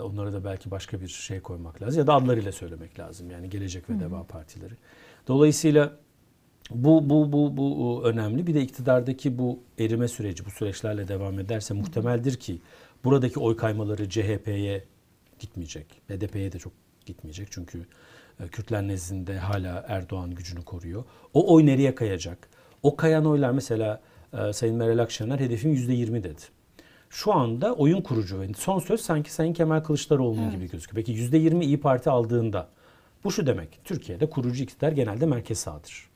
[0.00, 3.30] onlara da belki başka bir şey koymak lazım ya da adlarıyla söylemek lazım.
[3.30, 4.74] Yani Gelecek ve Deva partileri.
[5.28, 5.92] Dolayısıyla
[6.70, 8.46] bu, bu, bu, bu önemli.
[8.46, 12.60] Bir de iktidardaki bu erime süreci bu süreçlerle devam ederse muhtemeldir ki
[13.04, 14.84] buradaki oy kaymaları CHP'ye
[15.38, 15.86] gitmeyecek.
[16.08, 16.72] HDP'ye de çok
[17.06, 17.48] gitmeyecek.
[17.50, 17.86] Çünkü
[18.46, 21.04] Kürtler nezdinde hala Erdoğan gücünü koruyor.
[21.34, 22.48] O oy nereye kayacak?
[22.82, 24.00] O kayan oylar mesela
[24.32, 26.42] e, Sayın Meral Akşener hedefim %20 dedi.
[27.10, 31.04] Şu anda oyun kurucu ve son söz sanki Sayın Kemal Kılıçdaroğlu'nun gibi gözüküyor.
[31.06, 32.68] Peki %20 İyi Parti aldığında
[33.24, 33.80] bu şu demek.
[33.84, 36.08] Türkiye'de kurucu iktidar genelde merkez sağdır.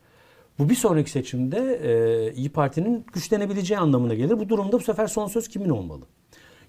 [0.59, 4.39] Bu bir sonraki seçimde e, İyi Parti'nin güçlenebileceği anlamına gelir.
[4.39, 6.05] Bu durumda bu sefer son söz kimin olmalı?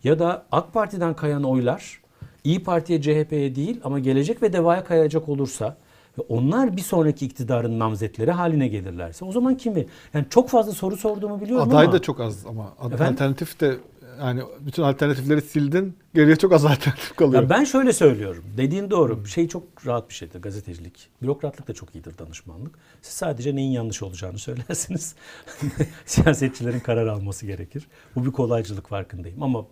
[0.04, 2.03] Ya da AK Parti'den kayan oylar
[2.44, 5.78] İyi Parti'ye CHP'ye değil ama gelecek ve devaya kayacak olursa
[6.18, 9.86] ve onlar bir sonraki iktidarın namzetleri haline gelirlerse o zaman kimi?
[10.14, 13.06] Yani çok fazla soru sorduğumu biliyorum Aday ama da çok az ama Efendim?
[13.06, 13.78] alternatif de
[14.20, 15.98] yani bütün alternatifleri sildin.
[16.14, 17.44] Geriye çok az alternatif kalıyor.
[17.44, 18.44] Ya ben şöyle söylüyorum.
[18.58, 19.26] Dediğin doğru.
[19.28, 21.10] Şey çok rahat bir şeydir gazetecilik.
[21.22, 22.76] Bürokratlık da çok iyidir danışmanlık.
[23.02, 25.16] Siz sadece neyin yanlış olacağını söylersiniz.
[26.06, 27.88] Siyasetçilerin karar alması gerekir.
[28.16, 29.66] Bu bir kolaycılık farkındayım ama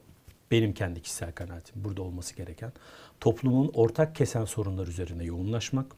[0.52, 2.74] benim kendi kişisel kanaatim burada olması gereken
[3.20, 5.96] toplumun ortak kesen sorunlar üzerine yoğunlaşmak,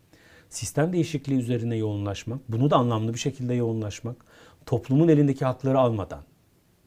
[0.50, 4.16] sistem değişikliği üzerine yoğunlaşmak, bunu da anlamlı bir şekilde yoğunlaşmak,
[4.66, 6.24] toplumun elindeki hakları almadan,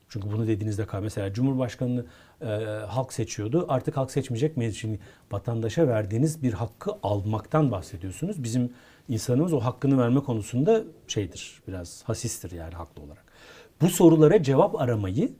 [0.08, 0.86] çünkü bunu dediğinizde.
[1.02, 2.04] Mesela Cumhurbaşkanı'nı
[2.40, 2.46] e,
[2.86, 3.66] halk seçiyordu.
[3.68, 4.74] Artık halk seçmeyecek?
[4.74, 4.98] Şimdi
[5.32, 8.42] vatandaşa verdiğiniz bir hakkı almaktan bahsediyorsunuz.
[8.42, 8.72] Bizim
[9.08, 11.62] insanımız o hakkını verme konusunda şeydir.
[11.68, 13.24] Biraz hasistir yani haklı olarak.
[13.80, 15.32] Bu sorulara cevap aramayı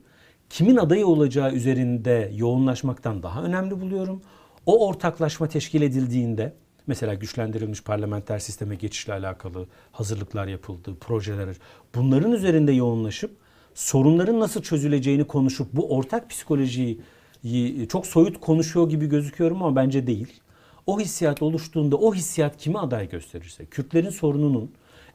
[0.49, 4.21] kimin adayı olacağı üzerinde yoğunlaşmaktan daha önemli buluyorum.
[4.65, 6.53] O ortaklaşma teşkil edildiğinde
[6.87, 11.55] mesela güçlendirilmiş parlamenter sisteme geçişle alakalı hazırlıklar yapıldı, projeler
[11.95, 13.31] bunların üzerinde yoğunlaşıp
[13.73, 16.99] sorunların nasıl çözüleceğini konuşup bu ortak psikolojiyi
[17.89, 20.41] çok soyut konuşuyor gibi gözüküyorum ama bence değil.
[20.87, 24.71] O hissiyat oluştuğunda o hissiyat kimi aday gösterirse Kürtlerin sorununun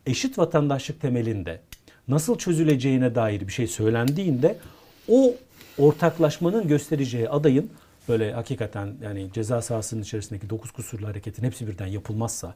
[0.07, 1.61] eşit vatandaşlık temelinde
[2.09, 4.59] nasıl çözüleceğine dair bir şey söylendiğinde
[5.09, 5.35] o
[5.79, 7.71] ortaklaşmanın göstereceği adayın
[8.09, 12.55] böyle hakikaten yani ceza sahasının içerisindeki dokuz kusurlu hareketin hepsi birden yapılmazsa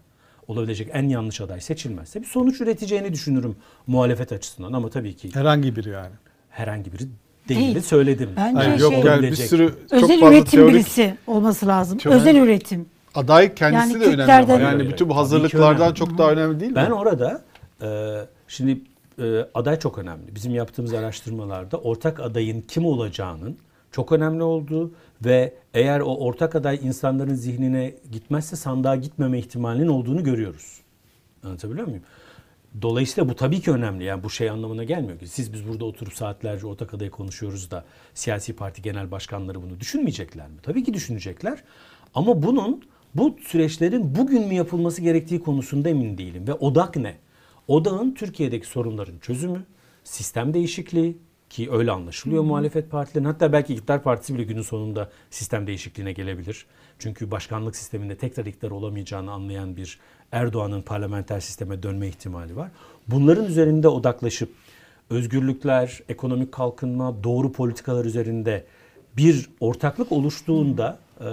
[0.49, 3.57] olabilecek en yanlış aday seçilmezse bir sonuç üreteceğini düşünürüm
[3.87, 6.13] muhalefet açısından ama tabii ki Herhangi biri yani.
[6.51, 7.03] herhangi biri
[7.49, 7.81] değil, Değil.
[7.81, 8.31] söyledim.
[8.37, 11.99] Bence Hayır, şey- yok yani bir sürü çok Özel fazla üretim teorik birisi olması lazım.
[11.99, 12.87] Teorik- Özel üretim.
[13.15, 14.53] aday kendisi Yani de önemli ama.
[14.63, 16.77] Yani bütün bu hazırlıklardan çok daha önemli değil mi?
[16.77, 17.43] Ben orada
[17.83, 17.89] e,
[18.49, 18.81] şimdi
[19.19, 20.35] e, aday çok önemli.
[20.35, 23.59] Bizim yaptığımız araştırmalarda ortak adayın kim olacağının
[23.93, 24.93] çok önemli olduğu
[25.25, 30.81] ve eğer o ortak aday insanların zihnine gitmezse sandığa gitmeme ihtimalinin olduğunu görüyoruz.
[31.43, 32.03] Anlatabiliyor muyum?
[32.83, 34.05] Dolayısıyla bu tabii ki önemli.
[34.05, 35.27] Yani bu şey anlamına gelmiyor ki.
[35.27, 37.85] Siz biz burada oturup saatlerce ortak adayı konuşuyoruz da
[38.15, 40.57] siyasi parti genel başkanları bunu düşünmeyecekler mi?
[40.63, 41.63] Tabii ki düşünecekler.
[42.15, 42.83] Ama bunun
[43.15, 46.49] bu süreçlerin bugün mü yapılması gerektiği konusunda emin değilim.
[46.49, 47.15] Ve odak ne?
[47.69, 49.63] Odağın Türkiye'deki sorunların çözümü,
[50.05, 51.19] sistem değişikliği
[51.51, 53.25] ki öyle anlaşılıyor muhalefet partilerin.
[53.25, 56.67] Hatta belki iktidar partisi bile günün sonunda sistem değişikliğine gelebilir.
[56.99, 59.99] Çünkü başkanlık sisteminde tekrar iktidar olamayacağını anlayan bir
[60.33, 62.71] Erdoğan'ın parlamenter sisteme dönme ihtimali var.
[63.09, 64.51] Bunların üzerinde odaklaşıp
[65.11, 68.65] özgürlükler, ekonomik kalkınma, doğru politikalar üzerinde
[69.17, 71.27] bir ortaklık oluştuğunda e,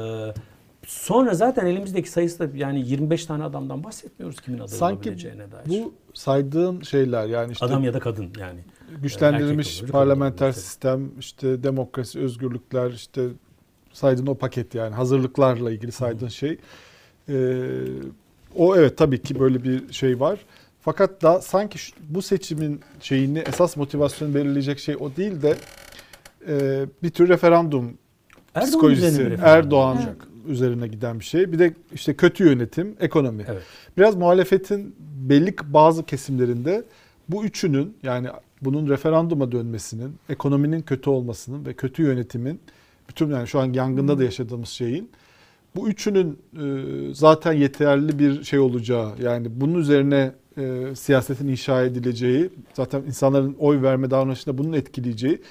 [0.87, 5.65] sonra zaten elimizdeki sayısı da yani 25 tane adamdan bahsetmiyoruz kimin aday Sanki olabileceğine dair.
[5.69, 8.59] bu saydığın şeyler yani işte Adam ya da kadın yani.
[9.01, 10.61] güçlendirilmiş Erkek olabilir, parlamenter olabilir.
[10.61, 13.27] sistem, işte demokrasi, özgürlükler, işte
[13.93, 16.57] saydığın o paket yani hazırlıklarla ilgili saydığın şey.
[17.29, 17.33] Ee,
[18.55, 20.39] o evet tabii ki böyle bir şey var.
[20.81, 25.55] Fakat da sanki şu- bu seçimin şeyini esas motivasyonu belirleyecek şey o değil de
[26.47, 27.93] e, bir tür referandum
[28.55, 29.97] Erdoğan psikolojisi referandum Erdoğan.
[30.47, 31.51] Üzerine giden bir şey.
[31.51, 33.45] Bir de işte kötü yönetim, ekonomi.
[33.47, 33.63] Evet.
[33.97, 36.83] Biraz muhalefetin belli bazı kesimlerinde
[37.29, 38.27] bu üçünün yani
[38.61, 42.59] bunun referanduma dönmesinin, ekonominin kötü olmasının ve kötü yönetimin
[43.09, 45.09] bütün yani şu an yangında da yaşadığımız şeyin
[45.75, 52.49] bu üçünün e, zaten yeterli bir şey olacağı yani bunun üzerine e, siyasetin inşa edileceği
[52.73, 55.41] zaten insanların oy verme davranışında bunun etkileyeceği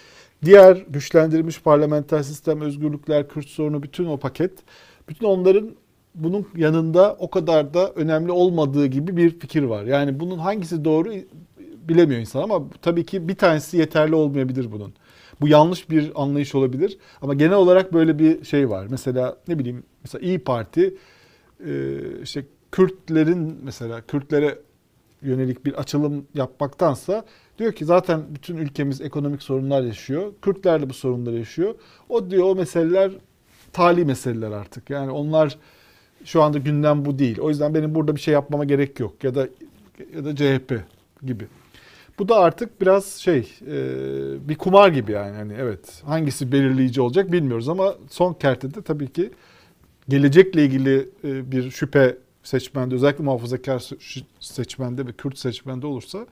[0.45, 4.53] diğer güçlendirilmiş parlamenter sistem, özgürlükler, Kürt sorunu bütün o paket
[5.09, 5.71] bütün onların
[6.15, 9.85] bunun yanında o kadar da önemli olmadığı gibi bir fikir var.
[9.85, 11.13] Yani bunun hangisi doğru
[11.89, 14.95] bilemiyor insan ama tabii ki bir tanesi yeterli olmayabilir bunun.
[15.41, 18.87] Bu yanlış bir anlayış olabilir ama genel olarak böyle bir şey var.
[18.91, 20.95] Mesela ne bileyim mesela İyi Parti
[22.23, 24.59] işte Kürtlerin mesela Kürtlere
[25.23, 27.25] yönelik bir açılım yapmaktansa
[27.63, 30.33] diyor ki zaten bütün ülkemiz ekonomik sorunlar yaşıyor.
[30.43, 31.75] Kürtler de bu sorunları yaşıyor.
[32.09, 33.13] O diyor o meseleler
[33.73, 34.91] tali meseleler artık.
[34.91, 35.59] Yani onlar
[36.25, 37.39] şu anda gündem bu değil.
[37.41, 39.49] O yüzden benim burada bir şey yapmama gerek yok ya da
[40.17, 40.81] ya da CHP
[41.27, 41.47] gibi.
[42.19, 43.79] Bu da artık biraz şey e,
[44.49, 45.37] bir kumar gibi yani.
[45.37, 49.31] yani evet hangisi belirleyici olacak bilmiyoruz ama son kertede tabii ki
[50.09, 56.27] gelecekle ilgili e, bir şüphe seçmende özellikle muhafazakar se- seçmende ve Kürt seçmende olursa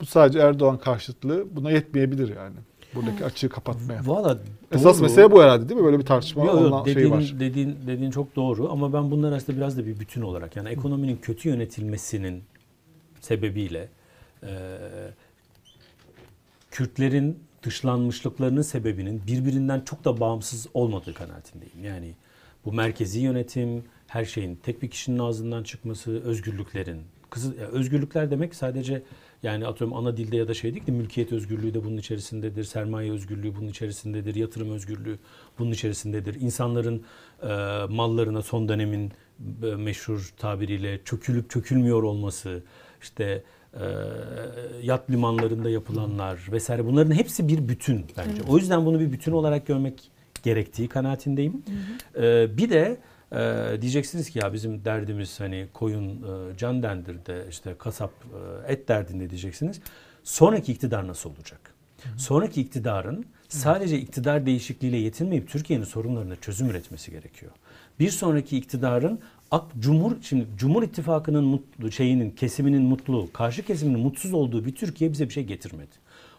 [0.00, 2.56] Bu sadece Erdoğan karşıtlığı buna yetmeyebilir yani.
[2.94, 4.00] Buradaki açığı kapatmaya.
[4.06, 4.38] Valla
[4.72, 5.02] Esas doğru.
[5.02, 5.86] mesele bu herhalde değil mi?
[5.86, 7.40] Böyle bir tartışma Yo, yo, olan dediğin, şey var.
[7.40, 11.16] Dediğin, dediğin çok doğru ama ben bunlar aslında biraz da bir bütün olarak yani ekonominin
[11.16, 12.42] kötü yönetilmesinin
[13.20, 13.88] sebebiyle
[14.42, 14.50] e,
[16.70, 21.84] Kürtlerin dışlanmışlıklarının sebebinin birbirinden çok da bağımsız olmadığı kanaatindeyim.
[21.84, 22.14] Yani
[22.64, 27.02] bu merkezi yönetim, her şeyin tek bir kişinin ağzından çıkması, özgürlüklerin.
[27.30, 29.02] Kızı, özgürlükler demek sadece
[29.42, 33.12] yani atıyorum ana dilde ya da şey değil de mülkiyet özgürlüğü de bunun içerisindedir, sermaye
[33.12, 35.18] özgürlüğü bunun içerisindedir, yatırım özgürlüğü
[35.58, 36.40] bunun içerisindedir.
[36.40, 37.02] İnsanların
[37.42, 37.46] e,
[37.88, 39.12] mallarına son dönemin
[39.62, 42.62] e, meşhur tabiriyle çökülüp çökülmüyor olması,
[43.02, 43.42] işte
[43.74, 43.84] e,
[44.82, 48.42] yat limanlarında yapılanlar vesaire bunların hepsi bir bütün bence.
[48.48, 50.10] O yüzden bunu bir bütün olarak görmek
[50.42, 51.62] gerektiği kanaatindeyim.
[52.16, 52.98] E, bir de
[53.32, 53.38] e,
[53.80, 58.12] diyeceksiniz ki ya bizim derdimiz hani koyun e, can dendir de işte kasap
[58.66, 59.80] e, et derdinde diyeceksiniz.
[60.24, 61.60] Sonraki iktidar nasıl olacak?
[62.16, 67.52] Sonraki iktidarın sadece iktidar değişikliğiyle yetinmeyip Türkiye'nin sorunlarına çözüm üretmesi gerekiyor.
[68.00, 69.20] Bir sonraki iktidarın
[69.50, 75.12] ak, Cumhur şimdi Cumhur İttifakı'nın mutlu şeyinin kesiminin mutlu, karşı kesiminin mutsuz olduğu bir Türkiye
[75.12, 75.90] bize bir şey getirmedi.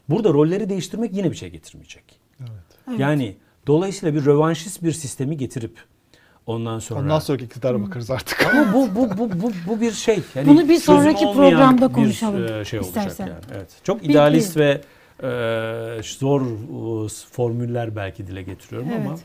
[0.09, 2.03] Burada rolleri değiştirmek yine bir şey getirmeyecek.
[2.39, 2.99] Evet.
[2.99, 3.35] Yani
[3.67, 5.77] dolayısıyla bir rövanşist bir sistemi getirip
[6.47, 8.45] ondan sonra Ondan sonraki iktidara bakarız artık.
[8.55, 10.19] ama bu bu bu bu bu bir şey.
[10.35, 13.27] Yani Bunu bir sonraki programda bir, konuşalım e, şey olacak istersen.
[13.27, 13.39] yani.
[13.55, 13.69] Evet.
[13.83, 14.81] Çok Bir- idealist ve
[15.23, 19.19] e, zor e, formüller belki dile getiriyorum ama Evet.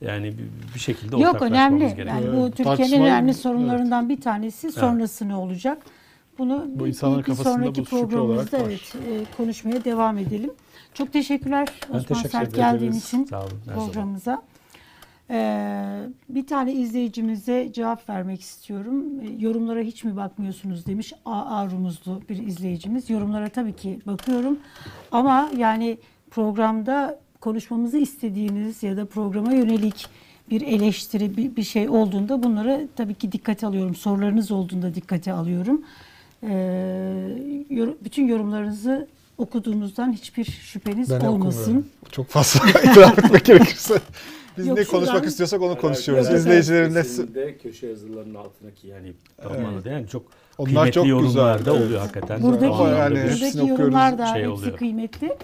[0.00, 1.78] yani bir, bir şekilde Yok önemli.
[1.78, 2.06] gerekiyor.
[2.06, 2.34] Yani Evet.
[2.36, 5.78] bu Türkiye'nin önemli sorunlarından bir tanesi sonrası ne olacak?
[6.38, 10.50] Bunu Bu bir- insanların bir, bir sonraki programımızda evet e, konuşmaya devam edelim.
[10.94, 12.64] Çok teşekkürler Ben Osman teşekkür Sert ederim.
[12.72, 13.50] geldiğin için Sağ olun.
[13.68, 14.42] her zaman.
[15.30, 15.84] Ee,
[16.28, 19.04] bir tane izleyicimize cevap vermek istiyorum.
[19.22, 21.12] Ee, Yorumlara hiç mi bakmıyorsunuz demiş.
[21.24, 23.10] A, A rumuzlu bir izleyicimiz.
[23.10, 24.58] Yorumlara tabii ki bakıyorum.
[25.12, 25.98] Ama yani
[26.30, 30.06] programda konuşmamızı istediğiniz ya da programa yönelik
[30.50, 33.94] bir eleştiri, bir, bir şey olduğunda bunları tabii ki dikkate alıyorum.
[33.94, 35.82] Sorularınız olduğunda dikkate alıyorum.
[36.42, 36.48] Ee,
[37.70, 41.60] yor- bütün yorumlarınızı okuduğunuzdan hiçbir şüpheniz Ben olmasın.
[41.60, 41.86] okumuyorum.
[42.12, 43.94] Çok fazla itiraf etmek gerekirse.
[44.58, 46.26] Biz Yok, ne şuradan- konuşmak istiyorsak onu konuşuyoruz.
[46.28, 49.12] Evet, İzleyicilerin ne Kesinlikle köşe yazılarının altındaki yani
[49.42, 49.86] evet.
[49.86, 50.22] yani çok
[50.58, 51.86] Onlar kıymetli çok yorumlar güzel, da evet.
[51.86, 52.42] oluyor hakikaten.
[52.42, 54.76] Buradaki, Ama yani buradaki yorumlar da şey hepsi oluyor.
[54.76, 55.36] kıymetli.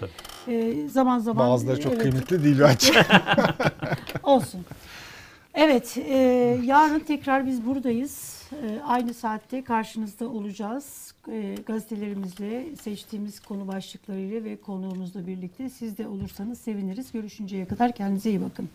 [0.48, 2.92] Ee, zaman zaman Bazıları çok evet, kıymetli değil bence.
[4.22, 4.60] olsun.
[5.54, 6.16] Evet, e,
[6.64, 8.42] yarın tekrar biz buradayız.
[8.52, 11.14] E, aynı saatte karşınızda olacağız.
[11.32, 15.70] E, gazetelerimizle, seçtiğimiz konu başlıklarıyla ve konuğumuzla birlikte.
[15.70, 17.12] Siz de olursanız seviniriz.
[17.12, 18.68] Görüşünceye kadar kendinize iyi bakın.